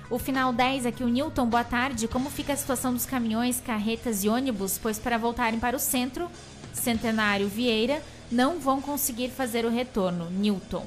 O 0.10 0.18
final 0.18 0.54
10 0.54 0.86
aqui, 0.86 1.04
o 1.04 1.10
Newton, 1.10 1.48
boa 1.48 1.64
tarde. 1.64 2.08
Como 2.08 2.30
fica 2.30 2.54
a 2.54 2.58
situação 2.58 2.94
dos 2.94 3.06
caminhões, 3.06 3.60
carretas 3.60 4.24
e 4.24 4.30
ônibus? 4.30 4.78
Pois 4.78 5.00
para 5.00 5.18
voltarem 5.18 5.60
para 5.60 5.76
o 5.76 5.80
centro, 5.80 6.30
Centenário 6.74 7.48
Vieira, 7.48 8.02
não 8.32 8.60
vão 8.60 8.82
conseguir 8.82 9.30
fazer 9.30 9.66
o 9.66 9.70
retorno. 9.70 10.30
Newton. 10.30 10.86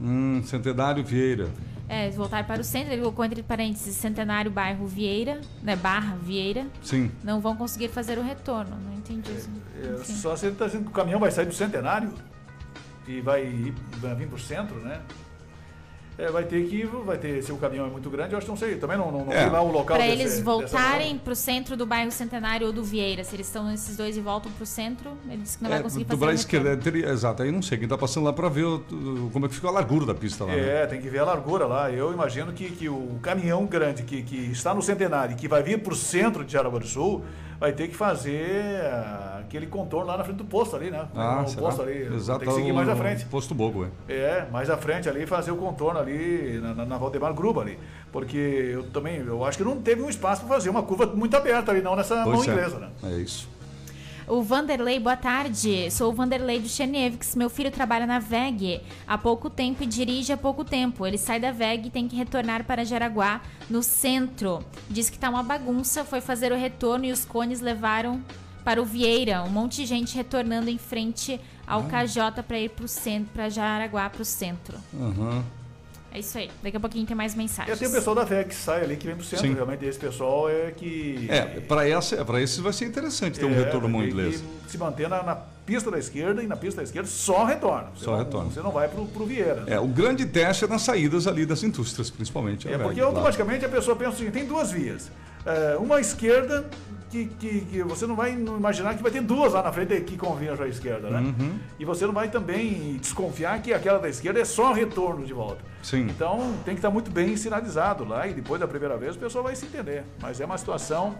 Hum, 0.00 0.42
Centenário 0.44 1.04
Vieira. 1.04 1.48
É, 1.88 2.10
voltar 2.10 2.44
para 2.44 2.60
o 2.60 2.64
centro, 2.64 2.92
ele 2.92 3.00
colocou 3.02 3.24
entre 3.24 3.42
parênteses 3.44 3.94
Centenário 3.94 4.50
Bairro 4.50 4.86
Vieira, 4.86 5.40
né? 5.62 5.76
Barra 5.76 6.16
Vieira. 6.16 6.66
Sim. 6.82 7.10
Não 7.22 7.40
vão 7.40 7.54
conseguir 7.56 7.88
fazer 7.88 8.18
o 8.18 8.22
retorno. 8.22 8.76
Não 8.84 8.92
entendi 8.94 9.30
isso. 9.32 9.48
É, 9.80 9.94
Enfim. 10.00 10.12
só 10.14 10.34
se 10.34 10.46
ele 10.46 10.54
está 10.54 10.66
dizendo 10.66 10.84
que 10.84 10.90
o 10.90 10.92
caminhão 10.92 11.20
vai 11.20 11.30
sair 11.30 11.46
do 11.46 11.54
centenário 11.54 12.12
e 13.06 13.20
vai, 13.20 13.44
ir- 13.46 13.74
vai 13.98 14.14
vir 14.16 14.26
para 14.26 14.36
o 14.36 14.38
centro, 14.40 14.76
né? 14.80 15.00
É, 16.18 16.30
vai 16.30 16.44
ter 16.44 16.66
que. 16.66 16.84
Vai 16.86 17.18
ter. 17.18 17.42
Se 17.42 17.52
o 17.52 17.56
caminhão 17.58 17.86
é 17.86 17.90
muito 17.90 18.08
grande, 18.08 18.32
eu 18.32 18.38
acho 18.38 18.46
que 18.46 18.50
não 18.50 18.56
sei. 18.56 18.76
Também 18.76 18.96
não, 18.96 19.12
não, 19.12 19.26
não 19.26 19.32
É. 19.32 19.46
lá 19.50 19.60
o 19.60 19.70
local 19.70 19.96
Para 19.98 20.06
eles 20.06 20.40
voltarem 20.40 21.18
para 21.18 21.32
o 21.32 21.36
centro 21.36 21.76
do 21.76 21.84
bairro 21.84 22.10
Centenário 22.10 22.66
ou 22.66 22.72
do 22.72 22.82
Vieira. 22.82 23.22
Se 23.22 23.36
eles 23.36 23.46
estão 23.46 23.64
nesses 23.66 23.96
dois 23.96 24.16
e 24.16 24.20
voltam 24.20 24.50
para 24.50 24.62
o 24.62 24.66
centro, 24.66 25.10
ele 25.28 25.42
disse 25.42 25.58
que 25.58 25.64
não 25.64 25.70
vai 25.70 25.82
conseguir 25.82 26.04
fazer 26.04 26.14
dobrar 26.16 26.28
o 26.28 26.30
a 26.30 26.34
esquerda, 26.34 26.76
teria, 26.76 27.08
exato, 27.10 27.42
aí 27.42 27.52
não 27.52 27.60
sei, 27.60 27.76
quem 27.76 27.86
tá 27.86 27.98
passando 27.98 28.24
lá 28.24 28.32
para 28.32 28.48
ver 28.48 28.64
o- 28.64 29.28
como 29.32 29.44
é 29.44 29.48
que 29.48 29.54
ficou 29.54 29.68
a 29.68 29.72
largura 29.74 30.06
da 30.06 30.14
pista 30.14 30.44
lá. 30.44 30.52
né? 30.56 30.82
É, 30.82 30.86
tem 30.86 31.00
que 31.02 31.08
ver 31.10 31.18
a 31.18 31.24
largura 31.24 31.66
lá. 31.66 31.90
Eu 31.90 32.12
imagino 32.12 32.52
que, 32.52 32.70
que 32.70 32.88
o 32.88 33.18
caminhão 33.20 33.66
grande 33.66 34.02
que, 34.02 34.22
que 34.22 34.36
está 34.50 34.74
no 34.74 34.80
centenário 34.80 35.34
e 35.34 35.36
que 35.36 35.46
vai 35.46 35.62
vir 35.62 35.80
para 35.82 35.92
o 35.92 35.96
centro 35.96 36.44
de 36.44 36.52
Jaraguá 36.52 36.78
do 36.78 36.86
Sul 36.86 37.22
vai 37.58 37.72
ter 37.72 37.88
que 37.88 37.94
fazer 37.96 38.80
ah, 38.84 39.38
aquele 39.40 39.66
contorno 39.66 40.06
lá 40.06 40.16
na 40.18 40.24
frente 40.24 40.36
do 40.38 40.44
posto 40.44 40.76
ali, 40.76 40.90
né? 40.90 41.06
Ah, 41.14 41.42
o 41.44 41.48
será? 41.48 41.62
posto 41.62 41.82
ali. 41.82 42.14
Exato, 42.14 42.40
tem 42.40 42.48
que 42.48 42.54
seguir 42.54 42.72
mais 42.72 42.88
o- 42.88 42.90
à 42.92 42.96
frente. 42.96 43.24
Posto 43.26 43.54
Bogo, 43.54 43.86
é. 44.08 44.12
É, 44.12 44.48
mais 44.50 44.68
à 44.70 44.76
frente 44.76 45.08
ali, 45.08 45.26
fazer 45.26 45.50
o 45.50 45.56
contorno 45.56 45.98
ali 46.00 46.58
na, 46.62 46.74
na, 46.74 46.84
na 46.84 46.98
Valdemar 46.98 47.32
Gruba 47.34 47.62
ali. 47.62 47.78
Porque 48.12 48.36
eu 48.36 48.84
também, 48.90 49.16
eu 49.18 49.44
acho 49.44 49.58
que 49.58 49.64
não 49.64 49.80
teve 49.80 50.02
um 50.02 50.08
espaço 50.08 50.42
para 50.44 50.54
fazer 50.54 50.70
uma 50.70 50.82
curva 50.82 51.06
muito 51.06 51.36
aberta 51.36 51.70
ali, 51.72 51.82
não, 51.82 51.94
nessa 51.96 52.16
mão 52.24 52.34
Pois 52.34 52.48
é. 52.48 52.50
inglesa, 52.52 52.78
né? 52.78 52.88
É 53.04 53.10
isso. 53.18 53.48
O 54.28 54.42
Vanderlei, 54.42 54.98
boa 54.98 55.16
tarde. 55.16 55.88
Sou 55.88 56.10
o 56.10 56.12
Vanderlei 56.12 56.58
do 56.58 56.68
Chernievix. 56.68 57.36
Meu 57.36 57.48
filho 57.48 57.70
trabalha 57.70 58.08
na 58.08 58.18
VEG 58.18 58.80
há 59.06 59.16
pouco 59.16 59.48
tempo 59.48 59.84
e 59.84 59.86
dirige 59.86 60.32
há 60.32 60.36
pouco 60.36 60.64
tempo. 60.64 61.06
Ele 61.06 61.16
sai 61.16 61.38
da 61.38 61.52
VEG 61.52 61.86
e 61.86 61.90
tem 61.90 62.08
que 62.08 62.16
retornar 62.16 62.64
para 62.64 62.84
Jaraguá, 62.84 63.40
no 63.70 63.84
centro. 63.84 64.64
Diz 64.90 65.08
que 65.08 65.18
tá 65.18 65.30
uma 65.30 65.44
bagunça, 65.44 66.04
foi 66.04 66.20
fazer 66.20 66.50
o 66.50 66.56
retorno 66.56 67.04
e 67.04 67.12
os 67.12 67.24
cones 67.24 67.60
levaram 67.60 68.20
para 68.64 68.82
o 68.82 68.84
Vieira. 68.84 69.44
Um 69.44 69.50
monte 69.50 69.76
de 69.76 69.86
gente 69.86 70.16
retornando 70.16 70.68
em 70.68 70.78
frente 70.78 71.40
ao 71.64 71.84
KJ 71.84 72.42
para 72.42 72.58
ir 72.58 72.70
pro 72.70 72.88
centro, 72.88 73.30
para 73.32 73.48
Jaraguá 73.48 74.10
pro 74.10 74.24
centro. 74.24 74.76
Aham. 74.92 75.44
É 76.16 76.20
isso 76.20 76.38
aí. 76.38 76.50
Daqui 76.62 76.78
a 76.78 76.80
pouquinho 76.80 77.04
tem 77.06 77.14
mais 77.14 77.34
E 77.34 77.36
mensagens. 77.36 77.78
tem 77.78 77.88
o 77.88 77.92
pessoal 77.92 78.16
da 78.16 78.24
VEC 78.24 78.48
que 78.48 78.54
sai 78.54 78.82
ali, 78.82 78.96
que 78.96 79.06
vem 79.06 79.14
pro 79.14 79.22
centro. 79.24 79.46
Sim. 79.46 79.52
Realmente, 79.52 79.84
esse 79.84 79.98
pessoal 79.98 80.48
é 80.48 80.70
que. 80.70 81.26
É, 81.28 81.60
para 81.60 81.86
essa, 81.86 82.24
para 82.24 82.40
esses 82.40 82.58
vai 82.58 82.72
ser 82.72 82.86
interessante 82.86 83.38
ter 83.38 83.44
um 83.44 83.52
É, 83.52 83.64
retorno 83.64 83.86
mão 83.86 84.02
inglesa. 84.02 84.42
que 84.64 84.70
Se 84.72 84.78
manter 84.78 85.10
na, 85.10 85.22
na 85.22 85.36
pista 85.36 85.90
da 85.90 85.98
esquerda 85.98 86.42
e 86.42 86.46
na 86.46 86.56
pista 86.56 86.78
da 86.78 86.84
esquerda 86.84 87.06
só 87.06 87.44
retorna. 87.44 87.88
Você 87.94 88.06
Só 88.06 88.12
não, 88.12 88.18
retorna. 88.18 88.50
Você 88.50 88.60
não 88.62 88.70
vai 88.70 88.88
pro, 88.88 89.04
pro 89.04 89.26
Vieira. 89.26 89.64
É, 89.66 89.78
o 89.78 89.86
grande 89.86 90.24
teste 90.24 90.64
é 90.64 90.68
nas 90.68 90.80
saídas 90.80 91.26
ali 91.26 91.44
das 91.44 91.62
indústrias, 91.62 92.08
principalmente. 92.08 92.66
É 92.66 92.78
né, 92.78 92.82
porque 92.82 92.98
automaticamente 92.98 93.66
a 93.66 93.68
pessoa 93.68 93.94
pensa 93.94 94.12
o 94.12 94.16
seguinte: 94.16 94.32
tem 94.32 94.46
duas 94.46 94.70
vias. 94.70 95.10
É, 95.46 95.76
uma 95.76 96.00
esquerda, 96.00 96.68
que, 97.10 97.26
que, 97.26 97.60
que 97.60 97.82
você 97.82 98.06
não 98.06 98.16
vai 98.16 98.32
imaginar 98.32 98.94
que 98.94 99.02
vai 99.02 99.12
ter 99.12 99.22
duas 99.22 99.52
lá 99.52 99.62
na 99.62 99.72
frente 99.72 100.00
que 100.00 100.16
convinham 100.16 100.60
à 100.60 100.68
esquerda, 100.68 101.08
né? 101.08 101.20
Uhum. 101.20 101.58
E 101.78 101.84
você 101.84 102.04
não 102.04 102.12
vai 102.12 102.28
também 102.28 102.96
desconfiar 102.96 103.60
que 103.62 103.72
aquela 103.72 103.98
da 103.98 104.08
esquerda 104.08 104.40
é 104.40 104.44
só 104.44 104.72
retorno 104.72 105.24
de 105.24 105.32
volta. 105.32 105.64
Sim. 105.82 106.02
Então 106.10 106.54
tem 106.64 106.74
que 106.74 106.80
estar 106.80 106.90
muito 106.90 107.10
bem 107.10 107.36
sinalizado 107.36 108.04
lá 108.04 108.26
e 108.26 108.34
depois 108.34 108.60
da 108.60 108.66
primeira 108.66 108.96
vez 108.96 109.16
o 109.16 109.18
pessoal 109.18 109.44
vai 109.44 109.54
se 109.54 109.66
entender. 109.66 110.04
Mas 110.20 110.40
é 110.40 110.44
uma 110.44 110.58
situação 110.58 111.16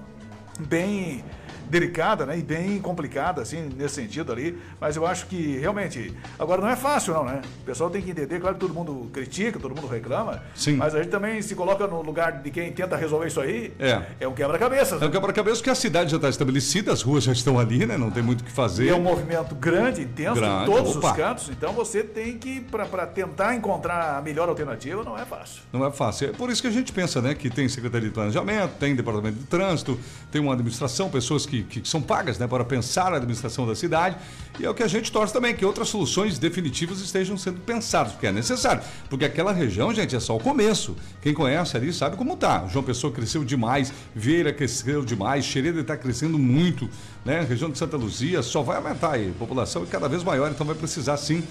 bem 0.58 1.24
delicada, 1.68 2.26
né? 2.26 2.38
E 2.38 2.42
bem 2.42 2.78
complicada, 2.78 3.42
assim, 3.42 3.68
nesse 3.76 3.96
sentido 3.96 4.32
ali. 4.32 4.58
Mas 4.80 4.96
eu 4.96 5.06
acho 5.06 5.26
que 5.26 5.58
realmente. 5.58 6.14
Agora 6.38 6.60
não 6.60 6.68
é 6.68 6.76
fácil, 6.76 7.14
não, 7.14 7.24
né? 7.24 7.40
O 7.62 7.64
pessoal 7.64 7.90
tem 7.90 8.02
que 8.02 8.10
entender, 8.10 8.40
claro 8.40 8.54
que 8.54 8.60
todo 8.60 8.74
mundo 8.74 9.10
critica, 9.12 9.58
todo 9.58 9.74
mundo 9.74 9.86
reclama. 9.86 10.42
Sim. 10.54 10.76
Mas 10.76 10.94
a 10.94 10.98
gente 10.98 11.10
também 11.10 11.40
se 11.42 11.54
coloca 11.54 11.86
no 11.86 12.02
lugar 12.02 12.42
de 12.42 12.50
quem 12.50 12.72
tenta 12.72 12.96
resolver 12.96 13.26
isso 13.26 13.40
aí. 13.40 13.72
É. 13.78 14.02
É 14.20 14.28
um 14.28 14.34
quebra-cabeça. 14.34 14.96
É 15.00 15.06
um 15.06 15.10
quebra-cabeça 15.10 15.62
que 15.62 15.70
a 15.70 15.74
cidade 15.74 16.10
já 16.10 16.16
está 16.16 16.28
estabelecida, 16.28 16.92
as 16.92 17.02
ruas 17.02 17.24
já 17.24 17.32
estão 17.32 17.58
ali, 17.58 17.86
né? 17.86 17.96
Não 17.96 18.10
tem 18.10 18.22
muito 18.22 18.40
o 18.40 18.44
que 18.44 18.52
fazer. 18.52 18.86
E 18.86 18.88
é 18.88 18.94
um 18.94 19.02
movimento 19.02 19.54
grande, 19.54 20.02
intenso, 20.02 20.40
Grande, 20.40 20.62
em 20.62 20.66
todos 20.66 20.96
opa. 20.96 21.10
os 21.10 21.16
cantos. 21.16 21.48
Então 21.48 21.72
você 21.72 22.02
tem 22.02 22.38
que, 22.38 22.60
para 22.60 23.06
tentar 23.06 23.54
encontrar 23.54 24.18
a 24.18 24.22
melhor 24.22 24.48
alternativa, 24.48 25.02
não 25.02 25.16
é 25.16 25.24
fácil. 25.24 25.62
Não 25.72 25.84
é 25.86 25.90
fácil. 25.90 26.28
É 26.28 26.32
por 26.32 26.50
isso 26.50 26.60
que 26.60 26.68
a 26.68 26.70
gente 26.70 26.92
pensa, 26.92 27.20
né? 27.20 27.34
Que 27.34 27.48
tem 27.50 27.68
Secretaria 27.68 28.08
de 28.08 28.14
Planejamento, 28.14 28.72
tem 28.78 28.94
Departamento 28.94 29.38
de 29.38 29.44
Trânsito, 29.44 29.98
tem 30.30 30.40
uma 30.40 30.52
administração, 30.52 31.08
pessoas 31.08 31.46
que, 31.46 31.55
que 31.62 31.86
são 31.88 32.00
pagas 32.00 32.38
né, 32.38 32.46
para 32.46 32.64
pensar 32.64 33.12
a 33.12 33.16
administração 33.16 33.66
da 33.66 33.74
cidade. 33.74 34.16
E 34.58 34.64
é 34.64 34.70
o 34.70 34.74
que 34.74 34.82
a 34.82 34.88
gente 34.88 35.12
torce 35.12 35.32
também, 35.32 35.54
que 35.54 35.64
outras 35.64 35.88
soluções 35.88 36.38
definitivas 36.38 37.00
estejam 37.00 37.36
sendo 37.36 37.60
pensadas, 37.60 38.12
porque 38.12 38.26
é 38.26 38.32
necessário. 38.32 38.82
Porque 39.08 39.24
aquela 39.24 39.52
região, 39.52 39.92
gente, 39.92 40.16
é 40.16 40.20
só 40.20 40.36
o 40.36 40.40
começo. 40.40 40.96
Quem 41.20 41.34
conhece 41.34 41.76
ali 41.76 41.92
sabe 41.92 42.16
como 42.16 42.36
tá. 42.36 42.66
João 42.68 42.84
Pessoa 42.84 43.12
cresceu 43.12 43.44
demais, 43.44 43.92
Vieira 44.14 44.52
cresceu 44.52 45.04
demais, 45.04 45.44
Xereda 45.44 45.80
está 45.80 45.96
crescendo 45.96 46.38
muito, 46.38 46.88
né? 47.24 47.40
A 47.40 47.44
região 47.44 47.70
de 47.70 47.78
Santa 47.78 47.96
Luzia 47.96 48.42
só 48.42 48.62
vai 48.62 48.76
aumentar 48.76 49.12
aí, 49.12 49.30
a 49.34 49.38
população 49.38 49.82
é 49.82 49.86
cada 49.86 50.08
vez 50.08 50.22
maior, 50.22 50.50
então 50.50 50.66
vai 50.66 50.76
precisar 50.76 51.16
sim 51.16 51.42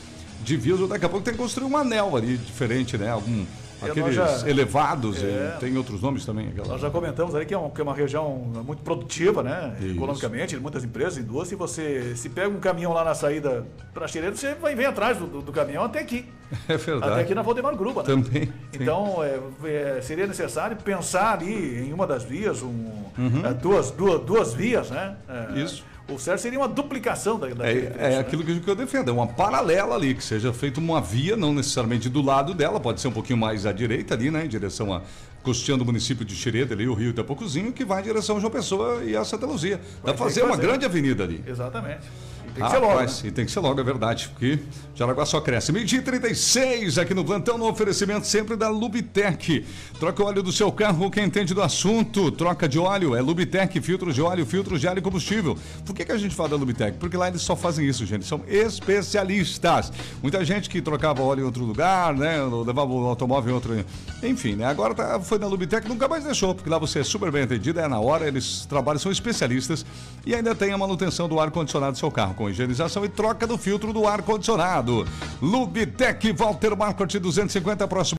de 0.43 0.57
vias. 0.57 0.79
Ou 0.79 0.87
daqui 0.87 1.05
a 1.05 1.09
pouco 1.09 1.23
tem 1.23 1.33
que 1.33 1.39
construir 1.39 1.67
um 1.67 1.77
anel 1.77 2.15
ali 2.15 2.37
diferente, 2.37 2.97
né? 2.97 3.09
Algum. 3.09 3.45
É, 3.87 3.91
Aqueles 3.91 4.15
nós 4.15 4.41
já- 4.41 4.49
elevados, 4.49 5.23
É. 5.23 5.53
e 5.55 5.59
tem 5.59 5.77
outros 5.77 6.01
nomes 6.01 6.25
também. 6.25 6.47
Aquela... 6.49 6.67
Nós 6.67 6.81
já 6.81 6.89
comentamos 6.89 7.33
ali 7.35 7.45
que 7.45 7.53
é, 7.53 7.57
um- 7.57 7.69
que 7.69 7.79
é 7.81 7.83
uma 7.83 7.93
região 7.93 8.29
muito 8.65 8.81
produtiva, 8.81 9.41
né? 9.43 9.75
Isso. 9.79 9.91
Economicamente, 9.95 10.57
muitas 10.57 10.83
empresas, 10.83 11.17
indústria, 11.17 11.55
e 11.55 11.57
você 11.57 12.15
se 12.15 12.29
pega 12.29 12.49
um 12.49 12.59
caminhão 12.59 12.93
lá 12.93 13.03
na 13.03 13.13
saída 13.15 13.65
para 13.93 14.07
Xereira, 14.07 14.35
você 14.35 14.53
vai 14.55 14.75
vir 14.75 14.85
atrás 14.85 15.17
do, 15.17 15.25
do- 15.27 15.41
do 15.41 15.51
caminhão 15.51 15.83
até 15.83 15.99
aqui. 15.99 16.25
É 16.69 16.77
verdade. 16.77 17.11
Até 17.13 17.21
aqui 17.23 17.35
na 17.35 17.41
Valdemar 17.41 17.75
Gruba, 17.75 18.01
né? 18.03 18.07
Também. 18.07 18.53
Então, 18.73 19.17
é, 19.23 19.39
é, 19.67 20.01
seria 20.01 20.27
necessário 20.27 20.77
pensar 20.77 21.33
ali 21.33 21.87
em 21.87 21.91
uma 21.91 22.05
das 22.05 22.23
vias, 22.23 22.61
um, 22.61 23.03
Uhum. 23.17 23.41
é, 23.45 23.53
duas, 23.53 23.89
duas, 23.91 24.21
duas 24.21 24.53
vias, 24.53 24.91
né? 24.91 25.15
É, 25.27 25.59
Isso. 25.59 25.83
O 26.07 26.19
certo 26.19 26.41
seria 26.41 26.59
uma 26.59 26.67
duplicação 26.67 27.39
da, 27.39 27.47
trecho, 27.47 27.63
É, 27.63 27.79
é 27.97 28.09
né? 28.09 28.19
aquilo 28.19 28.43
que 28.43 28.69
eu 28.69 28.75
defendo, 28.75 29.09
é 29.09 29.13
uma 29.13 29.25
paralela 29.25 29.95
ali, 29.95 30.13
que 30.13 30.23
seja 30.23 30.53
feita 30.53 30.79
uma 30.79 31.01
via, 31.01 31.35
não 31.35 31.51
necessariamente 31.53 32.09
do 32.09 32.21
lado 32.21 32.53
dela, 32.53 32.79
pode 32.79 33.01
ser 33.01 33.07
um 33.07 33.11
pouquinho 33.11 33.37
mais 33.39 33.65
à 33.65 33.71
direita 33.71 34.13
ali, 34.13 34.29
né? 34.29 34.45
Em 34.45 34.47
direção 34.47 34.93
a 34.93 35.01
costeando 35.41 35.83
o 35.83 35.85
município 35.85 36.25
de 36.25 36.35
Xereda 36.35 36.73
ali, 36.73 36.87
o 36.87 36.93
Rio 36.95 37.11
Itapocuzinho, 37.11 37.71
que 37.71 37.85
vai 37.85 38.01
em 38.01 38.03
direção 38.03 38.37
a 38.37 38.39
João 38.39 38.51
Pessoa 38.51 39.03
e 39.03 39.15
a 39.15 39.23
Santa 39.23 39.45
Luzia. 39.45 39.79
Dá 40.03 40.11
pra 40.11 40.25
fazer 40.25 40.43
uma 40.43 40.57
grande 40.57 40.85
avenida 40.85 41.23
ali. 41.23 41.43
Exatamente. 41.45 42.07
E 42.55 42.57
tem 42.57 42.63
que 42.63 42.71
ser 42.71 42.77
logo. 42.79 42.93
Rapaz, 42.93 43.23
né? 43.23 43.29
e 43.29 43.31
tem 43.31 43.45
que 43.45 43.51
ser 43.51 43.59
logo, 43.59 43.79
é 43.81 43.83
verdade, 43.83 44.29
porque 44.29 44.59
Jaraguá 44.95 45.25
só 45.25 45.41
cresce. 45.41 45.73
Meio-dia 45.73 45.99
e 45.99 46.01
36 46.01 46.97
aqui 46.97 47.13
no 47.13 47.25
plantão, 47.25 47.57
no 47.57 47.67
oferecimento 47.67 48.25
sempre 48.25 48.55
da 48.55 48.69
Lubitec. 48.69 49.65
Troca 49.99 50.23
o 50.23 50.25
óleo 50.25 50.41
do 50.41 50.51
seu 50.53 50.71
carro, 50.71 51.11
quem 51.11 51.25
entende 51.25 51.53
do 51.53 51.61
assunto. 51.61 52.31
Troca 52.31 52.67
de 52.67 52.79
óleo, 52.79 53.13
é 53.13 53.21
Lubitec, 53.21 53.81
filtro 53.81 54.13
de 54.13 54.21
óleo, 54.21 54.45
filtro 54.45 54.79
de 54.79 54.87
óleo 54.87 54.99
e 54.99 55.01
combustível. 55.01 55.57
Por 55.85 55.93
que, 55.93 56.05
que 56.05 56.11
a 56.13 56.17
gente 56.17 56.33
fala 56.33 56.49
da 56.49 56.55
Lubitec? 56.55 56.97
Porque 56.97 57.17
lá 57.17 57.27
eles 57.27 57.41
só 57.41 57.57
fazem 57.57 57.85
isso, 57.85 58.05
gente. 58.05 58.25
São 58.25 58.41
especialistas. 58.47 59.91
Muita 60.21 60.45
gente 60.45 60.69
que 60.69 60.81
trocava 60.81 61.21
óleo 61.21 61.41
em 61.41 61.45
outro 61.45 61.65
lugar, 61.65 62.15
né? 62.15 62.37
Levava 62.65 62.91
o 62.91 63.05
automóvel 63.05 63.51
em 63.51 63.53
outro. 63.53 63.85
Enfim, 64.23 64.55
né? 64.55 64.65
Agora 64.65 64.95
tá, 64.95 65.19
foi 65.19 65.37
na 65.37 65.47
Lubitec, 65.47 65.87
nunca 65.89 66.07
mais 66.07 66.23
deixou, 66.23 66.55
porque 66.55 66.69
lá 66.69 66.77
você 66.77 66.99
é 66.99 67.03
super 67.03 67.31
bem 67.31 67.43
atendido, 67.43 67.79
é 67.79 67.87
na 67.87 67.99
hora, 67.99 68.27
eles 68.27 68.65
trabalham, 68.65 68.99
são 68.99 69.11
especialistas 69.11 69.85
e 70.25 70.33
ainda 70.33 70.55
tem 70.55 70.71
a 70.71 70.77
manutenção 70.77 71.27
do 71.27 71.39
ar-condicionado 71.39 71.93
do 71.93 71.97
seu 71.97 72.09
carro, 72.09 72.33
com 72.45 72.49
higienização 72.49 73.03
e 73.03 73.09
troca 73.09 73.47
do 73.47 73.57
filtro 73.57 73.91
do 73.91 74.07
ar-condicionado. 74.07 75.07
Lubitec, 75.41 76.31
Walter 76.33 76.77
Marcot 76.77 77.17
250, 77.19 77.87
próximo. 77.87 78.17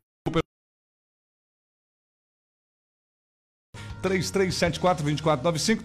3374-2495, 4.03 5.83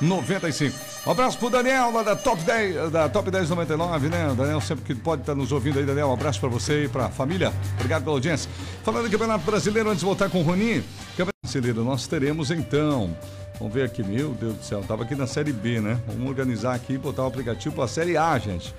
3374-2495. 0.00 0.72
Um 1.06 1.10
abraço 1.10 1.38
pro 1.38 1.50
Daniel, 1.50 1.90
lá 1.90 2.02
da 2.04 2.14
Top 2.14 2.40
10, 2.42 2.92
da 2.92 3.08
Top 3.08 3.28
1099, 3.30 4.08
né? 4.08 4.30
O 4.30 4.34
Daniel 4.34 4.60
sempre 4.60 4.84
que 4.84 4.94
pode 4.94 5.22
estar 5.22 5.34
nos 5.34 5.50
ouvindo 5.50 5.78
aí, 5.80 5.86
Daniel. 5.86 6.08
Um 6.08 6.12
abraço 6.12 6.38
pra 6.38 6.48
você 6.48 6.84
e 6.84 6.88
pra 6.88 7.08
família. 7.08 7.52
Obrigado 7.76 8.04
pela 8.04 8.14
audiência. 8.14 8.48
Falando 8.84 9.06
do 9.06 9.10
Campeonato 9.10 9.44
Brasileiro, 9.44 9.88
antes 9.88 10.00
de 10.00 10.06
voltar 10.06 10.30
com 10.30 10.40
o 10.40 10.42
Roninho, 10.42 10.84
Campeonato 11.16 11.38
Brasileiro, 11.42 11.82
nós 11.84 12.06
teremos 12.06 12.52
então. 12.52 13.16
Vamos 13.60 13.74
ver 13.74 13.84
aqui, 13.84 14.02
meu 14.02 14.30
Deus 14.30 14.54
do 14.54 14.64
céu, 14.64 14.82
tava 14.88 15.02
aqui 15.02 15.14
na 15.14 15.26
Série 15.26 15.52
B, 15.52 15.80
né? 15.80 16.00
Vamos 16.06 16.26
organizar 16.26 16.74
aqui 16.74 16.94
e 16.94 16.98
botar 16.98 17.24
o 17.24 17.26
aplicativo 17.26 17.74
pra 17.74 17.86
Série 17.86 18.16
A, 18.16 18.38
gente. 18.38 18.74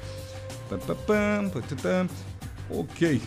Ok. 2.67 3.21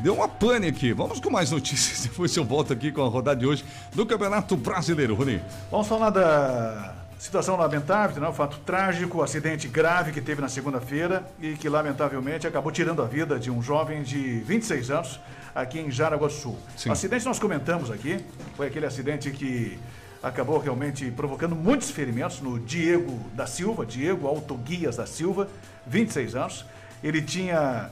Deu 0.00 0.14
uma 0.14 0.26
pane 0.26 0.66
aqui. 0.66 0.92
Vamos 0.92 1.20
com 1.20 1.30
mais 1.30 1.52
notícias. 1.52 2.06
Depois 2.06 2.36
eu 2.36 2.44
volto 2.44 2.72
aqui 2.72 2.90
com 2.90 3.04
a 3.04 3.08
rodada 3.08 3.38
de 3.38 3.46
hoje 3.46 3.64
do 3.94 4.04
Campeonato 4.04 4.56
Brasileiro, 4.56 5.14
Rony. 5.14 5.40
Vamos 5.70 5.86
falar 5.86 6.10
da 6.10 6.92
situação 7.20 7.56
lamentável, 7.56 8.20
né? 8.20 8.28
o 8.28 8.32
fato 8.32 8.58
trágico, 8.58 9.18
o 9.18 9.22
acidente 9.22 9.68
grave 9.68 10.10
que 10.10 10.20
teve 10.20 10.40
na 10.40 10.48
segunda-feira 10.48 11.24
e 11.40 11.54
que 11.54 11.68
lamentavelmente 11.68 12.48
acabou 12.48 12.72
tirando 12.72 13.00
a 13.00 13.06
vida 13.06 13.38
de 13.38 13.48
um 13.48 13.62
jovem 13.62 14.02
de 14.02 14.40
26 14.40 14.90
anos 14.90 15.20
aqui 15.54 15.78
em 15.78 15.90
Jaraguá 15.90 16.26
do 16.26 16.32
Sul. 16.32 16.58
Sim. 16.76 16.88
O 16.88 16.92
acidente 16.92 17.24
nós 17.24 17.38
comentamos 17.38 17.92
aqui, 17.92 18.24
foi 18.56 18.66
aquele 18.66 18.86
acidente 18.86 19.30
que 19.30 19.78
acabou 20.22 20.58
realmente 20.58 21.10
provocando 21.10 21.54
muitos 21.54 21.90
ferimentos 21.90 22.40
no 22.40 22.58
Diego 22.58 23.18
da 23.34 23.46
Silva, 23.46 23.86
Diego 23.86 24.26
Autoguias 24.26 24.96
da 24.96 25.06
Silva, 25.06 25.48
26 25.86 26.34
anos. 26.34 26.66
Ele 27.02 27.22
tinha 27.22 27.90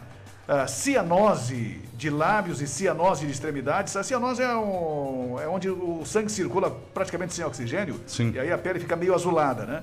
ah, 0.48 0.66
cianose 0.66 1.80
de 1.94 2.10
lábios 2.10 2.60
e 2.60 2.66
cianose 2.66 3.24
de 3.26 3.32
extremidades. 3.32 3.96
A 3.96 4.02
cianose 4.02 4.42
é, 4.42 4.54
um- 4.56 5.38
é 5.40 5.46
onde 5.48 5.68
o 5.70 6.04
sangue 6.04 6.30
circula 6.30 6.70
praticamente 6.92 7.34
sem 7.34 7.44
oxigênio. 7.44 8.00
Sim. 8.06 8.32
E 8.32 8.40
aí 8.40 8.52
a 8.52 8.58
pele 8.58 8.80
fica 8.80 8.96
meio 8.96 9.14
azulada, 9.14 9.64
né? 9.64 9.82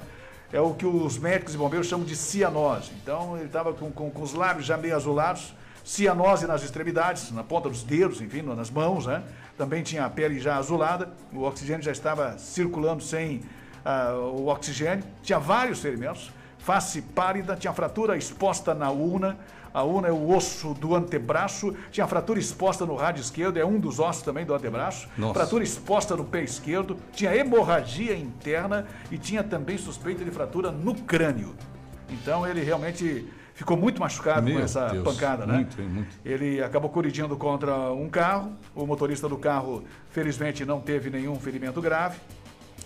É 0.52 0.60
o 0.62 0.74
que 0.74 0.86
os 0.86 1.18
médicos 1.18 1.56
e 1.56 1.58
bombeiros 1.58 1.88
chamam 1.88 2.06
de 2.06 2.16
cianose. 2.16 2.92
Então 3.02 3.36
ele 3.38 3.46
estava 3.46 3.74
com, 3.74 3.92
com, 3.92 4.10
com 4.12 4.22
os 4.22 4.34
lábios 4.34 4.66
já 4.66 4.78
meio 4.78 4.96
azulados, 4.96 5.54
cianose 5.84 6.46
nas 6.46 6.64
extremidades, 6.64 7.32
na 7.32 7.44
ponta 7.44 7.70
dos 7.70 7.84
dedos, 7.84 8.22
enfim, 8.22 8.42
nas 8.42 8.70
mãos, 8.70 9.08
né? 9.08 9.24
Também 9.58 9.84
tinha 9.84 10.06
a 10.06 10.10
pele 10.10 10.40
já 10.40 10.58
azulada, 10.58 11.14
o 11.32 11.44
oxigênio 11.44 11.84
já 11.84 11.92
estava 11.92 12.38
circulando 12.38 13.04
sem 13.04 13.42
ah, 13.86 14.14
o 14.16 14.48
oxigênio. 14.48 15.04
Tinha 15.22 15.40
vários 15.40 15.80
ferimentos, 15.80 16.32
face 16.58 17.02
pálida, 17.02 17.56
tinha 17.56 17.74
fratura 17.74 18.18
exposta 18.18 18.74
na 18.74 18.90
una. 18.90 19.38
A 19.74 19.84
una 19.84 20.08
é 20.08 20.12
o 20.12 20.30
osso 20.30 20.76
do 20.76 20.94
antebraço, 20.94 21.76
tinha 21.92 22.06
fratura 22.06 22.40
exposta 22.40 22.86
no 22.86 22.96
rádio 22.96 23.22
esquerdo, 23.22 23.58
é 23.58 23.66
um 23.66 23.80
dos 23.80 24.00
ossos 24.00 24.22
também 24.22 24.46
do 24.46 24.54
antebraço. 24.54 25.10
Nossa. 25.18 25.34
Fratura 25.34 25.64
exposta 25.64 26.16
no 26.16 26.24
pé 26.24 26.44
esquerdo, 26.44 26.96
tinha 27.12 27.36
hemorragia 27.36 28.16
interna 28.16 28.86
e 29.10 29.18
tinha 29.18 29.44
também 29.44 29.76
suspeita 29.76 30.24
de 30.24 30.30
fratura 30.30 30.72
no 30.72 30.94
crânio. 30.94 31.56
Então 32.08 32.46
ele 32.46 32.62
realmente 32.62 33.28
ficou 33.54 33.78
muito 33.78 34.00
machucado 34.00 34.44
Meu 34.46 34.56
com 34.58 34.64
essa 34.64 34.88
Deus, 34.90 35.04
pancada, 35.04 35.46
né? 35.46 35.54
muito, 35.56 35.82
muito. 35.82 36.10
Ele 36.26 36.62
acabou 36.64 36.90
colidindo 36.90 37.36
contra 37.38 37.76
um 37.92 38.10
carro. 38.10 38.54
O 38.76 38.86
motorista 38.86 39.28
do 39.30 39.38
carro, 39.38 39.84
felizmente, 40.12 40.66
não 40.66 40.80
teve 40.82 41.10
nenhum 41.10 41.40
ferimento 41.40 41.82
grave. 41.82 42.18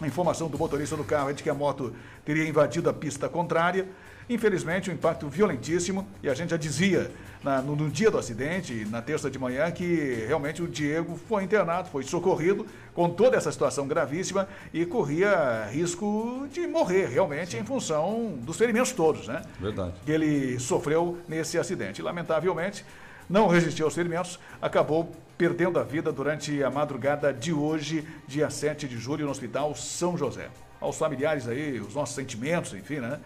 A 0.01 0.05
informação 0.05 0.47
do 0.47 0.57
motorista 0.57 0.95
do 0.95 1.03
carro 1.03 1.30
é 1.30 1.34
de 1.34 1.41
que 1.41 1.49
a 1.49 1.53
moto 1.53 1.93
teria 2.24 2.47
invadido 2.47 2.89
a 2.89 2.93
pista 2.93 3.28
contrária. 3.28 3.88
Infelizmente, 4.30 4.91
um 4.91 4.93
impacto 4.93 5.28
violentíssimo. 5.30 6.05
E 6.22 6.30
a 6.30 6.34
gente 6.34 6.49
já 6.51 6.57
dizia 6.57 7.09
na- 7.43 7.61
no, 7.61 7.76
no 7.76 7.89
dia 7.89 8.11
do 8.11 8.18
acidente, 8.18 8.86
na 8.91 9.01
terça 9.01 9.32
de 9.32 9.39
manhã, 9.39 9.72
que 9.72 10.26
realmente 10.28 10.61
o 10.61 10.68
Diego 10.68 11.18
foi 11.30 11.43
internado, 11.43 11.88
foi 11.89 12.03
socorrido 12.03 12.65
com 12.98 13.12
toda 13.12 13.38
essa 13.38 13.52
situação 13.52 13.88
gravíssima 13.88 14.48
e 14.74 14.84
corria 14.84 15.66
risco 15.72 16.48
de 16.52 16.66
morrer 16.66 17.06
realmente 17.06 17.56
em 17.56 17.64
função 17.64 18.39
dos 18.41 18.58
ferimentos 18.58 18.91
todos, 18.91 19.28
né? 19.28 19.43
Verdade. 19.60 19.93
que 20.04 20.12
ele 20.12 20.60
sofreu 20.60 21.16
nesse 21.28 21.60
acidente. 21.60 22.02
Lamentavelmente, 22.02 22.84
não 23.30 23.48
resistiu 23.50 23.86
aos 23.86 23.93
ferimentos, 23.93 24.39
acabou 24.60 25.12
perdendo 25.38 25.78
a 25.78 25.84
vida 25.84 26.12
durante 26.12 26.64
a 26.64 26.72
madrugada 26.72 27.32
de 27.32 27.54
hoje, 27.54 28.04
dia 28.28 28.50
7 28.50 28.88
de 28.88 28.98
julho, 28.98 29.26
no 29.26 29.32
Hospital 29.32 29.76
São 29.76 30.18
José. 30.18 30.50
Aos 30.82 30.98
familiares 30.98 31.48
aí, 31.48 31.80
os 31.80 31.93
nossos 31.93 32.16
sentimentos, 32.16 32.74
enfim, 32.74 32.95
né? 32.95 33.20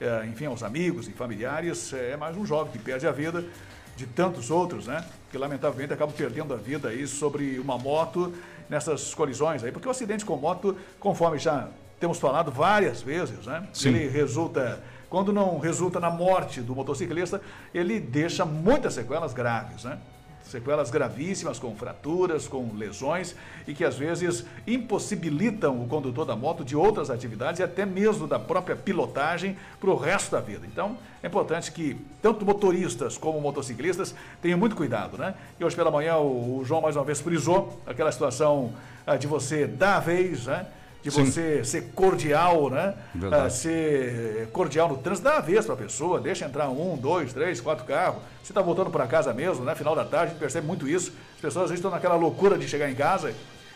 É, 0.00 0.24
enfim, 0.26 0.46
aos 0.46 0.62
amigos 0.62 1.08
e 1.08 1.10
familiares, 1.10 1.92
é 1.92 2.16
mais 2.16 2.36
um 2.36 2.46
jovem 2.46 2.70
que 2.70 2.78
perde 2.78 3.08
a 3.08 3.12
vida, 3.12 3.44
de 3.96 4.06
tantos 4.06 4.52
outros, 4.52 4.86
né? 4.86 5.04
Que 5.32 5.38
lamentavelmente 5.38 5.92
acabam 5.92 6.14
perdendo 6.14 6.54
a 6.54 6.56
vida 6.56 6.90
aí 6.90 7.08
sobre 7.08 7.58
uma 7.58 7.76
moto 7.76 8.32
nessas 8.68 9.14
colisões 9.14 9.62
aí, 9.62 9.72
porque 9.72 9.86
o 9.88 9.90
acidente 9.90 10.24
com 10.24 10.36
moto, 10.36 10.76
conforme 10.98 11.38
já 11.38 11.68
temos 11.98 12.18
falado 12.18 12.50
várias 12.50 13.02
vezes, 13.02 13.46
né? 13.46 13.66
Sim. 13.72 13.88
Ele 13.88 14.08
resulta, 14.08 14.82
quando 15.08 15.32
não 15.32 15.58
resulta 15.58 15.98
na 15.98 16.10
morte 16.10 16.60
do 16.60 16.74
motociclista, 16.74 17.40
ele 17.74 17.98
deixa 17.98 18.44
muitas 18.44 18.94
sequelas 18.94 19.32
graves, 19.32 19.84
né? 19.84 19.98
Sequelas 20.48 20.90
gravíssimas, 20.90 21.58
com 21.58 21.74
fraturas, 21.74 22.46
com 22.46 22.72
lesões 22.74 23.34
e 23.66 23.74
que 23.74 23.84
às 23.84 23.96
vezes 23.96 24.44
impossibilitam 24.66 25.82
o 25.82 25.88
condutor 25.88 26.24
da 26.24 26.36
moto 26.36 26.64
de 26.64 26.76
outras 26.76 27.10
atividades 27.10 27.60
e 27.60 27.62
até 27.62 27.84
mesmo 27.84 28.26
da 28.26 28.38
própria 28.38 28.76
pilotagem 28.76 29.56
para 29.80 29.90
o 29.90 29.96
resto 29.96 30.30
da 30.30 30.40
vida. 30.40 30.66
Então, 30.66 30.96
é 31.22 31.26
importante 31.26 31.72
que 31.72 31.96
tanto 32.22 32.44
motoristas 32.44 33.18
como 33.18 33.40
motociclistas 33.40 34.14
tenham 34.40 34.58
muito 34.58 34.76
cuidado, 34.76 35.18
né? 35.18 35.34
E 35.58 35.64
hoje 35.64 35.74
pela 35.74 35.90
manhã 35.90 36.16
o, 36.18 36.62
João 36.64 36.80
mais 36.80 36.94
uma 36.94 37.04
vez 37.04 37.20
frisou 37.20 37.80
aquela 37.84 38.12
situação 38.12 38.72
ah, 39.06 39.16
de 39.16 39.26
você 39.26 39.66
dar 39.66 39.96
a 39.96 40.00
vez, 40.00 40.46
né? 40.46 40.66
De 41.06 41.12
Sim. 41.12 41.24
você 41.24 41.62
ser 41.62 41.92
cordial, 41.94 42.68
né? 42.68 42.92
Ah, 43.30 43.48
ser 43.48 44.48
cordial 44.52 44.88
no 44.88 44.96
trânsito, 44.96 45.22
dá 45.28 45.36
a 45.36 45.40
vez 45.40 45.64
para 45.64 45.74
a 45.74 45.78
pessoa, 45.78 46.18
deixa 46.20 46.44
entrar 46.44 46.68
um, 46.68 46.96
dois, 46.96 47.32
três, 47.32 47.60
quatro 47.60 47.84
carros. 47.84 48.20
Você 48.42 48.50
está 48.50 48.60
voltando 48.60 48.90
para 48.90 49.06
casa 49.06 49.32
mesmo, 49.32 49.64
né? 49.64 49.76
Final 49.76 49.94
da 49.94 50.04
tarde, 50.04 50.26
a 50.26 50.28
gente 50.30 50.38
percebe 50.40 50.66
muito 50.66 50.88
isso. 50.88 51.12
As 51.36 51.40
pessoas 51.40 51.66
às 51.66 51.70
vezes 51.70 51.78
estão 51.78 51.92
naquela 51.92 52.16
loucura 52.16 52.58
de 52.58 52.66
chegar 52.68 52.90
em 52.90 52.94
casa 52.96 53.32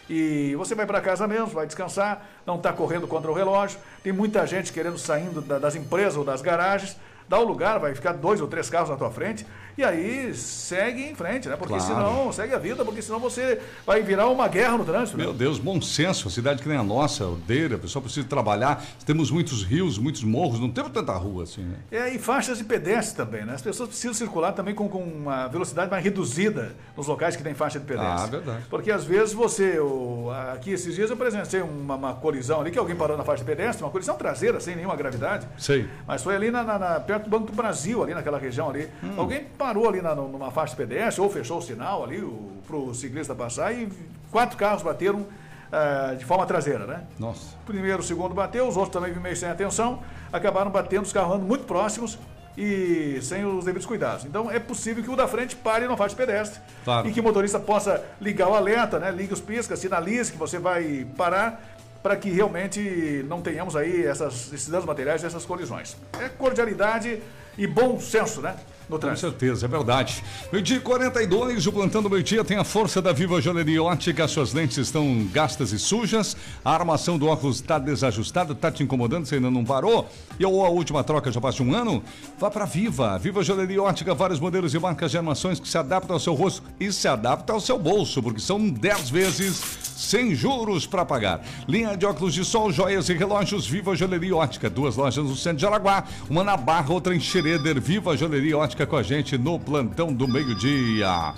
e 0.09 0.57
você 0.57 0.75
vai 0.75 0.87
para 0.87 1.01
casa 1.01 1.29
mesmo, 1.29 1.47
vai 1.47 1.67
descansar, 1.69 2.27
não 2.45 2.57
está 2.57 2.73
correndo 2.73 3.07
contra 3.07 3.31
o 3.31 3.35
relógio. 3.35 3.79
Tem 4.03 4.13
muita 4.13 4.45
gente 4.45 4.73
querendo 4.73 4.99
saindo 4.99 5.41
da- 5.41 5.61
das 5.61 5.77
empresas 5.77 6.17
ou 6.17 6.25
das 6.25 6.43
garagens. 6.43 6.97
Dá 7.29 7.39
o 7.39 7.45
lugar, 7.45 7.79
vai 7.79 7.95
ficar 7.95 8.15
dois 8.15 8.41
ou 8.41 8.49
três 8.49 8.69
carros 8.69 8.91
na 8.91 8.97
tua 8.97 9.13
frente 9.13 9.47
e 9.81 9.85
aí 9.85 10.35
segue 10.35 11.03
em 11.03 11.15
frente, 11.15 11.49
né? 11.49 11.57
Porque 11.57 11.75
Claro. 11.75 11.87
senão, 11.95 12.33
segue 12.33 12.55
a 12.55 12.59
vida, 12.59 12.85
porque 12.85 13.01
senão 13.01 13.19
você 13.19 13.61
vai 13.87 14.03
virar 14.03 14.29
uma 14.29 14.47
guerra 14.49 14.77
no 14.77 14.85
trânsito. 14.85 15.17
né? 15.17 15.25
Meu 15.25 15.33
Deus, 15.33 15.59
bom 15.59 15.81
senso, 15.81 16.29
a 16.29 16.31
cidade 16.31 16.63
que 16.63 16.69
nem 16.69 16.77
a 16.77 16.83
nossa, 16.83 17.25
ordeira, 17.25 17.77
o 17.77 17.79
pessoal 17.79 18.03
precisa 18.03 18.27
trabalhar. 18.27 18.85
Temos 19.07 19.31
muitos 19.31 19.63
rios, 19.65 19.99
muitos 19.99 20.23
morros, 20.23 20.61
não 20.61 20.71
temos 20.71 20.93
tanta 20.93 21.13
rua 21.15 21.45
assim, 21.45 21.63
né? 21.63 21.77
É, 21.91 22.15
e 22.15 22.19
faixas 22.19 22.59
de 22.59 22.65
pedestre 22.65 23.17
também, 23.17 23.45
né? 23.45 23.55
As 23.55 23.63
pessoas 23.63 23.89
precisam 23.89 24.13
circular 24.15 24.53
também 24.53 24.75
com, 24.75 24.89
com 24.89 25.03
uma 25.03 25.47
velocidade 25.49 25.91
mais 25.91 26.05
reduzida 26.05 26.75
nos 26.97 27.07
locais 27.07 27.37
que 27.37 27.43
tem 27.43 27.55
faixa 27.55 27.79
de 27.81 27.87
pedestre. 27.87 28.23
Ah, 28.23 28.27
verdade. 28.27 28.65
Porque 28.69 28.91
às 28.91 29.05
vezes 29.05 29.33
você, 29.33 29.79
o- 29.81 30.31
aqui 30.53 30.73
esses 30.73 30.95
dias 30.95 31.09
eu 31.11 31.17
presenciei 31.17 31.63
uma, 31.63 31.95
uma 31.95 32.15
colisão 32.15 32.61
ali, 32.61 32.71
que 32.71 32.79
alguém 32.79 32.95
parou 32.97 33.17
na 33.17 33.25
faixa 33.25 33.43
de 33.43 33.51
pedestre, 33.51 33.83
uma 33.83 33.91
colisão 33.91 34.17
traseira, 34.17 34.61
sem 34.61 34.77
nenhuma 34.77 34.97
gravidade. 34.97 35.47
Sei. 35.59 35.89
Mas 36.07 36.23
foi 36.23 36.35
ali 36.37 36.51
na, 36.51 36.63
na- 36.63 36.79
na- 36.79 37.01
perto 37.01 37.25
do 37.25 37.31
Banco 37.31 37.47
do 37.47 37.53
Brasil, 37.53 38.03
ali 38.03 38.13
naquela 38.15 38.39
região 38.39 38.69
ali. 38.69 38.89
Hum. 39.03 39.15
Alguém 39.17 39.45
parou 39.57 39.70
ali 39.89 40.01
na- 40.03 40.15
numa 40.15 40.51
faixa 40.51 40.73
de 40.73 40.77
pedestre, 40.77 41.23
ou 41.23 41.31
fechou 41.31 41.59
o 41.59 41.63
sinal 41.63 42.05
ali 42.05 42.21
para 42.67 42.77
o 42.77 42.95
ciclista 42.95 43.35
passar 43.35 43.73
e 43.73 43.89
quatro 44.31 44.57
carros 44.57 44.83
bateram 44.83 45.27
ah, 45.73 46.15
de 46.19 46.25
forma 46.25 46.45
traseira, 46.47 46.85
né? 46.85 47.05
Nossa. 47.19 47.55
primeiro, 47.65 48.03
segundo 48.03 48.35
bateu, 48.35 48.67
os 48.67 48.77
outros 48.77 48.93
também 48.93 49.15
meio 49.21 49.37
sem 49.37 49.49
atenção, 49.49 50.03
acabaram 50.33 50.69
batendo 50.71 51.05
os 51.05 51.13
carros 51.13 51.35
andando 51.37 51.47
muito 51.47 51.65
próximos 51.65 52.19
e 52.59 53.21
sem 53.23 53.45
os 53.45 53.65
devidos 53.65 53.87
cuidados. 53.87 54.25
Então 54.25 54.51
é 54.51 54.59
possível 54.59 55.03
que 55.05 55.09
o 55.11 55.15
da 55.15 55.29
frente 55.29 55.55
pare 55.55 55.87
na 55.87 55.97
faixa 55.97 56.17
de 56.17 56.17
pedestre 56.17 56.61
Claro. 56.85 57.09
e 57.09 57.13
que 57.13 57.21
o 57.21 57.23
motorista 57.23 57.61
possa 57.61 58.05
ligar 58.21 58.49
o 58.49 58.55
alerta, 58.55 58.99
né? 58.99 59.11
Ligue 59.13 59.33
os 59.33 59.41
piscas, 59.41 59.79
sinalize 59.79 60.33
que 60.33 60.37
você 60.39 60.59
vai 60.59 61.07
parar 61.17 61.63
para 62.03 62.17
que 62.17 62.31
realmente 62.31 63.25
não 63.29 63.41
tenhamos 63.41 63.77
aí 63.77 64.05
essas, 64.05 64.53
esses 64.53 64.69
danos 64.69 64.87
materiais, 64.87 65.23
essas 65.23 65.45
colisões. 65.45 65.97
É 66.19 66.29
cordialidade 66.29 67.23
e 67.57 67.67
bom 67.67 68.01
senso, 68.01 68.41
né? 68.41 68.57
No 68.91 68.97
Com 68.97 68.99
trânsito. 69.07 69.31
certeza, 69.31 69.67
é 69.67 69.69
verdade. 69.69 70.21
Meio-dia 70.53 70.79
e 70.79 70.81
42, 70.81 71.65
o 71.65 71.73
plantão 71.73 72.03
do 72.03 72.11
meio-dia 72.11 72.43
tem 72.43 72.57
a 72.57 72.65
força 72.65 73.01
da 73.01 73.13
Viva 73.13 73.41
Joalheria 73.41 73.81
Ótica. 73.81 74.27
Suas 74.27 74.53
lentes 74.53 74.79
estão 74.79 75.29
gastas 75.33 75.71
e 75.71 75.79
sujas. 75.79 76.37
A 76.65 76.75
armação 76.75 77.17
do 77.17 77.29
óculos 77.29 77.57
está 77.57 77.79
desajustada, 77.79 78.53
está 78.53 78.69
te 78.69 78.83
incomodando, 78.83 79.27
você 79.27 79.37
ainda 79.37 79.49
não 79.49 79.65
parou? 79.65 80.11
E 80.41 80.45
ou 80.45 80.67
a 80.67 80.69
última 80.69 81.05
troca 81.05 81.31
já 81.31 81.41
passa 81.41 81.63
um 81.63 81.73
ano? 81.73 82.03
Vá 82.37 82.51
para 82.51 82.65
Viva. 82.65 83.17
Viva 83.17 83.45
Joalheria 83.45 83.81
Ótica, 83.81 84.13
vários 84.13 84.41
modelos 84.41 84.75
e 84.75 84.79
marcas 84.81 85.13
de 85.13 85.19
armações 85.19 85.61
que 85.61 85.69
se 85.69 85.79
adaptam 85.79 86.15
ao 86.17 86.21
seu 86.21 86.35
rosto 86.35 86.65
e 86.81 86.93
se 86.93 87.07
adaptam 87.07 87.55
ao 87.55 87.61
seu 87.61 87.79
bolso, 87.79 88.21
porque 88.21 88.41
são 88.41 88.69
10 88.69 89.09
vezes 89.09 89.63
sem 90.01 90.35
juros 90.35 90.87
para 90.87 91.05
pagar. 91.05 91.45
Linha 91.69 91.95
de 91.95 92.07
óculos 92.07 92.33
de 92.33 92.43
sol, 92.45 92.73
joias 92.73 93.09
e 93.11 93.15
relógios 93.15 93.67
Viva 93.67 93.95
Joalheria 93.95 94.35
Ótica. 94.35 94.69
Duas 94.71 94.97
lojas 94.97 95.23
no 95.25 95.37
centro 95.37 95.59
de 95.59 95.67
Araguá, 95.67 96.05
uma 96.29 96.43
na 96.43 96.57
Barra, 96.57 96.93
outra 96.93 97.15
em 97.15 97.21
Xereder. 97.21 97.79
Viva 97.79 98.17
Joalheria 98.17 98.57
Ótica 98.57 98.80
com 98.87 98.97
a 98.97 99.03
gente 99.03 99.39
no 99.39 99.59
plantão 99.59 100.13
do 100.13 100.27
meio-dia. 100.29 101.35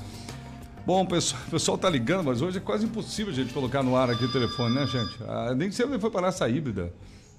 Bom, 0.85 1.07
pessoal, 1.07 1.41
o 1.47 1.51
pessoal 1.51 1.79
tá 1.79 1.89
ligando, 1.89 2.25
mas 2.25 2.43
hoje 2.43 2.59
é 2.59 2.61
quase 2.61 2.85
impossível 2.85 3.33
a 3.33 3.35
gente 3.35 3.53
colocar 3.53 3.83
no 3.83 3.97
ar 3.97 4.11
aqui 4.11 4.25
o 4.25 4.33
telefone, 4.33 4.75
né, 4.75 4.87
gente? 4.87 5.17
Ah, 5.29 5.55
nem 5.55 5.69
onde 5.69 5.99
foi 6.01 6.11
parar 6.11 6.29
essa 6.29 6.49
híbrida, 6.49 6.93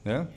né? 0.05 0.27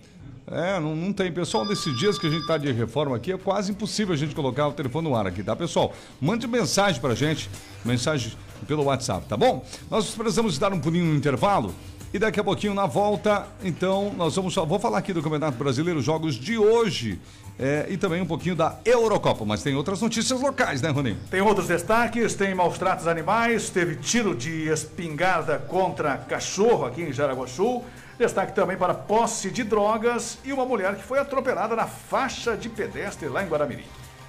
É, 0.48 0.78
não, 0.78 0.94
não 0.94 1.12
tem. 1.12 1.32
Pessoal, 1.32 1.64
nesses 1.64 1.96
dias 1.98 2.18
que 2.18 2.26
a 2.26 2.30
gente 2.30 2.46
tá 2.46 2.56
de 2.56 2.70
reforma 2.70 3.16
aqui, 3.16 3.32
é 3.32 3.38
quase 3.38 3.72
impossível 3.72 4.14
a 4.14 4.16
gente 4.16 4.34
colocar 4.34 4.68
o 4.68 4.72
telefone 4.72 5.08
no 5.08 5.14
ar 5.16 5.26
aqui, 5.26 5.42
tá, 5.42 5.56
pessoal? 5.56 5.92
Mande 6.20 6.46
mensagem 6.46 7.00
pra 7.00 7.14
gente, 7.14 7.50
mensagem 7.84 8.32
pelo 8.66 8.84
WhatsApp, 8.84 9.26
tá 9.26 9.36
bom? 9.36 9.64
Nós 9.90 10.10
precisamos 10.14 10.56
dar 10.58 10.72
um 10.72 10.80
pulinho 10.80 11.04
no 11.04 11.14
intervalo 11.16 11.74
E 12.14 12.18
daqui 12.18 12.38
a 12.38 12.44
pouquinho, 12.44 12.74
na 12.74 12.86
volta, 12.86 13.46
então, 13.62 14.14
nós 14.16 14.34
vamos 14.36 14.54
só. 14.54 14.64
Vou 14.64 14.78
falar 14.78 14.98
aqui 14.98 15.12
do 15.12 15.22
Campeonato 15.22 15.58
Brasileiro, 15.58 16.00
jogos 16.00 16.36
de 16.36 16.56
hoje. 16.56 17.18
É, 17.58 17.86
e 17.88 17.96
também 17.96 18.20
um 18.20 18.26
pouquinho 18.26 18.54
da 18.54 18.76
Eurocopa, 18.84 19.44
mas 19.44 19.62
tem 19.62 19.74
outras 19.74 20.00
notícias 20.00 20.40
locais, 20.40 20.82
né, 20.82 20.90
Roninho? 20.90 21.18
Tem 21.30 21.40
outros 21.40 21.68
destaques, 21.68 22.34
tem 22.34 22.54
maus 22.54 22.76
tratos 22.76 23.06
animais, 23.06 23.70
teve 23.70 23.96
tiro 23.96 24.34
de 24.34 24.68
espingarda 24.68 25.58
contra 25.58 26.18
cachorro 26.18 26.84
aqui 26.84 27.02
em 27.02 27.12
Jaraguá 27.12 27.46
Sul. 27.46 27.84
Destaque 28.18 28.54
também 28.54 28.76
para 28.76 28.94
posse 28.94 29.50
de 29.50 29.62
drogas 29.62 30.38
e 30.44 30.52
uma 30.52 30.64
mulher 30.64 30.96
que 30.96 31.04
foi 31.04 31.18
atropelada 31.18 31.76
na 31.76 31.86
faixa 31.86 32.56
de 32.56 32.68
pedestre 32.68 33.28
lá 33.28 33.42
em 33.42 33.48
Guaramirim. 33.48 33.84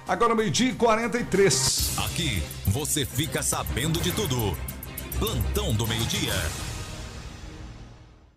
Agora, 0.06 0.34
meio-dia 0.34 0.70
e 0.70 0.74
43. 0.74 1.98
Aqui 1.98 2.42
você 2.66 3.04
fica 3.04 3.42
sabendo 3.42 4.00
de 4.00 4.12
tudo. 4.12 4.56
Plantão 5.18 5.74
do 5.74 5.86
meio-dia. 5.86 6.32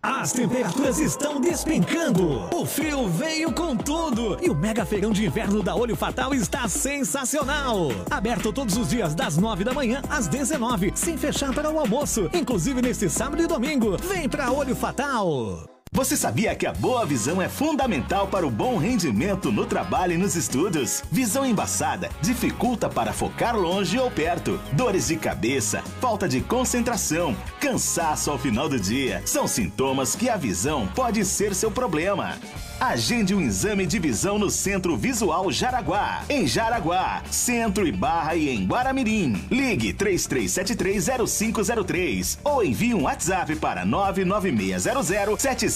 As 0.04 0.32
temperaturas 0.32 0.98
estão 0.98 1.40
despencando. 1.40 2.48
O 2.52 2.66
frio 2.66 3.08
veio 3.08 3.52
com 3.52 3.76
tudo. 3.76 4.36
E 4.42 4.50
o 4.50 4.54
mega 4.54 4.84
feirão 4.84 5.12
de 5.12 5.24
inverno 5.24 5.62
da 5.62 5.76
Olho 5.76 5.94
Fatal 5.94 6.34
está 6.34 6.68
sensacional. 6.68 7.88
Aberto 8.10 8.52
todos 8.52 8.76
os 8.76 8.88
dias 8.88 9.14
das 9.14 9.36
9 9.36 9.62
da 9.62 9.72
manhã 9.72 10.02
às 10.10 10.26
19, 10.26 10.90
sem 10.96 11.16
fechar 11.16 11.54
para 11.54 11.70
o 11.70 11.78
almoço. 11.78 12.28
Inclusive 12.34 12.82
neste 12.82 13.08
sábado 13.08 13.44
e 13.44 13.46
domingo. 13.46 13.96
Vem 13.96 14.28
pra 14.28 14.50
Olho 14.50 14.74
Fatal. 14.74 15.71
Você 15.94 16.16
sabia 16.16 16.54
que 16.54 16.64
a 16.64 16.72
boa 16.72 17.04
visão 17.04 17.42
é 17.42 17.50
fundamental 17.50 18.26
para 18.26 18.46
o 18.46 18.50
bom 18.50 18.78
rendimento 18.78 19.52
no 19.52 19.66
trabalho 19.66 20.14
e 20.14 20.16
nos 20.16 20.34
estudos? 20.34 21.02
Visão 21.12 21.44
embaçada 21.44 22.08
dificulta 22.22 22.88
para 22.88 23.12
focar 23.12 23.54
longe 23.54 23.98
ou 23.98 24.10
perto. 24.10 24.58
Dores 24.72 25.08
de 25.08 25.16
cabeça, 25.16 25.82
falta 26.00 26.26
de 26.26 26.40
concentração, 26.40 27.36
cansaço 27.60 28.30
ao 28.30 28.38
final 28.38 28.70
do 28.70 28.80
dia 28.80 29.20
são 29.26 29.46
sintomas 29.46 30.16
que 30.16 30.30
a 30.30 30.36
visão 30.38 30.86
pode 30.94 31.26
ser 31.26 31.54
seu 31.54 31.70
problema. 31.70 32.38
Agende 32.82 33.32
um 33.32 33.40
exame 33.40 33.86
de 33.86 33.96
visão 34.00 34.40
no 34.40 34.50
Centro 34.50 34.96
Visual 34.96 35.52
Jaraguá. 35.52 36.24
Em 36.28 36.48
Jaraguá, 36.48 37.22
Centro 37.30 37.86
e 37.86 37.92
Barra 37.92 38.34
e 38.34 38.48
em 38.48 38.66
Guaramirim. 38.66 39.40
Ligue 39.48 39.92
33730503 39.92 42.38
ou 42.42 42.64
envie 42.64 42.92
um 42.92 43.02
WhatsApp 43.02 43.54
para 43.54 43.84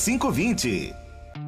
996007520. 0.06 1.05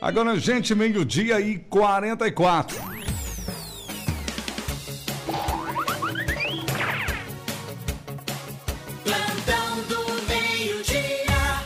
Agora, 0.00 0.38
gente, 0.38 0.74
meio-dia 0.76 1.40
e 1.40 1.58
44. 1.58 2.78
Plantão 9.02 9.82
do 9.88 10.22
meio-dia. 10.28 11.62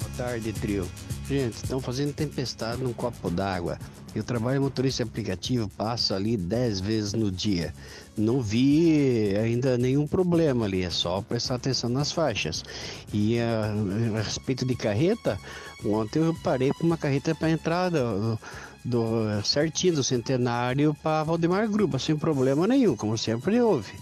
Boa 0.00 0.10
tarde, 0.18 0.52
trio. 0.52 0.86
Gente, 1.28 1.56
estão 1.56 1.78
fazendo 1.80 2.14
tempestade 2.14 2.82
num 2.82 2.92
copo 2.94 3.28
d'água. 3.28 3.78
Eu 4.14 4.24
trabalho 4.24 4.62
motorista 4.62 5.02
aplicativo, 5.02 5.68
passo 5.76 6.14
ali 6.14 6.36
10 6.38 6.80
vezes 6.80 7.12
no 7.12 7.30
dia. 7.30 7.74
Não 8.16 8.40
vi 8.40 9.34
ainda 9.36 9.76
nenhum 9.76 10.06
problema 10.06 10.64
ali, 10.64 10.82
é 10.82 10.90
só 10.90 11.20
prestar 11.20 11.56
atenção 11.56 11.90
nas 11.90 12.10
faixas. 12.10 12.64
E 13.12 13.38
a, 13.38 13.74
a 14.18 14.22
respeito 14.22 14.64
de 14.64 14.74
carreta, 14.74 15.38
ontem 15.84 16.20
eu 16.20 16.34
parei 16.42 16.70
com 16.72 16.86
uma 16.86 16.96
carreta 16.96 17.34
para 17.34 17.50
entrada 17.50 18.00
do, 18.02 18.38
do- 18.84 19.44
certinho 19.44 19.96
do 19.96 20.02
centenário 20.04 20.96
para 21.02 21.24
Valdemar 21.24 21.68
Gruba, 21.68 21.98
sem 21.98 22.16
problema 22.16 22.66
nenhum, 22.66 22.96
como 22.96 23.18
sempre 23.18 23.60
houve. 23.60 23.92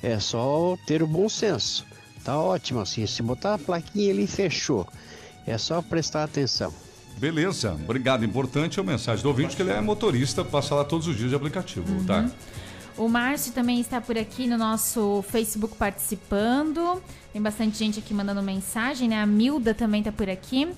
É 0.00 0.20
só 0.20 0.78
ter 0.86 1.02
o 1.02 1.06
bom 1.08 1.28
senso. 1.28 1.84
Tá 2.24 2.38
ótimo 2.38 2.80
assim, 2.80 3.04
se 3.04 3.20
botar 3.20 3.54
a 3.54 3.58
plaquinha 3.58 4.12
ali 4.12 4.28
fechou. 4.28 4.86
É 5.48 5.56
só 5.56 5.80
prestar 5.80 6.24
atenção. 6.24 6.72
Beleza, 7.16 7.72
obrigado. 7.72 8.24
Importante 8.24 8.78
é 8.78 8.82
a 8.82 8.86
mensagem 8.86 9.22
do 9.22 9.28
ouvinte 9.28 9.56
que 9.56 9.62
ele 9.62 9.70
é 9.70 9.80
motorista, 9.80 10.44
passa 10.44 10.74
lá 10.74 10.84
todos 10.84 11.08
os 11.08 11.16
dias 11.16 11.30
de 11.30 11.36
aplicativo, 11.36 12.04
tá? 12.04 12.30
O 12.96 13.08
Márcio 13.08 13.52
também 13.52 13.80
está 13.80 14.00
por 14.00 14.18
aqui 14.18 14.46
no 14.46 14.58
nosso 14.58 15.24
Facebook 15.28 15.76
participando. 15.76 17.02
Tem 17.32 17.40
bastante 17.40 17.78
gente 17.78 17.98
aqui 17.98 18.12
mandando 18.12 18.42
mensagem, 18.42 19.08
né? 19.08 19.22
A 19.22 19.26
Milda 19.26 19.72
também 19.72 20.00
está 20.00 20.12
por 20.12 20.28
aqui. 20.28 20.68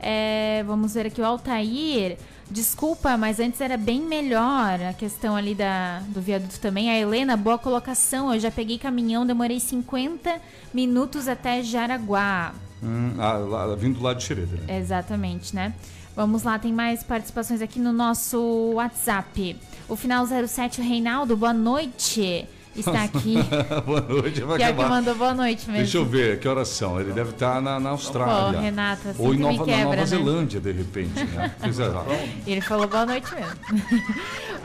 É, 0.00 0.64
vamos 0.66 0.94
ver 0.94 1.06
aqui 1.06 1.20
o 1.20 1.24
Altair. 1.24 2.16
Desculpa, 2.50 3.16
mas 3.16 3.40
antes 3.40 3.60
era 3.60 3.76
bem 3.76 4.02
melhor 4.02 4.80
a 4.82 4.92
questão 4.92 5.34
ali 5.34 5.54
da, 5.54 6.00
do 6.08 6.20
viaduto 6.20 6.60
também. 6.60 6.90
A 6.90 6.98
Helena, 6.98 7.36
boa 7.36 7.58
colocação. 7.58 8.32
Eu 8.32 8.38
já 8.38 8.50
peguei 8.50 8.78
caminhão, 8.78 9.26
demorei 9.26 9.58
50 9.58 10.40
minutos 10.72 11.26
até 11.26 11.62
Jaraguá. 11.62 12.54
Hum, 12.82 13.14
ah, 13.18 13.32
lá, 13.32 13.74
vindo 13.74 14.02
lá 14.02 14.12
de 14.12 14.22
Xereda, 14.22 14.56
né? 14.56 14.78
Exatamente, 14.78 15.54
né? 15.54 15.72
Vamos 16.14 16.44
lá, 16.44 16.58
tem 16.58 16.72
mais 16.72 17.02
participações 17.02 17.60
aqui 17.60 17.80
no 17.80 17.92
nosso 17.92 18.38
WhatsApp. 18.74 19.56
O 19.88 19.96
final 19.96 20.24
07, 20.26 20.80
o 20.80 20.84
Reinaldo, 20.84 21.36
boa 21.36 21.52
noite. 21.52 22.46
Está 22.76 23.04
aqui. 23.04 23.36
boa 23.86 24.00
noite, 24.00 24.40
vai 24.40 24.56
Pior 24.56 24.56
que 24.56 24.62
acabar. 24.64 24.88
mandou 24.88 25.14
boa 25.14 25.34
noite 25.34 25.66
mesmo. 25.66 25.82
Deixa 25.82 25.98
eu 25.98 26.04
ver, 26.04 26.40
que 26.40 26.48
horas 26.48 26.68
são? 26.68 27.00
Ele 27.00 27.12
deve 27.12 27.30
estar 27.30 27.60
na, 27.60 27.78
na 27.78 27.90
Austrália. 27.90 28.58
Pô, 28.58 28.64
Renata, 28.64 29.14
Ou 29.18 29.34
em 29.34 29.38
Nova, 29.38 29.58
na 29.58 29.64
quebra, 29.64 29.84
Nova 29.84 29.96
né? 29.96 30.06
Zelândia, 30.06 30.60
de 30.60 30.72
repente, 30.72 31.24
né? 31.24 31.54
É. 31.64 32.50
Ele 32.50 32.60
falou 32.60 32.86
boa 32.88 33.06
noite 33.06 33.28
mesmo. 33.34 33.54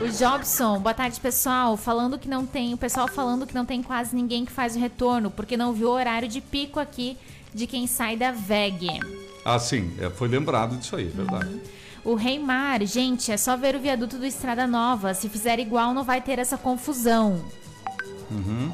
o 0.00 0.08
Jobson, 0.08 0.78
boa 0.80 0.94
tarde, 0.94 1.20
pessoal. 1.20 1.76
Falando 1.76 2.18
que 2.18 2.28
não 2.28 2.44
tem. 2.44 2.74
O 2.74 2.76
pessoal 2.76 3.08
falando 3.08 3.46
que 3.46 3.54
não 3.54 3.64
tem 3.64 3.82
quase 3.82 4.14
ninguém 4.14 4.44
que 4.44 4.52
faz 4.52 4.74
o 4.74 4.78
retorno, 4.78 5.30
porque 5.30 5.56
não 5.56 5.72
viu 5.72 5.88
o 5.88 5.92
horário 5.92 6.28
de 6.28 6.40
pico 6.40 6.80
aqui 6.80 7.16
de 7.54 7.66
quem 7.66 7.86
sai 7.86 8.16
da 8.16 8.32
VEG. 8.32 8.88
Ah, 9.44 9.58
sim, 9.58 9.92
é, 9.98 10.10
foi 10.10 10.28
lembrado 10.28 10.76
disso 10.76 10.96
aí, 10.96 11.06
é 11.06 11.10
verdade. 11.10 11.60
O 12.04 12.14
Reimar, 12.14 12.84
gente, 12.86 13.30
é 13.30 13.36
só 13.36 13.56
ver 13.56 13.76
o 13.76 13.80
viaduto 13.80 14.16
do 14.16 14.24
Estrada 14.24 14.66
Nova. 14.66 15.12
Se 15.12 15.28
fizer 15.28 15.58
igual, 15.58 15.92
não 15.92 16.02
vai 16.04 16.20
ter 16.20 16.38
essa 16.38 16.56
confusão. 16.56 17.44
Uhum. 18.30 18.72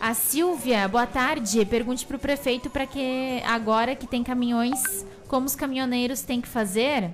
A 0.00 0.12
Silvia, 0.14 0.86
boa 0.88 1.06
tarde. 1.06 1.64
Pergunte 1.64 2.04
pro 2.04 2.18
prefeito 2.18 2.68
para 2.68 2.86
que 2.86 3.42
agora 3.46 3.96
que 3.96 4.06
tem 4.06 4.22
caminhões, 4.22 5.06
como 5.26 5.46
os 5.46 5.56
caminhoneiros 5.56 6.22
têm 6.22 6.40
que 6.40 6.48
fazer? 6.48 7.10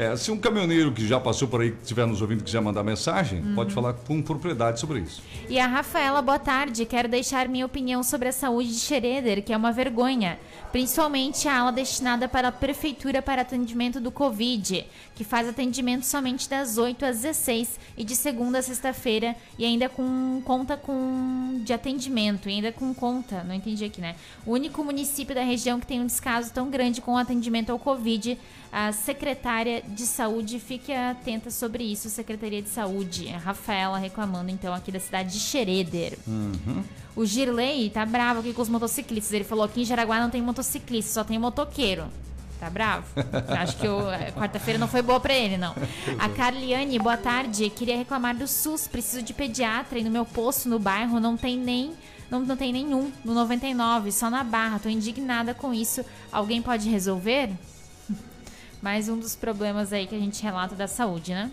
É, 0.00 0.16
se 0.16 0.30
um 0.30 0.38
caminhoneiro 0.38 0.90
que 0.92 1.06
já 1.06 1.20
passou 1.20 1.46
por 1.46 1.60
aí, 1.60 1.72
que 1.72 1.82
estiver 1.82 2.06
nos 2.06 2.22
ouvindo, 2.22 2.42
quiser 2.42 2.62
mandar 2.62 2.82
mensagem, 2.82 3.40
Uhum. 3.42 3.54
pode 3.54 3.74
falar 3.74 3.92
com 3.92 4.22
propriedade 4.22 4.80
sobre 4.80 5.00
isso. 5.00 5.22
E 5.46 5.60
a 5.60 5.66
Rafaela, 5.66 6.22
boa 6.22 6.38
tarde. 6.38 6.86
Quero 6.86 7.06
deixar 7.06 7.46
minha 7.50 7.66
opinião 7.66 8.02
sobre 8.02 8.28
a 8.28 8.32
saúde 8.32 8.70
de 8.70 8.78
Schroeder, 8.78 9.44
que 9.44 9.52
é 9.52 9.56
uma 9.58 9.70
vergonha. 9.70 10.38
Principalmente 10.72 11.46
a 11.46 11.58
ala 11.60 11.70
destinada 11.70 12.26
para 12.26 12.48
a 12.48 12.52
prefeitura 12.52 13.20
para 13.20 13.42
atendimento 13.42 14.00
do 14.00 14.10
Covid, 14.10 14.86
que 15.14 15.22
faz 15.22 15.46
atendimento 15.46 16.06
somente 16.06 16.48
das 16.48 16.78
8 16.78 17.04
às 17.04 17.16
16 17.20 17.78
e 17.98 18.02
de 18.02 18.16
segunda 18.16 18.60
a 18.60 18.62
sexta-feira 18.62 19.36
e 19.58 19.66
ainda 19.66 19.86
com 19.90 20.40
conta 20.46 20.78
com 20.78 21.60
de 21.62 21.74
atendimento, 21.74 22.48
e 22.48 22.52
ainda 22.52 22.72
com 22.72 22.94
conta, 22.94 23.44
não 23.44 23.54
entendi 23.54 23.84
aqui, 23.84 24.00
né? 24.00 24.14
O 24.46 24.52
único 24.52 24.82
município 24.82 25.34
da 25.34 25.42
região 25.42 25.78
que 25.78 25.86
tem 25.86 26.00
um 26.00 26.06
descaso 26.06 26.50
tão 26.54 26.70
grande 26.70 27.02
com 27.02 27.12
o 27.12 27.18
atendimento 27.18 27.68
ao 27.70 27.78
Covid, 27.78 28.38
a 28.72 28.92
secretária 28.92 29.82
de 29.94 30.06
saúde, 30.06 30.58
fique 30.58 30.92
atenta 30.92 31.50
sobre 31.50 31.84
isso, 31.84 32.08
Secretaria 32.08 32.62
de 32.62 32.68
Saúde. 32.68 33.28
A 33.28 33.38
Rafaela 33.38 33.98
reclamando 33.98 34.50
então 34.50 34.72
aqui 34.72 34.90
da 34.90 35.00
cidade 35.00 35.32
de 35.32 35.40
Xereder. 35.40 36.18
Uhum. 36.26 36.82
O 37.14 37.24
Girley 37.24 37.90
tá 37.90 38.06
bravo 38.06 38.40
aqui 38.40 38.52
com 38.52 38.62
os 38.62 38.68
motociclistas. 38.68 39.32
Ele 39.32 39.44
falou 39.44 39.68
que 39.68 39.82
em 39.82 39.84
Jaraguá 39.84 40.20
não 40.20 40.30
tem 40.30 40.40
motociclista, 40.40 41.12
só 41.12 41.24
tem 41.24 41.38
motoqueiro. 41.38 42.04
Tá 42.60 42.68
bravo? 42.68 43.06
Acho 43.58 43.76
que 43.78 43.86
a 43.86 44.32
quarta-feira 44.32 44.78
não 44.78 44.86
foi 44.86 45.00
boa 45.00 45.18
pra 45.18 45.32
ele, 45.32 45.56
não. 45.56 45.74
A 46.18 46.28
Carliane, 46.28 46.98
boa 46.98 47.16
tarde. 47.16 47.70
Queria 47.70 47.96
reclamar 47.96 48.36
do 48.36 48.46
SUS. 48.46 48.86
Preciso 48.86 49.22
de 49.22 49.32
pediatra 49.32 49.98
e 49.98 50.04
no 50.04 50.10
meu 50.10 50.26
posto 50.26 50.68
no 50.68 50.78
bairro 50.78 51.18
não 51.18 51.38
tem 51.38 51.56
nem. 51.56 51.92
Não, 52.30 52.40
não 52.40 52.56
tem 52.56 52.70
nenhum. 52.70 53.10
No 53.24 53.32
99, 53.32 54.12
só 54.12 54.28
na 54.28 54.44
barra. 54.44 54.78
Tô 54.78 54.90
indignada 54.90 55.54
com 55.54 55.72
isso. 55.72 56.04
Alguém 56.30 56.60
pode 56.60 56.88
resolver? 56.88 57.50
Mais 58.82 59.08
um 59.08 59.18
dos 59.18 59.36
problemas 59.36 59.92
aí 59.92 60.06
que 60.06 60.14
a 60.14 60.18
gente 60.18 60.42
relata 60.42 60.74
da 60.74 60.88
saúde, 60.88 61.32
né? 61.34 61.50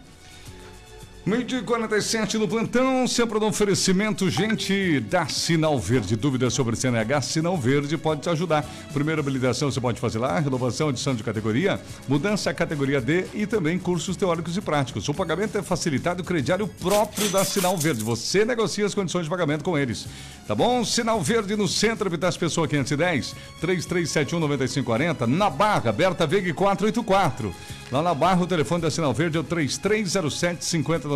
Meio 1.28 1.44
dia 1.44 1.60
e 1.60 1.62
47 1.62 2.38
no 2.38 2.48
plantão, 2.48 3.06
sempre 3.06 3.38
no 3.38 3.48
oferecimento, 3.48 4.30
gente 4.30 5.02
da 5.02 5.28
Sinal 5.28 5.78
Verde. 5.78 6.16
Dúvidas 6.16 6.54
sobre 6.54 6.78
CNH? 6.78 7.20
Sinal 7.22 7.58
Verde 7.58 7.98
pode 7.98 8.22
te 8.22 8.30
ajudar. 8.30 8.64
Primeira 8.94 9.20
habilitação 9.20 9.70
você 9.70 9.82
pode 9.82 10.00
fazer 10.00 10.20
lá, 10.20 10.40
renovação, 10.40 10.88
adição 10.88 11.14
de 11.14 11.24
categoria, 11.24 11.82
mudança 12.08 12.50
à 12.50 12.54
categoria 12.54 13.02
D 13.02 13.26
e 13.34 13.46
também 13.46 13.78
cursos 13.78 14.16
teóricos 14.16 14.56
e 14.56 14.62
práticos. 14.62 15.10
O 15.10 15.14
pagamento 15.14 15.58
é 15.58 15.62
facilitado 15.62 16.24
crediário 16.24 16.66
próprio 16.66 17.28
da 17.28 17.44
Sinal 17.44 17.76
Verde. 17.76 18.06
Você 18.06 18.46
negocia 18.46 18.86
as 18.86 18.96
condições 18.96 19.26
de 19.26 19.30
pagamento 19.30 19.66
com 19.66 19.78
eles. 19.78 20.08
Tá 20.48 20.56
bom? 20.56 20.86
Sinal 20.86 21.22
Verde 21.22 21.58
no 21.58 21.68
centro, 21.68 22.08
Evitas 22.08 22.38
Pessoa 22.38 22.70
510, 22.70 23.36
3371-9540, 23.62 25.28
na 25.28 25.50
Barra, 25.50 25.92
Berta 25.92 26.26
Veg 26.26 26.54
484. 26.54 27.54
Lá 27.92 28.02
na 28.02 28.14
Barra, 28.14 28.44
o 28.44 28.48
telefone 28.48 28.82
da 28.82 28.92
Sinal 28.92 29.14
Verde 29.14 29.38
é 29.38 29.40
o 29.40 29.44
3307 29.44 30.64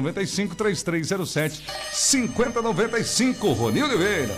5095, 0.02 0.56
3307 0.56 1.64
5095. 1.92 3.54
Ronildo 3.54 3.94
Oliveira. 3.94 4.36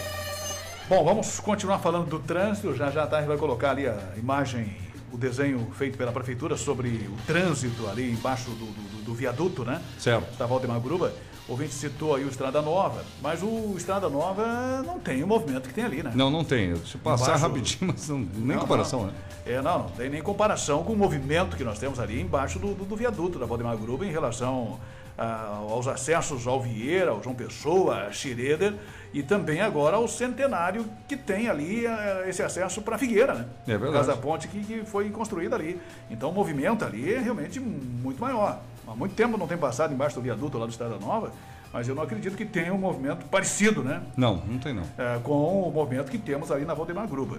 Bom, 0.89 1.03
vamos 1.03 1.39
continuar 1.39 1.80
falando 1.80 2.07
do 2.07 2.20
trânsito. 2.20 2.76
Já 2.76 2.91
já 2.91 3.03
a 3.03 3.07
Tarde 3.07 3.28
vai 3.28 3.38
colocar 3.38 3.72
ali 3.72 3.88
a 3.88 3.97
imagem, 4.18 4.76
o 5.11 5.18
desenho 5.18 5.66
feito 5.78 5.97
pela 5.97 6.11
prefeitura 6.11 6.57
sobre 6.57 6.89
o 6.89 7.16
trânsito 7.26 7.88
ali 7.88 8.11
embaixo 8.11 8.49
do, 8.51 8.66
do, 8.66 9.03
do 9.05 9.14
viaduto, 9.14 9.64
né? 9.64 9.82
Certo. 9.97 10.38
Da 10.38 10.45
Valdemar 10.45 10.80
Gruba. 10.82 11.14
O 11.48 11.52
ouvinte 11.52 11.74
citou 11.74 12.16
aí 12.16 12.24
o 12.24 12.30
Estrada 12.30 12.62
Nova, 12.62 13.04
mas 13.22 13.44
o 13.44 13.74
Estrada 13.76 14.08
Nova 14.10 14.82
não 14.86 14.98
tem 15.00 15.22
o 15.24 15.28
movimento 15.28 15.68
que 15.68 15.74
tem 15.74 15.84
ali, 15.84 16.02
né? 16.02 16.12
Não, 16.16 16.30
não 16.32 16.44
tem. 16.44 16.74
Se 16.86 16.98
passar 16.98 17.26
Embaixo- 17.26 17.44
rapidinho, 17.44 17.80
mas 17.94 18.08
não, 18.08 18.20
nem 18.20 18.56
Não, 18.56 18.60
comparação, 18.60 19.00
não. 19.02 19.08
né? 19.08 19.14
É, 19.46 19.62
não, 19.62 19.80
não 19.80 19.89
tem 19.89 20.10
nem 20.10 20.22
comparação 20.22 20.84
com 20.86 20.94
o 20.94 20.98
movimento 20.98 21.58
que 21.58 21.64
nós 21.66 21.78
temos 21.78 22.00
ali 22.00 22.22
embaixo 22.22 22.60
do, 22.60 22.74
do, 22.74 22.86
do 22.86 22.96
viaduto 22.96 23.38
da 23.38 23.46
Valdemar 23.46 23.76
Gruba 23.76 24.06
em 24.06 24.10
relação 24.12 24.80
ah, 25.18 25.58
aos 25.70 25.86
acessos 25.86 26.48
ao 26.48 26.62
Vieira, 26.62 27.12
ao 27.12 27.22
João 27.22 27.36
Pessoa, 27.36 28.06
a 28.08 28.12
Schroeder 28.14 28.74
e 29.14 29.22
também 29.22 29.60
agora 29.60 29.98
ao 29.98 30.08
Centenário 30.08 30.86
que 31.10 31.18
tem 31.18 31.50
ali 31.50 31.86
ah, 31.86 32.24
esse 32.26 32.41
acesso 32.41 32.82
para 32.82 32.98
Figueira, 32.98 33.34
né? 33.34 33.46
É 33.68 33.78
verdade. 33.78 34.08
Da 34.08 34.16
ponte 34.16 34.48
que, 34.48 34.64
que 34.64 34.86
foi 34.86 35.10
construída 35.10 35.58
ali. 35.58 35.78
Então 36.10 36.30
o 36.30 36.34
movimento 36.34 36.86
ali 36.86 37.14
é 37.14 37.20
realmente 37.20 37.60
muito 37.60 38.22
maior. 38.22 38.62
Há 38.88 38.96
muito 38.96 39.16
tempo 39.16 39.38
não 39.38 39.48
tem 39.48 39.58
passado 39.58 39.94
embaixo 39.94 40.16
do 40.16 40.22
viaduto 40.22 40.58
lá 40.58 40.66
do 40.66 40.72
Estrada 40.72 40.98
Nova, 40.98 41.32
mas 41.72 41.88
eu 41.88 41.96
não 41.96 42.04
acredito 42.04 42.36
que 42.36 42.46
tenha 42.46 42.74
um 42.74 42.78
movimento 42.78 43.26
parecido, 43.26 43.84
né? 43.84 44.02
Não, 44.16 44.38
não 44.38 44.60
tem 44.60 44.74
não. 44.74 44.84
É, 44.98 45.20
com 45.24 45.68
o 45.68 45.72
movimento 45.72 46.12
que 46.12 46.18
temos 46.18 46.52
ali 46.52 46.66
na 46.66 46.74
Valdemar 46.74 47.08
Gruba. 47.08 47.38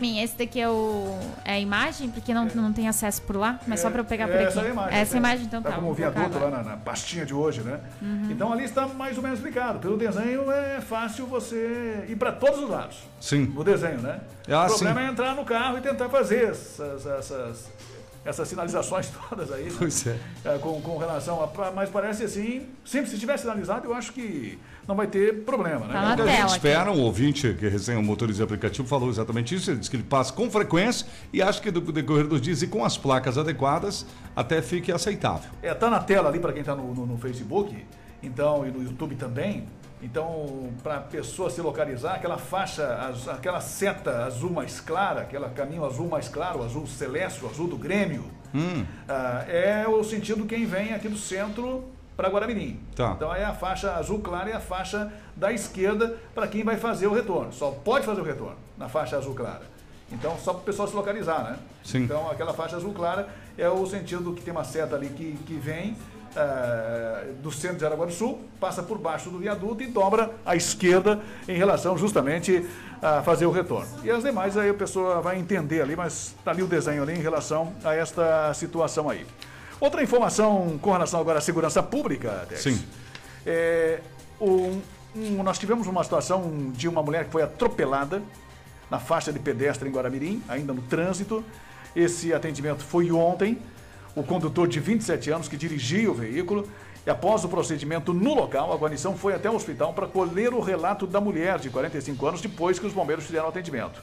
Mim, 0.00 0.20
esse 0.20 0.36
daqui 0.36 0.58
é, 0.60 0.68
o, 0.68 1.18
é 1.44 1.52
a 1.52 1.60
imagem, 1.60 2.08
porque 2.10 2.32
não, 2.32 2.46
não 2.46 2.72
tem 2.72 2.88
acesso 2.88 3.20
por 3.22 3.36
lá, 3.36 3.60
mas 3.66 3.80
só 3.80 3.90
pra 3.90 4.00
eu 4.00 4.04
pegar 4.04 4.26
por 4.26 4.36
aqui. 4.36 4.46
Essa 4.46 4.60
é 4.60 4.66
a 4.66 4.70
imagem. 4.70 4.98
Essa 4.98 5.12
né? 5.12 5.18
imagem, 5.18 5.46
então 5.46 5.62
tá. 5.62 5.70
Tá 5.70 5.76
como 5.76 5.90
o 5.90 5.94
viaduto 5.94 6.38
lá 6.38 6.50
na, 6.50 6.62
na 6.62 6.76
pastinha 6.76 7.26
de 7.26 7.34
hoje, 7.34 7.60
né? 7.60 7.80
Uhum. 8.00 8.28
Então 8.30 8.52
ali 8.52 8.64
está 8.64 8.86
mais 8.86 9.16
ou 9.16 9.22
menos 9.22 9.38
explicado. 9.38 9.78
Pelo 9.78 9.98
desenho 9.98 10.50
é 10.50 10.80
fácil 10.80 11.26
você 11.26 12.06
ir 12.08 12.16
para 12.16 12.32
todos 12.32 12.60
os 12.60 12.70
lados. 12.70 12.98
Sim. 13.20 13.52
O 13.54 13.62
desenho, 13.62 14.00
né? 14.00 14.20
Ah, 14.48 14.64
o 14.64 14.68
problema 14.68 15.00
sim. 15.00 15.06
é 15.06 15.10
entrar 15.10 15.34
no 15.34 15.44
carro 15.44 15.78
e 15.78 15.80
tentar 15.82 16.08
fazer 16.08 16.50
essas, 16.50 17.06
essas, 17.06 17.70
essas 18.24 18.48
sinalizações 18.48 19.10
todas 19.28 19.50
aí. 19.52 19.64
né? 19.64 19.74
Pois 19.78 20.06
é. 20.06 20.18
É, 20.44 20.58
com, 20.58 20.80
com 20.80 20.98
relação 20.98 21.42
a. 21.42 21.70
Mas 21.72 21.88
parece 21.90 22.24
assim, 22.24 22.66
sempre 22.84 23.10
se 23.10 23.18
tiver 23.18 23.36
sinalizado, 23.38 23.86
eu 23.86 23.94
acho 23.94 24.12
que 24.12 24.58
não 24.86 24.94
vai 24.94 25.06
ter 25.06 25.42
problema, 25.44 25.86
né? 25.86 25.92
Tá 25.92 26.22
a 26.24 26.26
gente 26.26 26.50
espera, 26.52 26.90
o 26.92 26.98
ouvinte 27.00 27.54
que 27.54 27.68
recém 27.68 27.96
o 27.96 28.02
motorista 28.02 28.38
de 28.38 28.42
aplicativo 28.44 28.86
falou 28.86 29.08
exatamente 29.08 29.54
isso. 29.54 29.70
Ele 29.70 29.78
disse 29.78 29.90
que 29.90 29.96
ele 29.96 30.02
passa 30.02 30.32
com 30.32 30.50
frequência 30.50 31.06
e 31.32 31.40
acha 31.40 31.60
que 31.60 31.70
do 31.70 31.80
decorrer 31.80 32.26
dos 32.26 32.40
dias 32.40 32.62
e 32.62 32.66
com 32.66 32.84
as 32.84 32.98
placas 32.98 33.38
adequadas 33.38 34.04
até 34.34 34.60
fique 34.60 34.90
aceitável. 34.92 35.50
É, 35.62 35.72
tá 35.74 35.88
na 35.88 36.00
tela 36.00 36.28
ali 36.28 36.38
para 36.40 36.52
quem 36.52 36.62
tá 36.62 36.74
no, 36.74 36.92
no- 36.94 37.06
no 37.06 37.18
Facebook, 37.18 37.74
então, 38.22 38.66
e 38.66 38.70
no 38.70 38.82
YouTube 38.82 39.14
também. 39.14 39.66
Então, 40.02 40.70
para 40.82 40.96
a 40.96 41.00
pessoa 41.00 41.50
se 41.50 41.60
localizar, 41.60 42.14
aquela 42.14 42.38
faixa, 42.38 43.12
aquela 43.30 43.60
seta 43.60 44.24
azul 44.24 44.50
mais 44.50 44.80
clara, 44.80 45.22
aquele 45.22 45.46
caminho 45.50 45.84
azul 45.84 46.08
mais 46.08 46.28
claro, 46.28 46.60
o 46.60 46.64
azul 46.64 46.86
celeste, 46.86 47.44
o 47.44 47.48
azul 47.48 47.68
do 47.68 47.76
Grêmio, 47.76 48.24
Hum, 48.54 48.84
ah, 49.08 49.44
é 49.48 49.86
o 49.86 50.02
sentido 50.02 50.44
quem 50.44 50.66
vem 50.66 50.92
aqui 50.92 51.08
do 51.08 51.16
centro 51.16 51.84
para 52.16 52.28
Guaramirim. 52.28 52.80
Tá. 52.94 53.12
Então 53.16 53.34
é 53.34 53.44
a 53.44 53.54
faixa 53.54 53.94
azul 53.94 54.20
clara 54.20 54.50
e 54.50 54.52
a 54.52 54.60
faixa 54.60 55.12
da 55.36 55.52
esquerda 55.52 56.16
para 56.34 56.46
quem 56.46 56.64
vai 56.64 56.76
fazer 56.76 57.06
o 57.06 57.14
retorno. 57.14 57.52
Só 57.52 57.70
pode 57.70 58.04
fazer 58.04 58.20
o 58.20 58.24
retorno 58.24 58.56
na 58.76 58.88
faixa 58.88 59.16
azul 59.16 59.34
clara. 59.34 59.62
Então, 60.12 60.36
só 60.38 60.52
para 60.52 60.62
o 60.62 60.64
pessoal 60.64 60.88
se 60.88 60.96
localizar, 60.96 61.44
né? 61.44 61.58
Sim. 61.84 62.02
Então, 62.02 62.28
aquela 62.28 62.52
faixa 62.52 62.76
azul 62.76 62.92
clara 62.92 63.28
é 63.56 63.68
o 63.68 63.86
sentido 63.86 64.34
que 64.34 64.42
tem 64.42 64.52
uma 64.52 64.64
seta 64.64 64.96
ali 64.96 65.08
que, 65.08 65.38
que 65.46 65.54
vem 65.54 65.96
ah, 66.36 67.24
do 67.42 67.50
centro 67.50 67.78
de 67.78 67.84
Araguá 67.84 68.06
do 68.06 68.12
Sul, 68.12 68.40
passa 68.60 68.82
por 68.82 68.98
baixo 68.98 69.30
do 69.30 69.38
viaduto 69.38 69.82
e 69.82 69.86
dobra 69.86 70.30
à 70.44 70.54
esquerda 70.56 71.20
em 71.48 71.56
relação 71.56 71.96
justamente 71.98 72.66
a 73.02 73.22
fazer 73.22 73.46
o 73.46 73.50
retorno. 73.50 73.88
E 74.04 74.10
as 74.10 74.22
demais 74.22 74.56
aí 74.56 74.68
a 74.70 74.74
pessoa 74.74 75.20
vai 75.20 75.38
entender 75.38 75.80
ali, 75.82 75.96
mas 75.96 76.34
está 76.38 76.50
ali 76.50 76.62
o 76.62 76.66
desenho 76.66 77.02
ali 77.02 77.14
em 77.14 77.20
relação 77.22 77.72
a 77.84 77.94
esta 77.94 78.52
situação 78.54 79.08
aí. 79.08 79.26
Outra 79.80 80.02
informação 80.02 80.78
com 80.80 80.92
relação 80.92 81.18
agora 81.20 81.38
à 81.38 81.40
segurança 81.40 81.82
pública, 81.82 82.44
Tex. 82.48 82.62
Sim. 82.62 82.84
É, 83.46 84.00
um- 84.40 84.80
um- 85.16 85.42
nós 85.42 85.58
tivemos 85.58 85.86
uma 85.86 86.04
situação 86.04 86.70
de 86.74 86.86
uma 86.86 87.02
mulher 87.02 87.24
que 87.24 87.30
foi 87.32 87.42
atropelada 87.42 88.20
na 88.90 88.98
faixa 88.98 89.32
de 89.32 89.38
pedestre 89.38 89.88
em 89.88 89.92
Guaramirim, 89.92 90.42
ainda 90.48 90.72
no 90.74 90.82
trânsito. 90.82 91.42
Esse 91.96 92.34
atendimento 92.34 92.84
foi 92.84 93.10
ontem. 93.10 93.58
O 94.14 94.22
condutor 94.22 94.66
de 94.66 94.80
27 94.80 95.30
anos 95.30 95.48
que 95.48 95.56
dirigia 95.56 96.10
o 96.10 96.14
veículo 96.14 96.68
e 97.06 97.10
após 97.10 97.44
o 97.44 97.48
procedimento 97.48 98.12
no 98.12 98.34
local, 98.34 98.72
a 98.72 98.76
guarnição 98.76 99.16
foi 99.16 99.34
até 99.34 99.48
o 99.48 99.54
hospital 99.54 99.94
para 99.94 100.06
colher 100.06 100.52
o 100.52 100.60
relato 100.60 101.06
da 101.06 101.20
mulher 101.20 101.58
de 101.58 101.70
45 101.70 102.26
anos 102.26 102.40
depois 102.40 102.78
que 102.78 102.86
os 102.86 102.92
bombeiros 102.92 103.24
fizeram 103.24 103.46
o 103.46 103.48
atendimento. 103.48 104.02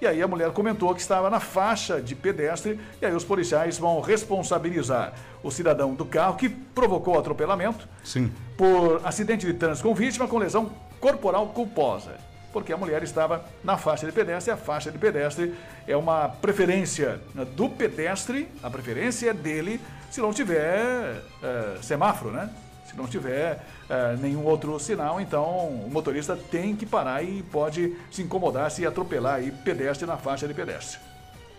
E 0.00 0.06
aí 0.06 0.20
a 0.20 0.28
mulher 0.28 0.50
comentou 0.50 0.92
que 0.94 1.00
estava 1.00 1.30
na 1.30 1.40
faixa 1.40 2.00
de 2.02 2.14
pedestre 2.14 2.78
e 3.00 3.06
aí 3.06 3.14
os 3.14 3.24
policiais 3.24 3.78
vão 3.78 4.00
responsabilizar 4.00 5.14
o 5.42 5.50
cidadão 5.50 5.94
do 5.94 6.04
carro 6.04 6.36
que 6.36 6.48
provocou 6.48 7.14
o 7.14 7.18
atropelamento 7.18 7.88
Sim. 8.02 8.30
por 8.56 9.00
acidente 9.04 9.46
de 9.46 9.54
trânsito 9.54 9.88
com 9.88 9.94
vítima 9.94 10.26
com 10.26 10.36
lesão 10.36 10.70
corporal 11.00 11.46
culposa. 11.48 12.16
Porque 12.54 12.72
a 12.72 12.76
mulher 12.76 13.02
estava 13.02 13.44
na 13.64 13.76
faixa 13.76 14.06
de 14.06 14.12
pedestre, 14.12 14.52
e 14.52 14.54
a 14.54 14.56
faixa 14.56 14.92
de 14.92 14.96
pedestre 14.96 15.52
é 15.88 15.96
uma 15.96 16.28
preferência 16.28 17.20
né, 17.34 17.44
do 17.44 17.68
pedestre, 17.68 18.48
a 18.62 18.70
preferência 18.70 19.30
é 19.30 19.34
dele 19.34 19.80
se 20.08 20.20
não 20.20 20.32
tiver 20.32 21.20
eh, 21.42 21.78
semáforo, 21.82 22.30
né? 22.30 22.48
Se 22.86 22.96
não 22.96 23.08
tiver 23.08 23.60
eh, 23.90 24.16
nenhum 24.20 24.44
outro 24.44 24.78
sinal, 24.78 25.20
então 25.20 25.66
o 25.66 25.90
motorista 25.90 26.36
tem 26.36 26.76
que 26.76 26.86
parar 26.86 27.24
e 27.24 27.42
pode 27.42 27.96
se 28.12 28.22
incomodar 28.22 28.70
se 28.70 28.86
atropelar 28.86 29.34
aí 29.34 29.50
pedestre 29.50 30.06
na 30.06 30.16
faixa 30.16 30.46
de 30.46 30.54
pedestre. 30.54 31.00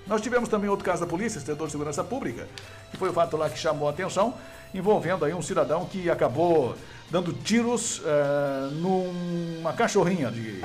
Nós 0.08 0.22
tivemos 0.22 0.48
também 0.48 0.70
outro 0.70 0.86
caso 0.86 1.02
da 1.02 1.08
polícia, 1.08 1.42
setor 1.42 1.66
de 1.66 1.72
segurança 1.72 2.04
pública, 2.06 2.48
foi 2.98 3.10
o 3.10 3.14
fato 3.14 3.38
lá 3.38 3.50
que 3.50 3.58
chamou 3.58 3.88
a 3.88 3.92
atenção, 3.92 4.34
envolvendo 4.74 5.26
aí 5.26 5.34
um 5.34 5.42
cidadão 5.42 5.86
que 5.86 6.10
acabou 6.10 6.76
dando 7.10 7.32
tiros 7.34 8.02
eh, 8.04 8.70
numa 8.74 9.74
cachorrinha 9.74 10.32
de. 10.32 10.62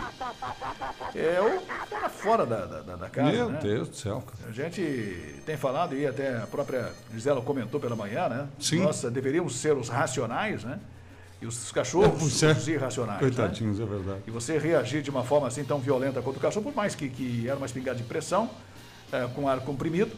É, 1.14 1.40
o 1.40 2.10
fora 2.10 2.44
da, 2.44 2.66
da, 2.66 2.96
da 2.96 3.08
casa. 3.08 3.30
Meu 3.30 3.48
né? 3.50 3.58
Deus 3.62 3.88
do 3.88 3.96
céu. 3.96 4.22
A 4.48 4.52
gente 4.52 5.42
tem 5.46 5.56
falado 5.56 5.96
e 5.96 6.06
até 6.06 6.36
a 6.36 6.46
própria 6.46 6.92
Gisela 7.12 7.40
comentou 7.40 7.80
pela 7.80 7.96
manhã, 7.96 8.28
né? 8.28 8.48
Sim. 8.58 8.82
Nós 8.82 9.04
eh, 9.04 9.10
deveríamos 9.10 9.56
ser 9.56 9.76
os 9.76 9.88
racionais, 9.88 10.64
né? 10.64 10.78
E 11.40 11.46
os 11.46 11.72
cachorros 11.72 12.42
é. 12.42 12.52
os 12.52 12.68
irracionais. 12.68 13.20
né? 13.20 13.28
Coitadinhos, 13.28 13.80
é 13.80 13.84
verdade. 13.84 14.20
E 14.26 14.30
você 14.30 14.58
reagir 14.58 15.02
de 15.02 15.10
uma 15.10 15.24
forma 15.24 15.48
assim 15.48 15.64
tão 15.64 15.78
violenta 15.78 16.20
contra 16.20 16.38
o 16.38 16.42
cachorro, 16.42 16.64
por 16.64 16.74
mais 16.74 16.94
que, 16.94 17.08
que 17.08 17.48
era 17.48 17.56
uma 17.56 17.66
espingarda 17.66 18.00
de 18.00 18.06
pressão, 18.06 18.50
eh, 19.12 19.28
com 19.34 19.48
ar 19.48 19.60
comprimido, 19.60 20.12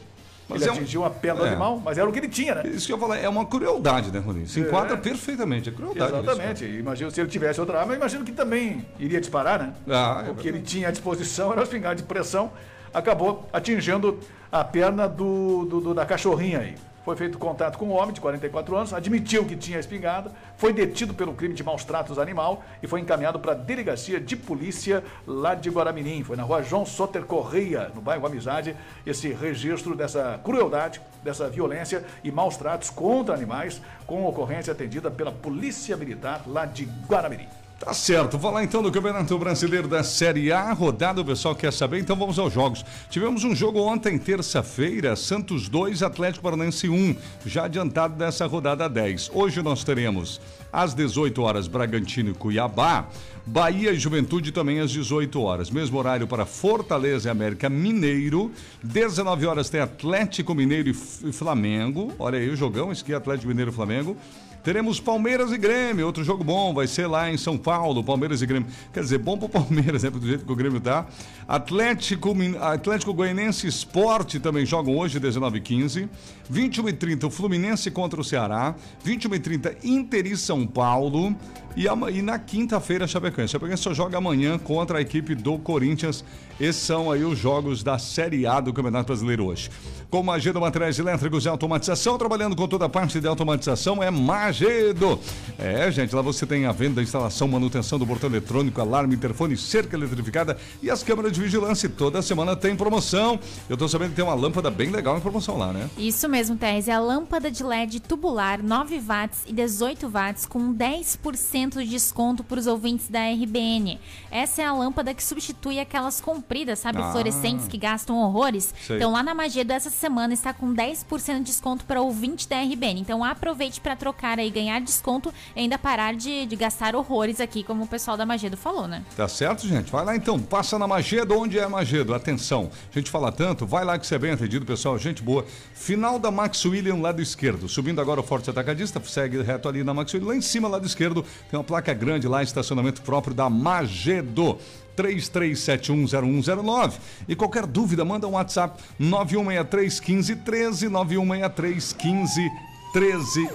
Mas 0.49 0.61
ele 0.63 0.71
é 0.71 0.73
um- 0.73 0.77
atingiu 0.77 1.05
a 1.05 1.11
perna 1.11 1.41
do 1.41 1.47
é. 1.47 1.49
animal, 1.51 1.81
mas 1.85 1.97
era 1.99 2.09
o 2.09 2.13
que 2.13 2.19
ele 2.19 2.29
tinha, 2.29 2.55
né? 2.57 2.63
Isso 2.67 2.87
que 2.87 2.93
eu 2.93 2.99
falei, 2.99 3.25
é 3.25 3.29
uma 3.29 3.47
crueldade, 3.47 4.11
né, 4.11 4.19
Rony? 4.19 4.47
Se 4.47 4.61
É. 4.61 4.63
enquadra 4.65 4.97
perfeitamente, 4.97 5.69
é 5.69 5.73
crueldade. 5.73 6.13
Exatamente. 6.13 6.65
Imagino 6.65 7.11
se 7.11 7.21
ele 7.21 7.29
tivesse 7.31 7.61
outra 7.61 7.81
arma, 7.81 7.95
imagino 7.95 8.25
que 8.25 8.33
também 8.33 8.85
iria 8.99 9.21
disparar, 9.21 9.59
né? 9.59 9.73
Ah, 9.89 10.25
é 10.27 10.31
o 10.31 10.35
que 10.35 10.47
ele 10.49 10.61
tinha 10.61 10.89
à 10.89 10.91
disposição 10.91 11.47
era 11.53 11.61
uma 11.61 11.65
espingarda 11.65 11.97
de 11.97 12.03
pressão, 12.03 12.51
acabou 12.93 13.49
atingindo 13.53 14.19
a 14.51 14.63
perna 14.63 15.09
do, 15.09 15.65
do- 15.65 15.81
do- 15.81 15.95
da 15.95 16.05
cachorrinha 16.05 16.59
aí. 16.59 16.75
Foi 17.05 17.17
feito 17.17 17.37
contato 17.37 17.79
com 17.79 17.87
o 17.87 17.93
homem 17.93 18.13
de 18.13 18.21
44 18.21 18.77
anos, 18.77 18.95
admitiu 18.95 19.45
que 19.45 19.57
tinha 19.57 19.79
espingarda, 19.79 20.31
foi 20.57 20.73
detido 20.73 21.13
pelo 21.13 21.35
crime 21.35 21.53
de 21.53 21.65
maus 21.65 21.85
tratos 21.85 22.17
animal 22.17 22.63
e 22.81 22.87
foi 22.87 23.01
encaminhado 23.01 23.41
para 23.41 23.53
a 23.53 23.57
delegacia 23.57 24.21
de 24.21 24.37
polícia 24.37 25.03
lá 25.27 25.55
de 25.55 25.69
Guaramirim. 25.69 26.23
Foi 26.23 26.37
na 26.37 26.45
rua 26.45 26.63
João 26.63 26.87
Soter 26.87 27.25
Correia, 27.25 27.91
no 27.93 28.01
bairro 28.01 28.25
Amizade, 28.25 28.77
esse 29.05 29.33
registro 29.33 29.97
dessa 29.97 30.39
crueldade, 30.45 31.01
dessa 31.25 31.49
violência 31.49 32.05
e 32.23 32.31
maus 32.31 32.57
tratos 32.57 32.89
contra 32.89 33.35
animais, 33.35 33.83
com 34.07 34.25
ocorrência 34.25 34.73
atendida 34.73 35.11
pela 35.11 35.33
Polícia 35.33 35.97
Militar 35.97 36.43
lá 36.47 36.65
de 36.65 36.85
Guaramirim. 37.09 37.62
Tá 37.85 37.93
certo, 37.93 38.39
vamos 38.39 38.55
lá 38.55 38.63
então 38.63 38.81
do 38.81 38.93
Campeonato 38.93 39.37
Brasileiro 39.37 39.89
da 39.89 40.05
Série 40.05 40.53
A, 40.53 40.73
rodada, 40.73 41.21
o 41.21 41.25
pessoal 41.25 41.53
quer 41.53 41.73
saber, 41.73 41.99
então 41.99 42.15
vamos 42.15 42.39
aos 42.39 42.53
jogos. 42.53 42.85
Tivemos 43.11 43.43
um 43.43 43.57
jogo 43.57 43.81
ontem, 43.81 44.17
terça-feira, 44.19 45.17
Santos 45.17 45.69
2, 45.69 46.01
Atlético 46.01 46.45
Paranaense 46.45 46.89
1, 46.89 47.17
já 47.45 47.65
adiantado 47.65 48.15
dessa 48.15 48.47
rodada 48.47 48.89
10. 48.89 49.33
Hoje 49.35 49.61
nós 49.63 49.83
teremos 49.83 50.41
às 50.73 50.95
18 50.95 51.43
horas 51.43 51.67
Bragantino 51.67 52.31
e 52.31 52.35
Cuiabá, 52.35 53.09
Bahia 53.45 53.91
e 53.91 53.99
Juventude 53.99 54.53
também 54.53 54.79
às 54.79 54.93
18 54.93 55.43
horas. 55.43 55.69
Mesmo 55.69 55.99
horário 55.99 56.29
para 56.29 56.47
Fortaleza 56.47 57.29
e 57.29 57.33
América 57.33 57.69
Mineiro, 57.69 58.53
19 58.81 59.45
horas 59.45 59.69
tem 59.69 59.81
Atlético 59.81 60.55
Mineiro 60.55 60.89
e 60.89 61.33
Flamengo. 61.33 62.13
Olha 62.17 62.39
aí 62.39 62.49
o 62.49 62.55
jogão, 62.55 62.93
esse 62.93 63.03
aqui 63.03 63.13
é 63.13 63.17
Atlético 63.17 63.49
Mineiro 63.49 63.73
e 63.73 63.75
Flamengo. 63.75 64.17
Teremos 64.63 65.01
Palmeiras 65.01 65.51
e 65.51 65.59
Grêmio, 65.59 66.07
outro 66.07 66.23
jogo 66.23 66.45
bom, 66.45 66.73
vai 66.73 66.87
ser 66.87 67.09
lá 67.09 67.31
em 67.31 67.37
São 67.37 67.59
Paulo, 67.59 68.05
Palmeiras 68.05 68.43
e 68.43 68.47
Grêmio. 68.47 68.69
Quer 68.93 69.01
dizer, 69.01 69.19
bom 69.19 69.37
pro 69.37 69.49
Palmeiras, 69.49 70.05
né, 70.05 70.11
do 70.11 70.25
jeito 70.25 70.45
que 70.45 70.53
o 70.53 70.57
Grêmio 70.57 70.81
tá. 70.81 71.07
Atlético, 71.49 72.33
Atlético 72.61 73.13
Goianense 73.13 73.67
Esporte 73.67 74.39
também 74.39 74.65
jogam 74.65 74.97
hoje, 74.97 75.19
19 75.19 75.59
h 75.59 75.65
15 75.65 76.09
21 76.49 76.89
h 76.89 76.97
30 76.97 77.27
o 77.27 77.31
Fluminense 77.31 77.91
contra 77.91 78.21
o 78.21 78.25
Ceará. 78.25 78.75
21 79.03 79.33
h 79.33 79.41
30 79.43 79.77
Inter 79.83 80.27
e 80.27 80.37
São 80.37 80.67
Paulo. 80.67 81.35
E, 81.75 81.87
e 81.87 82.23
na 82.23 82.39
quinta-feira, 82.39 83.07
Chapecoense. 83.07 83.53
Chapecoense 83.53 83.83
só 83.83 83.95
joga 83.95 84.19
amanhã 84.19 84.59
contra 84.59 84.99
a 84.99 85.01
equipe 85.01 85.35
do 85.35 85.59
Corinthians. 85.59 86.23
Esses 86.61 86.83
são 86.83 87.11
aí 87.11 87.25
os 87.25 87.39
jogos 87.39 87.83
da 87.83 87.99
Série 87.99 88.47
A 88.47 88.61
do 88.61 88.73
Campeonato 88.73 89.07
Brasileiro 89.07 89.47
hoje. 89.47 89.71
Com 90.11 90.23
Magedo 90.23 90.61
Materiais 90.61 90.99
Elétricos 90.99 91.47
e 91.47 91.49
Automatização, 91.49 92.19
trabalhando 92.19 92.55
com 92.55 92.69
toda 92.69 92.85
a 92.85 92.89
parte 92.89 93.19
de 93.19 93.27
automatização, 93.27 94.03
é 94.03 94.11
Magedo. 94.11 95.19
É, 95.59 95.91
gente, 95.91 96.15
lá 96.15 96.21
você 96.21 96.45
tem 96.45 96.67
a 96.67 96.73
venda, 96.73 97.01
instalação, 97.01 97.49
manutenção 97.49 97.99
do 97.99 98.07
portão 98.07 98.29
eletrônico, 98.29 98.79
alarme, 98.79 99.15
interfone, 99.15 99.57
cerca 99.57 99.97
eletrificada 99.97 100.59
e 100.83 100.91
as 100.91 101.03
câmeras 101.03 101.33
de 101.33 101.41
vigilância. 101.41 101.89
Toda 101.89 102.21
semana 102.21 102.55
tem 102.55 102.77
promoção. 102.77 103.41
Eu 103.69 103.77
tô 103.79 103.89
sabendo 103.89 104.11
que 104.11 104.17
tem 104.17 104.25
uma 104.25 104.35
lâmpada 104.35 104.71
bem 104.71 104.91
legal 104.91 105.17
em 105.17 105.21
promoção 105.21 105.57
lá, 105.57 105.73
né? 105.73 105.89
Isso 105.97 106.29
mesmo, 106.29 106.55
Teres. 106.57 106.87
É 106.87 106.93
a 106.93 107.01
lâmpada 107.01 107.51
de 107.51 107.65
LED 107.65 108.01
tubular 108.01 108.63
9 108.63 109.01
watts 109.01 109.41
e 109.47 109.53
18 109.55 110.07
watts 110.09 110.45
com 110.45 110.75
10% 110.75 111.62
de 111.71 111.87
desconto 111.89 112.43
para 112.43 112.59
os 112.59 112.67
ouvintes 112.67 113.09
da 113.09 113.21
RBN. 113.31 113.99
Essa 114.31 114.63
é 114.63 114.65
a 114.65 114.73
lâmpada 114.73 115.13
que 115.15 115.23
substitui 115.23 115.79
aquelas 115.79 116.21
compridas, 116.21 116.79
sabe, 116.79 116.99
Ah. 117.01 117.11
fluorescentes 117.13 117.69
que 117.69 117.77
gastam 117.79 118.17
horrores. 118.17 118.75
Sei. 118.87 118.97
Então 118.97 119.13
lá 119.13 119.23
na 119.23 119.35
Magedo 119.35 119.73
essa 119.73 119.91
semana 119.91 120.35
está 120.35 120.53
com 120.53 120.73
10% 120.75 121.39
de 121.39 121.45
desconto 121.45 121.85
para 121.85 122.01
ouvinte 122.01 122.49
da 122.49 122.57
RBN. 122.61 123.01
Então 123.01 123.23
aproveite 123.23 123.81
para 123.81 123.95
trocar 123.97 124.39
aí, 124.39 124.51
ganhar 124.51 124.81
desconto 124.81 125.33
e 125.55 125.61
ainda 125.61 125.79
parar 125.79 126.15
de, 126.15 126.47
de 126.47 126.57
gastar 126.57 126.95
horrores 126.97 127.41
aqui, 127.41 127.63
como 127.63 127.85
o 127.85 127.87
pessoal 127.87 128.17
da 128.17 128.25
Magedo 128.27 128.57
falou, 128.57 128.89
né? 128.89 129.03
Tá 129.17 129.29
certo, 129.29 129.67
gente? 129.67 129.91
Vai 129.91 130.05
lá 130.05 130.17
então, 130.17 130.41
passa 130.41 130.79
na 130.79 130.87
Magedo. 130.87 131.39
Onde 131.39 131.59
é 131.59 131.67
Magedo? 131.69 132.15
Atenção, 132.15 132.71
a 132.95 132.99
gente 132.99 133.11
fala 133.11 133.31
tanto, 133.31 133.67
vai 133.67 133.85
lá 133.85 133.99
que 133.99 134.07
você 134.07 134.15
é 134.15 134.19
bem 134.19 134.33
atendido, 134.33 134.65
pessoal, 134.67 134.99
gente 134.99 135.23
boa. 135.23 135.45
Final 135.75 136.19
da 136.19 136.31
Max 136.31 136.65
William, 136.65 136.97
lado 136.97 137.21
esquerdo. 137.21 137.69
Subindo 137.69 138.01
agora 138.01 138.21
o 138.21 138.23
Forte 138.23 138.49
Atacadista, 138.51 139.03
segue 139.05 139.43
reto 139.43 139.69
ali 139.69 139.83
na 139.85 139.93
Max 139.93 140.13
William. 140.15 140.29
Lá 140.29 140.37
em 140.37 140.41
cima, 140.41 140.69
lado 140.69 140.87
esquerdo, 140.87 141.25
tem 141.53 141.59
uma 141.59 141.65
placa 141.65 141.93
grande 141.93 142.27
lá, 142.27 142.43
estacionamento 142.43 143.03
próprio 143.03 143.35
da 143.35 143.51
Magedo. 143.51 144.59
33710109 144.97 146.93
e 147.27 147.35
qualquer 147.35 147.65
dúvida 147.67 148.05
manda 148.05 148.29
um 148.29 148.33
WhatsApp 148.33 148.79
91631513 149.01 150.91
91631513 150.91 152.51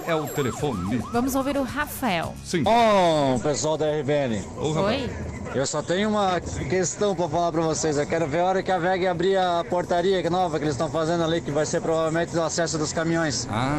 é 0.04 0.16
o 0.16 0.26
telefone. 0.26 0.96
Vamos 1.12 1.36
ouvir 1.36 1.56
o 1.56 1.62
Rafael. 1.62 2.34
Sim. 2.44 2.64
Bom, 2.64 3.38
pessoal 3.40 3.78
da 3.78 3.86
RBN. 4.00 4.42
Oi. 4.56 5.08
Eu 5.54 5.64
só 5.64 5.80
tenho 5.80 6.08
uma 6.08 6.40
questão 6.40 7.14
pra 7.14 7.28
falar 7.28 7.52
pra 7.52 7.62
vocês. 7.62 7.96
Eu 7.96 8.06
quero 8.06 8.26
ver 8.26 8.40
a 8.40 8.44
hora 8.44 8.60
que 8.62 8.72
a 8.72 8.78
VEG 8.78 9.06
abrir 9.06 9.36
a 9.36 9.62
portaria 9.62 10.20
que 10.20 10.28
nova 10.28 10.58
que 10.58 10.64
eles 10.64 10.74
estão 10.74 10.90
fazendo 10.90 11.22
ali, 11.22 11.40
que 11.40 11.52
vai 11.52 11.64
ser 11.66 11.80
provavelmente 11.80 12.36
o 12.36 12.42
acesso 12.42 12.76
dos 12.78 12.92
caminhões. 12.92 13.46
Ah. 13.48 13.78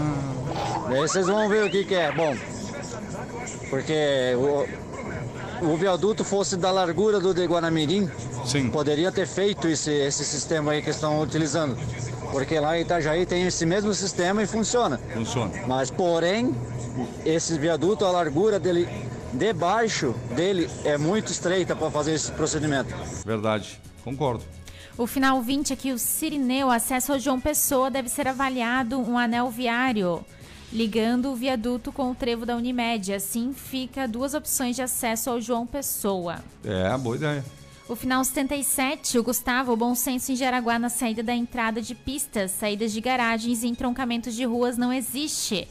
E 0.90 0.94
aí 0.94 1.00
vocês 1.02 1.28
vão 1.28 1.50
ver 1.50 1.66
o 1.66 1.70
que, 1.70 1.84
que 1.84 1.94
é. 1.96 2.10
Bom, 2.14 2.38
porque 3.70 4.34
o, 5.62 5.72
o 5.72 5.78
viaduto 5.78 6.24
fosse 6.24 6.58
da 6.58 6.72
largura 6.72 7.20
do 7.20 7.34
de 7.34 7.46
Guanamirim, 7.46 8.10
Sim. 8.46 8.70
poderia 8.70 9.12
ter 9.12 9.28
feito 9.28 9.68
esse, 9.68 9.92
esse 9.92 10.24
sistema 10.26 10.72
aí 10.72 10.82
que 10.82 10.90
estão 10.90 11.22
utilizando. 11.22 11.78
Porque 12.32 12.60
lá 12.60 12.78
em 12.78 12.82
Itajaí 12.82 13.26
tem 13.26 13.44
esse 13.44 13.66
mesmo 13.66 13.94
sistema 13.94 14.44
e 14.44 14.48
funciona. 14.48 15.00
Funciona. 15.14 15.52
Mas, 15.68 15.90
porém, 15.90 16.56
esse 17.26 17.58
viaduto, 17.58 18.06
a 18.06 18.12
largura 18.12 18.60
dele, 18.60 18.88
debaixo 19.34 20.14
dele, 20.36 20.70
é 20.84 20.98
muito 20.98 21.32
estreita 21.32 21.76
para 21.76 21.90
fazer 21.90 22.14
esse 22.14 22.32
procedimento. 22.32 22.94
Verdade, 23.26 23.82
concordo. 24.04 24.44
O 24.98 25.08
final 25.08 25.42
20 25.42 25.74
aqui, 25.74 25.92
o 25.92 25.98
Sirineu, 25.98 26.70
acesso 26.70 27.14
ao 27.14 27.20
João 27.20 27.40
Pessoa, 27.40 27.90
deve 27.90 28.10
ser 28.10 28.28
avaliado 28.28 29.00
um 29.00 29.18
anel 29.18 29.50
viário, 29.50 30.24
ligando 30.72 31.32
o 31.32 31.36
viaduto 31.36 31.92
com 31.92 32.12
o 32.12 32.16
trevo 32.16 32.46
da 32.46 32.56
Unimed. 32.56 33.14
Assim 33.14 33.54
fica 33.54 34.08
duas 34.08 34.34
opções 34.34 34.76
de 34.76 34.82
acesso 34.82 35.30
ao 35.30 35.42
João 35.42 35.66
Pessoa. 35.66 36.44
É, 36.64 36.98
boa 36.98 37.16
ideia. 37.16 37.44
O 37.88 37.96
final 37.96 38.24
77, 38.24 39.18
o 39.18 39.24
Gustavo, 39.24 39.74
o 39.74 39.76
bom 39.76 39.96
senso 39.96 40.32
em 40.32 40.36
Jaraguá 40.36 40.78
na 40.78 40.90
saída 40.90 41.24
da 41.24 41.34
entrada 41.34 41.82
de 41.82 41.96
pistas, 41.96 42.52
saídas 42.52 42.92
de 42.94 43.02
garagens 43.02 43.64
e 43.64 43.68
entroncamentos 43.68 44.36
de 44.36 44.46
ruas 44.46 44.78
não 44.78 44.94
existe. 44.94 45.68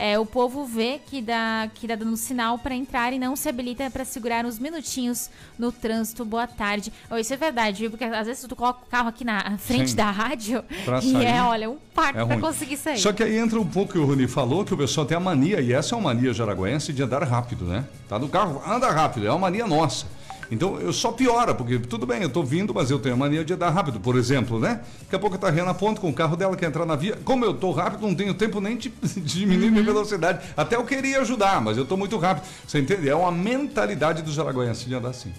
É, 0.00 0.16
o 0.16 0.24
povo 0.24 0.64
vê 0.64 1.00
que 1.04 1.20
dá, 1.20 1.68
que 1.74 1.84
dá 1.84 1.96
dando 1.96 2.16
sinal 2.16 2.56
para 2.56 2.72
entrar 2.72 3.12
e 3.12 3.18
não 3.18 3.34
se 3.34 3.48
habilita 3.48 3.90
para 3.90 4.04
segurar 4.04 4.46
uns 4.46 4.56
minutinhos 4.56 5.28
no 5.58 5.72
trânsito. 5.72 6.24
Boa 6.24 6.46
tarde. 6.46 6.92
Oh, 7.10 7.16
isso 7.16 7.34
é 7.34 7.36
verdade, 7.36 7.80
viu? 7.80 7.90
Porque 7.90 8.04
às 8.04 8.28
vezes 8.28 8.46
tu 8.48 8.54
coloca 8.54 8.84
o 8.86 8.88
carro 8.88 9.08
aqui 9.08 9.24
na 9.24 9.58
frente 9.58 9.90
Sim. 9.90 9.96
da 9.96 10.08
rádio 10.08 10.62
Pra 10.84 11.00
e 11.00 11.12
sair, 11.12 11.26
é, 11.26 11.42
olha, 11.42 11.68
um 11.68 11.78
parto 11.92 12.20
é 12.20 12.24
para 12.24 12.38
conseguir 12.38 12.76
sair. 12.76 12.98
Só 12.98 13.12
que 13.12 13.24
aí 13.24 13.36
entra 13.36 13.58
um 13.58 13.66
pouco 13.66 13.94
que 13.94 13.98
o 13.98 14.06
Rony 14.06 14.28
falou, 14.28 14.64
que 14.64 14.72
o 14.72 14.76
pessoal 14.76 15.04
tem 15.04 15.16
a 15.16 15.20
mania, 15.20 15.60
e 15.60 15.72
essa 15.72 15.96
é 15.96 15.98
uma 15.98 16.14
mania 16.14 16.32
jaraguense 16.32 16.92
de 16.92 17.02
andar 17.02 17.24
rápido, 17.24 17.64
né? 17.64 17.84
Tá 18.08 18.20
no 18.20 18.28
carro, 18.28 18.62
anda 18.64 18.88
rápido, 18.92 19.26
é 19.26 19.30
uma 19.30 19.38
mania 19.40 19.66
nossa. 19.66 20.06
Então 20.50 20.80
eu 20.80 20.92
só 20.92 21.12
piora, 21.12 21.54
porque 21.54 21.78
tudo 21.78 22.06
bem, 22.06 22.22
eu 22.22 22.30
tô 22.30 22.42
vindo, 22.42 22.72
mas 22.74 22.90
eu 22.90 22.98
tenho 22.98 23.14
a 23.14 23.18
mania 23.18 23.44
de 23.44 23.52
andar 23.52 23.70
rápido, 23.70 24.00
por 24.00 24.16
exemplo, 24.16 24.58
né? 24.58 24.80
Daqui 25.02 25.16
a 25.16 25.18
pouco 25.18 25.36
tá 25.36 25.48
a 25.48 25.50
Rihanna 25.50 25.74
ponto 25.74 26.00
com 26.00 26.08
o 26.08 26.12
carro 26.12 26.36
dela, 26.36 26.56
quer 26.56 26.66
entrar 26.66 26.86
na 26.86 26.96
via. 26.96 27.18
Como 27.24 27.44
eu 27.44 27.54
tô 27.54 27.70
rápido, 27.70 28.06
não 28.06 28.14
tenho 28.14 28.32
tempo 28.34 28.60
nem 28.60 28.76
de, 28.76 28.88
de 28.88 29.20
diminuir 29.38 29.70
minha 29.70 29.84
velocidade. 29.84 30.46
Até 30.56 30.76
eu 30.76 30.84
queria 30.84 31.20
ajudar, 31.20 31.60
mas 31.60 31.76
eu 31.76 31.84
tô 31.84 31.96
muito 31.96 32.16
rápido. 32.16 32.46
Você 32.66 32.78
entende? 32.78 33.08
É 33.08 33.14
uma 33.14 33.32
mentalidade 33.32 34.22
do 34.22 34.32
jaraguense 34.32 34.86
de 34.86 34.94
andar 34.94 35.10
assim. 35.10 35.32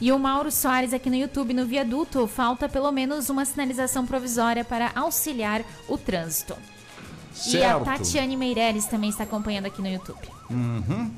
E 0.00 0.12
o 0.12 0.18
Mauro 0.18 0.50
Soares 0.50 0.92
aqui 0.92 1.08
no 1.08 1.16
YouTube, 1.16 1.54
no 1.54 1.64
viaduto, 1.64 2.26
falta 2.26 2.68
pelo 2.68 2.90
menos 2.92 3.30
uma 3.30 3.44
sinalização 3.44 4.06
provisória 4.06 4.64
para 4.64 4.90
auxiliar 4.94 5.62
o 5.88 5.96
trânsito. 5.96 6.54
E 7.46 7.62
a 7.62 7.74
Certo. 7.74 7.84
Tatiane 7.84 8.36
Meireles 8.36 8.86
também 8.86 9.10
está 9.10 9.24
acompanhando 9.24 9.66
aqui 9.66 9.82
no 9.82 9.88
YouTube. 9.88 10.28
Uhum. 10.50 11.10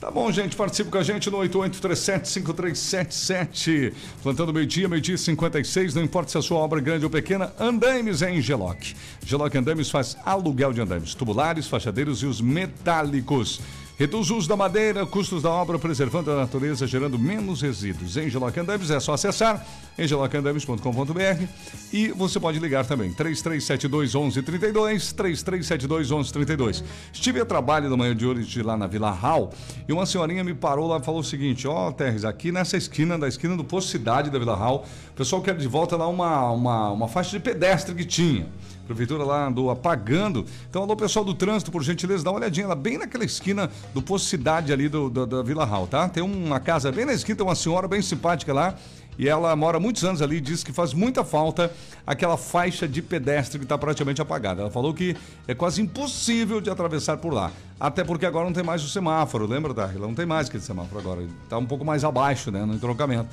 Tá 0.00 0.10
bom, 0.10 0.32
gente, 0.32 0.56
participa 0.56 0.90
com 0.90 0.96
a 0.96 1.02
gente 1.02 1.28
no 1.28 1.36
8837-5377. 1.40 3.92
Plantando 4.22 4.50
meio-dia, 4.50 4.88
meio-dia 4.88 5.14
e 5.14 5.18
56. 5.18 5.94
Não 5.94 6.02
importa 6.02 6.30
se 6.30 6.38
a 6.38 6.42
sua 6.42 6.58
obra 6.58 6.78
é 6.78 6.82
grande 6.82 7.04
ou 7.04 7.10
pequena, 7.10 7.52
Andaimes 7.60 8.22
é 8.22 8.30
em 8.30 8.40
Geloc. 8.40 8.94
Geloc 9.26 9.54
Andaimes 9.54 9.90
faz 9.90 10.16
aluguel 10.24 10.72
de 10.72 10.80
andaimes, 10.80 11.14
tubulares, 11.14 11.66
fachadeiros 11.66 12.22
e 12.22 12.26
os 12.26 12.40
metálicos. 12.40 13.60
Reduz 14.00 14.30
o 14.30 14.36
uso 14.38 14.48
da 14.48 14.56
madeira, 14.56 15.04
custos 15.04 15.42
da 15.42 15.50
obra, 15.50 15.78
preservando 15.78 16.30
a 16.30 16.34
natureza, 16.34 16.86
gerando 16.86 17.18
menos 17.18 17.60
resíduos. 17.60 18.16
Em 18.16 18.30
Geloc 18.30 18.56
Andames 18.56 18.90
é 18.90 18.98
só 18.98 19.12
acessar 19.12 19.62
engelocandames.com.br 19.98 21.44
e 21.92 22.08
você 22.08 22.40
pode 22.40 22.58
ligar 22.58 22.86
também, 22.86 23.12
3372 23.12 24.14
1132, 24.14 25.12
3372 25.12 26.10
1132. 26.10 26.82
Estive 27.12 27.42
a 27.42 27.44
trabalho 27.44 27.90
na 27.90 27.96
manhã 27.98 28.16
de 28.16 28.24
hoje 28.24 28.62
lá 28.62 28.74
na 28.74 28.86
Vila 28.86 29.10
Hall 29.10 29.52
e 29.86 29.92
uma 29.92 30.06
senhorinha 30.06 30.42
me 30.42 30.54
parou 30.54 30.88
lá 30.88 30.96
e 30.96 31.02
falou 31.02 31.20
o 31.20 31.24
seguinte, 31.24 31.68
ó, 31.68 31.92
Terres, 31.92 32.24
aqui 32.24 32.50
nessa 32.50 32.78
esquina, 32.78 33.18
da 33.18 33.28
esquina 33.28 33.54
do 33.54 33.64
Posto 33.64 33.90
Cidade 33.90 34.30
da 34.30 34.38
Vila 34.38 34.56
Hall, 34.56 34.86
o 35.10 35.14
pessoal 35.14 35.42
quer 35.42 35.54
de 35.54 35.68
volta 35.68 35.98
lá 35.98 36.08
uma, 36.08 36.50
uma, 36.52 36.90
uma 36.90 37.06
faixa 37.06 37.32
de 37.32 37.40
pedestre 37.40 37.94
que 37.94 38.06
tinha. 38.06 38.46
Prefeitura 38.90 39.22
lá 39.22 39.46
andou 39.46 39.70
apagando. 39.70 40.44
Então, 40.68 40.82
alô, 40.82 40.96
pessoal 40.96 41.24
do 41.24 41.32
trânsito, 41.32 41.70
por 41.70 41.80
gentileza, 41.80 42.24
dá 42.24 42.32
uma 42.32 42.40
olhadinha 42.40 42.66
lá, 42.66 42.74
bem 42.74 42.98
naquela 42.98 43.24
esquina 43.24 43.70
do 43.94 44.02
Posto 44.02 44.26
Cidade 44.26 44.72
ali 44.72 44.88
do, 44.88 45.08
do- 45.08 45.24
da 45.28 45.42
Vila 45.44 45.64
Hall, 45.64 45.86
tá? 45.86 46.08
Tem 46.08 46.20
uma 46.24 46.58
casa 46.58 46.90
bem 46.90 47.04
na 47.06 47.12
esquina, 47.12 47.36
tem 47.36 47.46
uma 47.46 47.54
senhora 47.54 47.86
bem 47.86 48.02
simpática 48.02 48.52
lá. 48.52 48.74
E 49.16 49.28
ela 49.28 49.54
mora 49.54 49.78
muitos 49.78 50.02
anos 50.02 50.20
ali 50.22 50.38
e 50.38 50.40
diz 50.40 50.64
que 50.64 50.72
faz 50.72 50.92
muita 50.92 51.22
falta 51.22 51.70
aquela 52.04 52.36
faixa 52.36 52.88
de 52.88 53.00
pedestre 53.00 53.60
que 53.60 53.64
está 53.64 53.78
praticamente 53.78 54.20
apagada. 54.20 54.62
Ela 54.62 54.70
falou 54.72 54.92
que 54.92 55.14
é 55.46 55.54
quase 55.54 55.80
impossível 55.80 56.60
de 56.60 56.68
atravessar 56.68 57.16
por 57.18 57.32
lá. 57.32 57.52
Até 57.78 58.02
porque 58.02 58.26
agora 58.26 58.44
não 58.46 58.52
tem 58.52 58.64
mais 58.64 58.82
o 58.82 58.88
semáforo, 58.88 59.46
lembra, 59.46 59.72
Darla? 59.72 60.04
Não 60.04 60.14
tem 60.16 60.26
mais 60.26 60.48
aquele 60.48 60.64
semáforo 60.64 60.98
agora. 60.98 61.22
Está 61.44 61.58
um 61.58 61.66
pouco 61.66 61.84
mais 61.84 62.02
abaixo, 62.02 62.50
né, 62.50 62.64
no 62.64 62.74
entroncamento. 62.74 63.28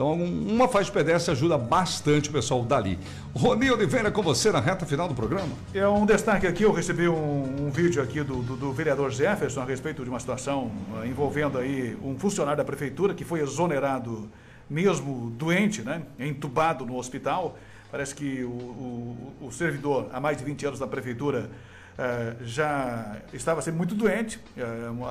Então 0.00 0.14
Então, 0.14 0.14
um- 0.14 0.54
uma 0.54 0.66
faixa 0.66 0.86
de 0.86 0.92
pedestre 0.92 1.30
ajuda 1.32 1.58
bastante 1.58 2.30
o 2.30 2.32
pessoal 2.32 2.62
dali. 2.64 2.98
Rony 3.34 3.70
Oliveira 3.70 4.10
com 4.10 4.22
você 4.22 4.50
na 4.50 4.58
reta 4.58 4.86
final 4.86 5.06
do 5.06 5.14
programa. 5.14 5.50
É 5.74 5.86
um 5.86 6.06
destaque 6.06 6.46
aqui, 6.46 6.62
eu 6.62 6.72
recebi 6.72 7.06
um, 7.06 7.66
um 7.66 7.70
vídeo 7.70 8.02
aqui 8.02 8.22
do, 8.22 8.36
do, 8.42 8.56
do 8.56 8.72
vereador 8.72 9.10
Jefferson 9.10 9.60
a 9.60 9.64
respeito 9.66 10.02
de 10.02 10.08
uma 10.08 10.18
situação 10.18 10.70
ah, 10.96 11.06
envolvendo 11.06 11.58
aí 11.58 11.96
um 12.02 12.18
funcionário 12.18 12.56
da 12.56 12.64
prefeitura 12.64 13.12
que 13.12 13.24
foi 13.24 13.40
exonerado 13.40 14.30
mesmo 14.70 15.30
doente, 15.36 15.82
né, 15.82 16.00
entubado 16.18 16.86
no 16.86 16.96
hospital. 16.96 17.58
Parece 17.90 18.14
que 18.14 18.42
o, 18.42 18.48
o, 18.48 19.32
o 19.48 19.52
servidor, 19.52 20.06
há 20.12 20.18
mais 20.20 20.38
de 20.38 20.44
20 20.44 20.64
anos 20.66 20.78
da 20.78 20.86
prefeitura, 20.86 21.50
já 22.42 23.16
estava 23.32 23.60
sendo 23.60 23.76
muito 23.76 23.94
doente, 23.94 24.40
eh, 24.56 24.62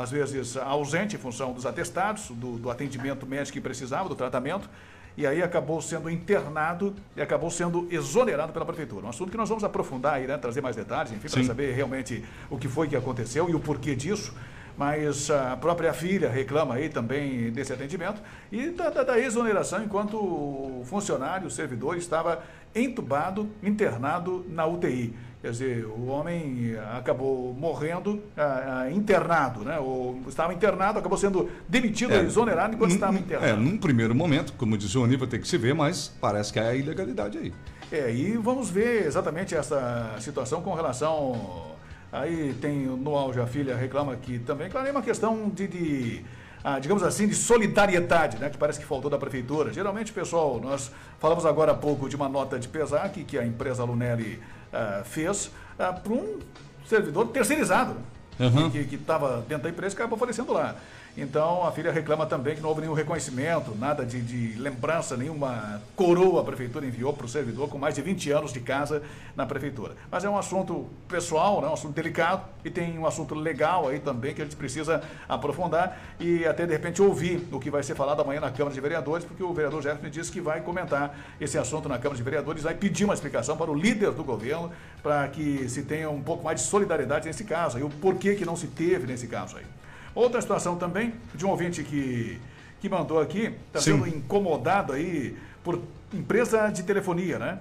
às 0.02 0.10
vezes 0.12 0.58
ausente 0.58 1.16
em 1.16 1.20
função 1.20 1.54
dos 1.54 1.66
atestados, 1.66 2.30
do, 2.32 2.58
do 2.58 2.70
atendimento 2.70 3.26
médico 3.28 3.54
que 3.54 3.62
precisava, 3.62 4.10
do 4.10 4.16
tratamento, 4.16 4.70
e 5.16 5.28
aí 5.28 5.44
acabou 5.44 5.82
sendo 5.82 6.10
internado 6.10 6.96
e 7.16 7.22
acabou 7.22 7.52
sendo 7.52 7.88
exonerado 7.92 8.54
pela 8.54 8.66
prefeitura. 8.66 9.06
Um 9.06 9.10
assunto 9.10 9.30
que 9.30 9.38
nós 9.38 9.50
vamos 9.50 9.64
aprofundar 9.64 10.14
aí, 10.14 10.26
né, 10.26 10.38
trazer 10.38 10.62
mais 10.62 10.76
detalhes, 10.76 11.12
enfim, 11.12 11.30
para 11.30 11.44
saber 11.44 11.74
realmente 11.74 12.24
o 12.50 12.58
que 12.58 12.68
foi 12.68 12.88
que 12.88 12.96
aconteceu 12.96 13.50
e 13.50 13.54
o 13.54 13.60
porquê 13.60 13.96
disso. 13.96 14.34
Mas 14.80 15.30
a 15.30 15.57
própria 15.57 15.91
filha 15.91 16.30
reclama 16.30 16.75
aí 16.75 16.88
também 16.88 17.51
desse 17.51 17.73
atendimento 17.73 18.21
e 18.49 18.69
da, 18.69 18.89
da- 18.89 19.03
da 19.03 19.19
exoneração 19.19 19.84
enquanto 19.84 20.15
o 20.15 20.84
funcionário, 20.86 21.47
o 21.47 21.51
servidor, 21.51 21.97
estava 21.97 22.41
entubado, 22.73 23.49
internado 23.61 24.45
na 24.47 24.65
UTI. 24.65 25.13
Quer 25.41 25.51
dizer, 25.51 25.86
o 25.86 26.05
homem 26.07 26.75
acabou 26.95 27.53
morrendo 27.53 28.23
ah, 28.38 28.84
ah, 28.86 28.91
internado, 28.91 29.65
né? 29.65 29.77
Ou 29.80 30.21
estava 30.30 30.53
internado, 30.53 30.97
acabou 30.99 31.17
sendo 31.17 31.49
demitido, 31.67 32.13
É, 32.13 32.19
exonerado 32.21 32.73
enquanto 32.75 32.89
num- 32.91 32.95
estava 32.95 33.17
internado. 33.17 33.51
É, 33.51 33.55
num 33.57 33.77
primeiro 33.77 34.15
momento, 34.15 34.53
como 34.53 34.77
disse 34.77 34.97
o 34.97 35.05
vai 35.17 35.27
ter 35.27 35.39
que 35.39 35.47
se 35.47 35.57
ver, 35.57 35.75
mas 35.75 36.07
parece 36.21 36.53
que 36.53 36.59
é 36.59 36.67
a 36.69 36.73
ilegalidade 36.75 37.38
aí. 37.38 37.53
É, 37.91 38.09
e 38.13 38.38
vamos 38.38 38.69
ver 38.69 39.05
exatamente 39.05 39.53
essa 39.55 40.15
situação 40.19 40.61
com 40.61 40.73
relação. 40.73 41.77
Aí 42.12 42.55
tem 42.60 42.86
no 42.86 43.16
auge 43.16 43.39
a 43.39 43.45
filha 43.45 43.76
reclama 43.76 44.16
que 44.16 44.39
também, 44.39 44.70
claro, 44.70 44.88
é 44.88 44.91
uma 44.91 45.01
questão 45.01 45.49
de, 45.49 45.68
de, 45.68 46.26
ah, 46.64 46.80
digamos 46.80 47.03
assim, 47.03 47.28
de 47.28 47.36
solidariedade, 47.36 48.38
né? 48.38 48.49
Que 48.49 48.57
parece 48.57 48.80
que 48.80 48.86
faltou 48.86 49.12
da 49.12 49.18
prefeitura. 49.18 49.72
Geralmente, 49.72 50.12
pessoal, 50.12 50.60
nós 50.60 50.91
falamos 51.20 51.45
agora 51.45 51.72
há 51.72 51.76
pouco 51.76 52.10
de 52.10 52.16
uma 52.16 52.28
nota 52.28 52.57
de 52.57 52.68
pesar 52.68 53.07
que, 53.10 53.38
a 53.38 53.45
empresa 53.45 53.84
Lunelli 53.84 54.41
ah, 54.74 55.03
fez 55.05 55.51
para 55.78 56.14
um 56.14 56.39
servidor 56.86 57.28
terceirizado? 57.28 57.95
Uhum. 58.39 58.70
que 58.70 58.95
estava 58.95 59.43
dentro 59.49 59.64
da 59.64 59.70
empresa 59.70 59.93
e 59.93 59.97
acabou 59.97 60.18
falecendo 60.18 60.53
lá. 60.53 60.76
Então 61.22 61.67
a 61.67 61.72
filha 61.72 61.91
reclama 61.91 62.26
também 62.26 62.55
que 62.55 62.61
não 62.61 62.70
houve 62.70 62.80
nenhum 62.80 62.93
reconhecimento, 62.93 63.76
nada 63.76 64.05
de, 64.05 64.22
de 64.22 64.57
lembrança, 64.57 65.17
nenhuma 65.17 65.82
coroa 65.93 66.39
a 66.39 66.43
prefeitura 66.45 66.86
enviou 66.86 67.11
para 67.11 67.26
o 67.26 67.30
servidor 67.30 67.67
com 67.67 67.78
mais 67.78 67.95
de 67.95 68.01
20 68.01 68.32
anos 68.32 68.53
de 68.53 68.61
casa 68.61 69.03
na 69.36 69.45
prefeitura. 69.45 69.95
Mas 70.09 70.24
é 70.24 70.30
um 70.30 70.38
assunto 70.38 70.88
pessoal, 71.09 71.61
né, 71.61 71.67
um 71.67 71.74
assunto 71.74 71.93
delicado 71.93 72.43
e 72.63 72.70
tem 72.70 72.97
um 72.97 73.05
assunto 73.05 73.36
legal 73.36 73.89
aí 73.89 73.99
também 73.99 74.34
que 74.34 74.41
a 74.41 74.45
gente 74.45 74.55
precisa 74.55 75.03
aprofundar 75.28 75.99
e 76.22 76.45
até 76.45 76.65
de 76.65 76.72
repente 76.72 77.01
ouvir 77.01 77.45
o 77.51 77.59
que 77.59 77.70
vai 77.70 77.84
ser 77.84 77.95
falado 77.95 78.22
amanhã 78.22 78.39
na 78.39 78.51
Câmara 78.51 78.74
de 78.74 78.80
Vereadores, 78.80 79.26
porque 79.26 79.43
o 79.43 79.53
vereador 79.53 79.82
Jefferson 79.82 80.05
me 80.05 80.09
disse 80.09 80.32
que 80.32 80.39
vai 80.39 80.61
comentar 80.61 81.17
esse 81.41 81.57
assunto 81.57 81.89
na 81.89 81.97
Câmara 81.97 82.15
de 82.15 82.24
Vereadores, 82.24 82.63
vai 82.63 82.76
pedir 82.76 83.03
uma 83.03 83.13
explicação 83.13 83.57
para 83.57 83.70
o 83.70 83.76
líder 83.76 84.11
do 84.11 84.24
governo 84.24 84.72
para 85.03 85.28
que 85.28 85.67
se 85.67 85.84
tenha 85.84 86.09
um 86.09 86.22
pouco 86.22 86.45
mais 86.45 86.61
de 86.61 86.67
solidariedade 86.67 87.28
nesse 87.28 87.43
caso 87.43 87.78
e 87.78 87.84
o 87.84 87.89
porquê 87.89 88.36
que 88.36 88.45
não 88.45 88.55
se 88.55 88.67
teve 88.67 89.05
nesse 89.05 89.28
caso 89.28 89.57
aí. 89.57 89.78
Outra 90.20 90.41
situação 90.41 90.76
também 90.76 91.13
de 91.34 91.45
um 91.45 91.49
ouvinte 91.49 91.82
que, 91.82 92.38
que 92.82 92.89
mandou 92.89 93.22
aqui, 93.22 93.53
está 93.67 93.80
sendo 93.80 94.05
incomodado 94.05 94.91
aí 94.91 95.38
por 95.63 95.82
empresa 96.13 96.67
de 96.67 96.84
telefonia, 96.84 97.39
né? 97.39 97.59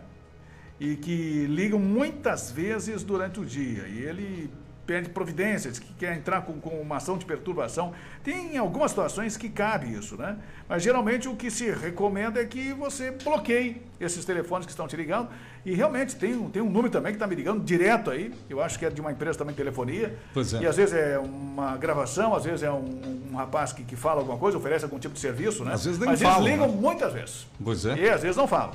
E 0.80 0.96
que 0.96 1.46
ligam 1.46 1.78
muitas 1.78 2.50
vezes 2.50 3.04
durante 3.04 3.38
o 3.38 3.44
dia. 3.44 3.86
E 3.86 4.02
ele 4.02 4.50
pede 4.88 5.10
providências, 5.10 5.78
que 5.78 5.92
quer 5.92 6.16
entrar 6.16 6.40
com, 6.40 6.54
com 6.58 6.70
uma 6.80 6.96
ação 6.96 7.18
de 7.18 7.26
perturbação. 7.26 7.92
Tem 8.24 8.56
algumas 8.56 8.90
situações 8.90 9.36
que 9.36 9.50
cabe 9.50 9.92
isso, 9.92 10.16
né? 10.16 10.38
Mas 10.66 10.82
geralmente 10.82 11.28
o 11.28 11.36
que 11.36 11.50
se 11.50 11.70
recomenda 11.70 12.40
é 12.40 12.46
que 12.46 12.72
você 12.72 13.10
bloqueie 13.10 13.82
esses 14.00 14.24
telefones 14.24 14.64
que 14.64 14.70
estão 14.72 14.88
te 14.88 14.96
ligando. 14.96 15.28
E 15.62 15.74
realmente 15.74 16.16
tem, 16.16 16.34
um- 16.34 16.48
tem 16.48 16.62
um 16.62 16.70
número 16.70 16.88
também 16.88 17.12
que 17.12 17.16
está 17.16 17.26
me 17.26 17.34
ligando 17.34 17.62
direto 17.62 18.10
aí. 18.10 18.32
Eu 18.48 18.62
acho 18.62 18.78
que 18.78 18.86
é 18.86 18.88
de 18.90 18.98
uma 18.98 19.12
empresa 19.12 19.36
também 19.36 19.52
de 19.52 19.58
telefonia. 19.58 20.16
Pois 20.32 20.54
é. 20.54 20.62
E 20.62 20.66
às 20.66 20.76
vezes 20.78 20.94
é 20.94 21.18
uma 21.18 21.76
gravação, 21.76 22.34
às 22.34 22.44
vezes 22.46 22.62
é 22.62 22.70
um, 22.72 23.28
um 23.30 23.36
rapaz 23.36 23.74
que, 23.74 23.84
que 23.84 23.94
fala 23.94 24.20
alguma 24.22 24.38
coisa, 24.38 24.56
oferece 24.56 24.84
algum 24.86 24.98
tipo 24.98 25.12
de 25.12 25.20
serviço, 25.20 25.66
né? 25.66 25.74
Às 25.74 25.84
vezes 25.84 26.00
nem 26.00 26.08
Mas 26.08 26.22
falam, 26.22 26.38
eles 26.46 26.50
ligam 26.52 26.66
né? 26.68 26.80
muitas 26.80 27.12
vezes. 27.12 27.46
Pois 27.62 27.84
é. 27.84 27.94
E 27.94 28.08
às 28.08 28.22
vezes 28.22 28.38
não 28.38 28.48
falam. 28.48 28.72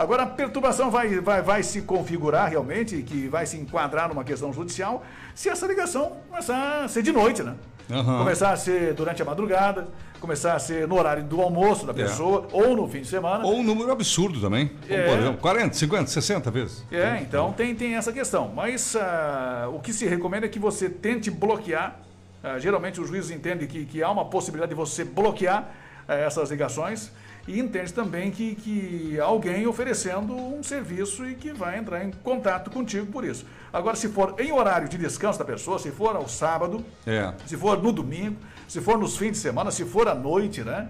Agora 0.00 0.22
a 0.22 0.26
perturbação 0.26 0.90
vai, 0.90 1.20
vai, 1.20 1.42
vai 1.42 1.62
se 1.62 1.82
configurar 1.82 2.48
realmente, 2.48 3.02
que 3.02 3.28
vai 3.28 3.44
se 3.44 3.58
enquadrar 3.58 4.08
numa 4.08 4.24
questão 4.24 4.50
judicial, 4.50 5.04
se 5.34 5.50
essa 5.50 5.66
ligação 5.66 6.16
começar 6.30 6.84
a 6.84 6.88
ser 6.88 7.02
de 7.02 7.12
noite, 7.12 7.42
né? 7.42 7.54
Aham. 7.90 8.16
Começar 8.16 8.50
a 8.50 8.56
ser 8.56 8.94
durante 8.94 9.20
a 9.20 9.26
madrugada, 9.26 9.88
começar 10.18 10.54
a 10.54 10.58
ser 10.58 10.88
no 10.88 10.96
horário 10.98 11.22
do 11.24 11.42
almoço 11.42 11.84
da 11.84 11.92
É. 11.92 11.96
pessoa, 11.96 12.48
ou 12.50 12.74
no 12.74 12.88
fim 12.88 13.02
de 13.02 13.08
semana. 13.08 13.44
Ou 13.44 13.56
um 13.56 13.62
número 13.62 13.92
absurdo 13.92 14.40
também. 14.40 14.70
É. 14.88 15.06
Por 15.06 15.18
exemplo, 15.18 15.38
40, 15.38 15.74
50, 15.74 16.06
60 16.06 16.50
vezes. 16.50 16.82
É, 16.90 17.18
então 17.20 17.52
tem, 17.52 17.74
tem 17.74 17.94
essa 17.94 18.10
questão. 18.10 18.50
Mas 18.54 18.96
ah, 18.96 19.68
o 19.70 19.80
que 19.80 19.92
se 19.92 20.06
recomenda 20.06 20.46
é 20.46 20.48
que 20.48 20.58
você 20.58 20.88
tente 20.88 21.30
bloquear. 21.30 22.00
Ah, 22.42 22.58
geralmente 22.58 22.98
os 23.02 23.06
juízes 23.06 23.30
entendem 23.30 23.68
que, 23.68 23.84
que 23.84 24.02
há 24.02 24.10
uma 24.10 24.24
possibilidade 24.24 24.70
de 24.70 24.76
você 24.76 25.04
bloquear 25.04 25.68
ah, 26.08 26.14
essas 26.14 26.50
ligações 26.50 27.12
e 27.48 27.58
entende 27.58 27.92
também 27.92 28.30
que, 28.30 28.54
que 28.54 29.18
alguém 29.20 29.66
oferecendo 29.66 30.34
um 30.34 30.62
serviço 30.62 31.26
e 31.26 31.34
que 31.34 31.52
vai 31.52 31.78
entrar 31.78 32.04
em 32.04 32.10
contato 32.22 32.70
contigo 32.70 33.06
por 33.06 33.24
isso. 33.24 33.44
Agora, 33.72 33.96
se 33.96 34.08
for 34.08 34.34
em 34.38 34.52
horário 34.52 34.88
de 34.88 34.98
descanso 34.98 35.38
da 35.38 35.44
pessoa, 35.44 35.78
se 35.78 35.90
for 35.90 36.14
ao 36.16 36.28
sábado, 36.28 36.84
É. 37.06 37.32
se 37.46 37.56
for 37.56 37.82
no 37.82 37.92
domingo, 37.92 38.36
se 38.68 38.80
for 38.80 38.98
nos 38.98 39.16
fins 39.16 39.32
de 39.32 39.38
semana, 39.38 39.70
se 39.70 39.84
for 39.84 40.06
à 40.08 40.14
noite, 40.14 40.62
né? 40.62 40.88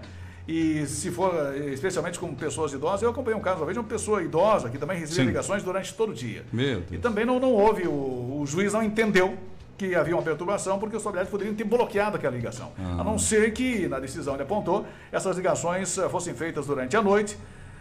E 0.49 0.85
se 0.87 1.11
for, 1.11 1.33
eh, 1.55 1.67
especialmente 1.73 2.19
com 2.19 2.35
pessoas 2.35 2.73
idosas, 2.73 3.03
eu 3.03 3.11
acompanhei 3.11 3.39
um 3.39 3.43
caso 3.43 3.59
uma 3.61 3.67
vez 3.67 3.75
de 3.75 3.79
uma 3.79 3.89
pessoa 3.89 4.23
idosa 4.23 4.69
que 4.69 4.79
também 4.79 4.99
recebia 4.99 5.23
Sim. 5.23 5.29
ligações 5.29 5.63
durante 5.63 5.95
todo 5.95 6.11
o 6.11 6.15
dia. 6.15 6.45
E 6.91 6.99
também 6.99 7.25
não, 7.25 7.39
não 7.39 7.53
houve, 7.53 7.87
o, 7.87 8.41
o 8.41 8.45
juiz 8.47 8.73
não 8.73 8.83
entendeu 8.83 9.37
que 9.81 9.95
havia 9.95 10.15
uma 10.15 10.23
perturbação, 10.23 10.79
porque 10.79 10.95
os 10.95 11.03
familiares 11.03 11.31
poderiam 11.31 11.55
ter 11.55 11.65
bloqueado 11.65 12.19
aquela 12.19 12.37
ligação. 12.37 12.71
Ah. 12.79 13.01
A 13.01 13.05
não 13.05 13.19
ser 13.19 13.51
que, 13.55 13.89
na 13.89 13.99
decisão 13.99 14.35
ele 14.35 14.43
apontou, 14.43 14.85
essas 15.11 15.35
ligações 15.39 15.97
eh, 15.97 16.07
fossem 16.07 16.35
feitas 16.35 16.67
durante 16.67 16.95
a 16.99 17.03
noite, 17.03 17.39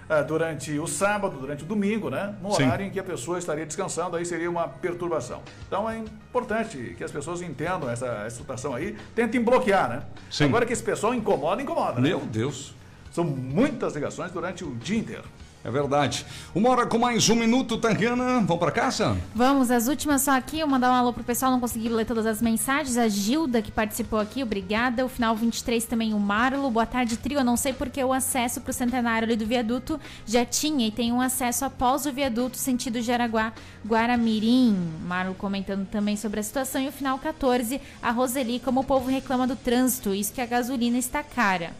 eh, 0.07 0.23
durante 0.23 0.79
o 0.79 0.87
sábado, 0.87 1.37
durante 1.37 1.65
o 1.65 1.67
domingo, 1.67 2.09
né? 2.09 2.35
No 2.41 2.53
Sim. 2.53 2.63
horário 2.63 2.85
em 2.85 2.89
que 2.89 3.01
a 3.01 3.03
pessoa 3.03 3.37
estaria 3.37 3.65
descansando, 3.65 4.15
aí 4.15 4.25
seria 4.25 4.49
uma 4.49 4.65
perturbação. 4.65 5.41
Então 5.67 5.89
é 5.89 5.97
importante 5.97 6.95
que 6.97 7.03
as 7.03 7.11
pessoas 7.11 7.41
entendam 7.41 7.89
essa, 7.89 8.07
essa 8.25 8.37
situação 8.37 8.73
aí, 8.73 8.95
tentem 9.13 9.41
bloquear, 9.43 9.89
né? 9.89 10.03
Sim. 10.31 10.45
Agora 10.45 10.65
que 10.65 10.71
esse 10.71 10.83
pessoal 10.83 11.13
incomoda, 11.13 11.61
incomoda, 11.61 11.99
né? 11.99 12.07
Meu 12.07 12.21
Deus. 12.21 12.73
São 13.11 13.25
muitas 13.25 13.93
ligações 13.93 14.31
durante 14.31 14.63
o 14.63 14.73
dia 14.75 14.97
inteiro. 14.97 15.25
É 15.69 15.71
verdade. 15.71 16.25
Uma 16.55 16.69
hora 16.69 16.87
com 16.87 16.97
mais 16.97 17.29
um 17.29 17.35
minuto, 17.35 17.77
Tariana. 17.77 18.39
Vamos 18.39 18.57
para 18.57 18.71
casa? 18.71 19.15
Vamos, 19.35 19.69
as 19.69 19.87
últimas 19.87 20.23
só 20.23 20.31
aqui, 20.31 20.59
eu 20.59 20.67
mandar 20.67 20.89
um 20.89 20.95
alô 20.95 21.13
pro 21.13 21.23
pessoal, 21.23 21.51
não 21.51 21.59
consegui 21.59 21.89
ler 21.89 22.07
todas 22.07 22.25
as 22.25 22.41
mensagens. 22.41 22.97
A 22.97 23.07
Gilda, 23.07 23.61
que 23.61 23.71
participou 23.71 24.17
aqui, 24.17 24.41
obrigada. 24.41 25.05
O 25.05 25.09
final 25.09 25.35
23 25.35 25.85
também, 25.85 26.11
o 26.11 26.19
Marlo. 26.19 26.71
Boa 26.71 26.87
tarde, 26.87 27.17
trio. 27.17 27.37
Eu 27.37 27.43
não 27.43 27.55
sei 27.55 27.71
porque 27.71 28.03
o 28.03 28.11
acesso 28.11 28.61
pro 28.61 28.73
centenário 28.73 29.27
ali 29.27 29.35
do 29.35 29.45
viaduto 29.45 29.99
já 30.25 30.43
tinha 30.43 30.87
e 30.87 30.91
tem 30.91 31.13
um 31.13 31.21
acesso 31.21 31.63
após 31.63 32.07
o 32.07 32.11
viaduto, 32.11 32.57
sentido 32.57 32.99
Jaraguá, 32.99 33.53
Guaramirim. 33.85 34.75
Marlo 35.05 35.35
comentando 35.35 35.85
também 35.85 36.17
sobre 36.17 36.39
a 36.39 36.43
situação. 36.43 36.81
E 36.81 36.87
o 36.87 36.91
final 36.91 37.19
14, 37.19 37.79
a 38.01 38.09
Roseli, 38.09 38.59
como 38.59 38.79
o 38.79 38.83
povo 38.83 39.07
reclama 39.07 39.45
do 39.45 39.55
trânsito, 39.55 40.15
isso 40.15 40.33
que 40.33 40.41
a 40.41 40.47
gasolina 40.47 40.97
está 40.97 41.21
cara. 41.21 41.73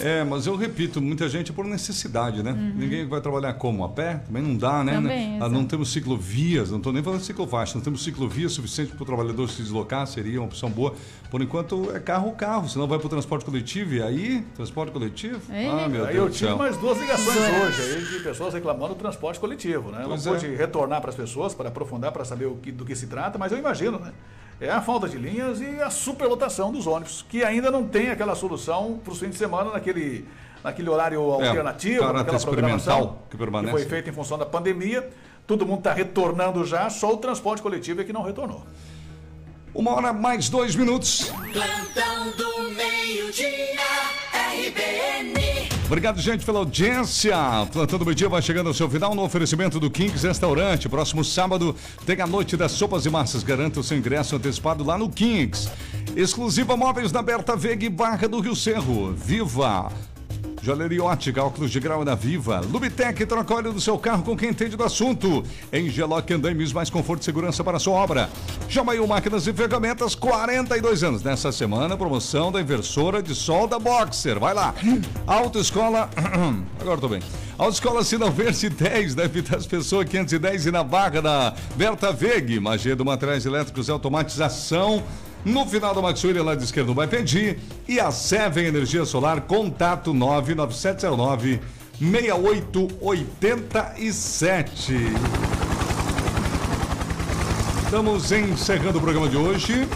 É, 0.00 0.24
mas 0.24 0.46
eu 0.46 0.56
repito, 0.56 1.00
muita 1.00 1.28
gente 1.28 1.52
é 1.52 1.54
por 1.54 1.64
necessidade, 1.64 2.42
né? 2.42 2.52
Ninguém 2.76 3.06
vai 3.06 3.20
trabalhar 3.20 3.54
como? 3.54 3.84
A 3.84 3.88
pé? 3.88 4.14
Também 4.26 4.42
não 4.42 4.56
dá, 4.56 4.82
né? 4.82 4.96
Uhum. 4.96 5.02
Também, 5.02 5.38
Ah, 5.40 5.48
não 5.48 5.64
temos 5.64 5.92
ciclovias, 5.92 6.70
não 6.70 6.78
estou 6.78 6.92
nem 6.92 7.00
falando 7.02 7.20
de 7.20 7.26
ciclofaixa, 7.26 7.76
não 7.76 7.80
temos 7.82 8.02
ciclovias 8.02 8.52
suficiente 8.52 8.92
para 8.92 9.02
o 9.02 9.06
trabalhador 9.06 9.48
se 9.48 9.62
deslocar, 9.62 10.04
seria 10.08 10.40
uma 10.40 10.46
opção 10.46 10.68
boa. 10.68 10.94
Por 11.30 11.40
enquanto 11.42 11.92
é 11.94 12.00
carro 12.00 12.26
ou 12.26 12.32
carro, 12.32 12.68
senão 12.68 12.88
vai 12.88 12.98
para 12.98 13.06
o 13.06 13.10
transporte 13.10 13.44
coletivo. 13.44 13.94
E 13.94 14.02
aí, 14.02 14.44
transporte 14.56 14.90
coletivo? 14.92 15.40
É. 15.52 15.68
Ah, 15.68 15.88
meu 15.88 16.04
Aí 16.06 16.16
eu 16.16 16.22
Deus 16.24 16.32
do 16.32 16.38
tive 16.38 16.48
céu. 16.48 16.58
mais 16.58 16.76
duas 16.76 16.98
ligações 16.98 17.36
hoje 17.36 17.82
aí 17.82 18.04
de 18.04 18.20
pessoas 18.24 18.52
reclamando 18.52 18.94
do 18.94 18.98
transporte 19.00 19.38
coletivo, 19.38 19.92
né? 19.92 20.00
Eu 20.02 20.08
Pois 20.08 20.24
não 20.26 20.34
é. 20.34 20.38
pude 20.40 20.54
retornar 20.56 21.00
para 21.00 21.10
as 21.10 21.16
pessoas 21.16 21.54
para 21.54 21.68
aprofundar, 21.68 22.10
para 22.10 22.24
saber 22.24 22.46
o 22.46 22.56
que, 22.56 22.72
do 22.72 22.84
que 22.84 22.96
se 22.96 23.06
trata, 23.06 23.38
mas 23.38 23.52
eu 23.52 23.58
imagino, 23.58 23.98
né? 24.00 24.12
É 24.60 24.70
a 24.70 24.80
falta 24.80 25.08
de 25.08 25.18
linhas 25.18 25.60
e 25.60 25.80
a 25.80 25.90
superlotação 25.90 26.72
dos 26.72 26.86
ônibus, 26.86 27.24
que 27.28 27.42
ainda 27.42 27.70
não 27.70 27.86
tem 27.86 28.10
aquela 28.10 28.34
solução 28.34 29.00
para 29.02 29.12
os 29.12 29.18
fins 29.18 29.30
de 29.30 29.36
semana 29.36 29.72
naquele, 29.72 30.26
naquele 30.62 30.88
horário 30.88 31.20
alternativo, 31.20 32.00
caráter 32.00 32.18
naquela 32.18 32.36
experimental 32.36 32.78
programação 32.78 33.18
que 33.30 33.36
permanece. 33.36 33.72
foi 33.72 33.84
feita 33.84 34.10
em 34.10 34.12
função 34.12 34.38
da 34.38 34.46
pandemia. 34.46 35.08
Todo 35.46 35.66
mundo 35.66 35.78
está 35.78 35.92
retornando 35.92 36.64
já, 36.64 36.88
só 36.88 37.12
o 37.12 37.16
transporte 37.18 37.60
coletivo 37.60 38.00
é 38.00 38.04
que 38.04 38.12
não 38.12 38.22
retornou. 38.22 38.64
Uma 39.74 39.92
hora 39.92 40.12
mais 40.12 40.48
dois 40.48 40.76
minutos. 40.76 41.32
Plantão 41.52 42.30
do 42.36 42.70
meio-dia, 42.70 43.80
RBN. 44.32 45.43
Obrigado, 45.94 46.20
gente, 46.20 46.44
pela 46.44 46.58
audiência. 46.58 47.36
Plantando 47.72 48.04
o 48.04 48.12
dia 48.12 48.28
vai 48.28 48.42
chegando 48.42 48.66
ao 48.66 48.74
seu 48.74 48.90
final 48.90 49.14
no 49.14 49.22
oferecimento 49.22 49.78
do 49.78 49.88
Kings 49.88 50.26
Restaurante. 50.26 50.88
Próximo 50.88 51.22
sábado 51.24 51.72
tem 52.04 52.20
a 52.20 52.26
noite 52.26 52.56
das 52.56 52.72
sopas 52.72 53.06
e 53.06 53.10
massas. 53.10 53.44
Garanta 53.44 53.78
o 53.78 53.82
seu 53.84 53.96
ingresso 53.96 54.34
antecipado 54.34 54.82
lá 54.82 54.98
no 54.98 55.08
Kings. 55.08 55.70
Exclusiva 56.16 56.76
Móveis 56.76 57.12
da 57.12 57.22
Berta 57.22 57.54
Vega 57.54 57.86
e 57.86 57.88
Barra 57.88 58.26
do 58.26 58.40
Rio 58.40 58.56
Cerro. 58.56 59.12
Viva! 59.12 59.92
Joalheria 60.64 61.04
Ótica, 61.04 61.44
óculos 61.44 61.70
de 61.70 61.78
grau 61.78 62.06
da 62.06 62.14
Viva. 62.14 62.60
Lubitec, 62.60 63.26
troca 63.26 63.52
óleo 63.52 63.70
do 63.70 63.80
seu 63.82 63.98
carro 63.98 64.22
com 64.22 64.34
quem 64.34 64.48
entende 64.48 64.74
do 64.78 64.82
assunto. 64.82 65.44
Em 65.70 65.90
Geloc 65.90 66.30
Andames, 66.30 66.72
mais 66.72 66.88
conforto 66.88 67.20
e 67.20 67.24
segurança 67.26 67.62
para 67.62 67.76
a 67.76 67.80
sua 67.80 67.92
obra. 67.92 68.30
Jamail 68.66 69.06
Máquinas 69.06 69.46
e 69.46 69.52
Ferramentas, 69.52 70.14
42 70.14 71.04
anos. 71.04 71.22
Nessa 71.22 71.52
semana, 71.52 71.98
promoção 71.98 72.50
da 72.50 72.62
inversora 72.62 73.22
de 73.22 73.34
solda 73.34 73.78
Boxer. 73.78 74.40
Vai 74.40 74.54
lá. 74.54 74.74
Autoescola... 75.26 76.08
Agora 76.80 76.98
tô 76.98 77.10
bem. 77.10 77.20
Autoescola 77.58 78.02
Sinalverde 78.02 78.70
10, 78.70 79.14
da 79.14 79.26
Vitas 79.26 79.66
Pessoa 79.66 80.02
510 80.02 80.64
e 80.64 80.70
na 80.70 80.82
Barra 80.82 81.20
da 81.20 81.54
Berta 81.76 82.10
Veg. 82.10 82.58
Magia 82.58 82.96
Materiais 82.96 83.44
Elétricos 83.44 83.88
e 83.88 83.90
Automatização. 83.90 85.04
No 85.44 85.66
final 85.66 85.94
da 85.94 86.00
Maxwell, 86.00 86.42
lado 86.42 86.64
esquerdo, 86.64 86.94
vai 86.94 87.06
pedir. 87.06 87.58
E 87.86 88.00
a 88.00 88.10
Seven 88.10 88.64
Energia 88.64 89.04
Solar, 89.04 89.42
contato 89.42 90.14
99709 90.14 91.60
6887. 92.00 94.94
Estamos 97.84 98.32
encerrando 98.32 98.96
o 98.98 99.02
programa 99.02 99.28
de 99.28 99.36
hoje. 99.36 99.86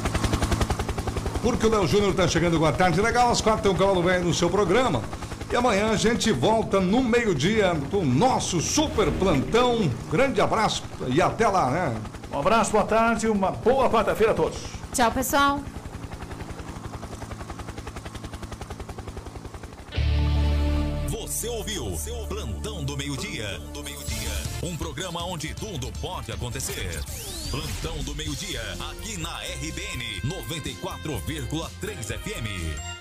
Porque 1.42 1.66
o 1.66 1.70
Léo 1.70 1.86
Júnior 1.86 2.10
está 2.10 2.28
chegando 2.28 2.58
com 2.58 2.66
a 2.66 2.72
tarde 2.72 3.00
legal, 3.00 3.30
às 3.30 3.40
quatro 3.40 3.62
tem 3.62 3.72
um 3.72 3.74
cavalo 3.74 4.02
velho 4.02 4.24
no 4.24 4.34
seu 4.34 4.50
programa. 4.50 5.00
E 5.50 5.56
amanhã 5.56 5.92
a 5.92 5.96
gente 5.96 6.30
volta 6.30 6.78
no 6.78 7.02
meio-dia 7.02 7.74
com 7.90 8.00
o 8.00 8.04
nosso 8.04 8.60
super 8.60 9.10
plantão. 9.12 9.90
Grande 10.10 10.42
abraço 10.42 10.82
e 11.08 11.22
até 11.22 11.48
lá, 11.48 11.70
né? 11.70 11.96
Um 12.30 12.38
abraço, 12.38 12.72
boa 12.72 12.84
tarde 12.84 13.28
uma 13.28 13.50
boa 13.50 13.88
quarta-feira 13.88 14.32
a 14.32 14.34
todos. 14.34 14.77
Tchau, 14.92 15.12
pessoal. 15.12 15.60
Você 21.08 21.48
ouviu 21.48 21.96
Plantão 22.28 22.84
do 22.84 22.96
Meio-Dia. 22.96 23.58
Do 23.72 23.84
Meio-Dia. 23.84 24.30
Um 24.62 24.76
programa 24.76 25.24
onde 25.24 25.54
tudo 25.54 25.92
pode 26.00 26.32
acontecer. 26.32 27.00
Plantão 27.50 28.02
do 28.02 28.14
Meio-Dia, 28.14 28.60
aqui 28.90 29.16
na 29.18 29.38
RBN 29.38 30.20
94,3 30.24 32.18
FM. 32.18 32.97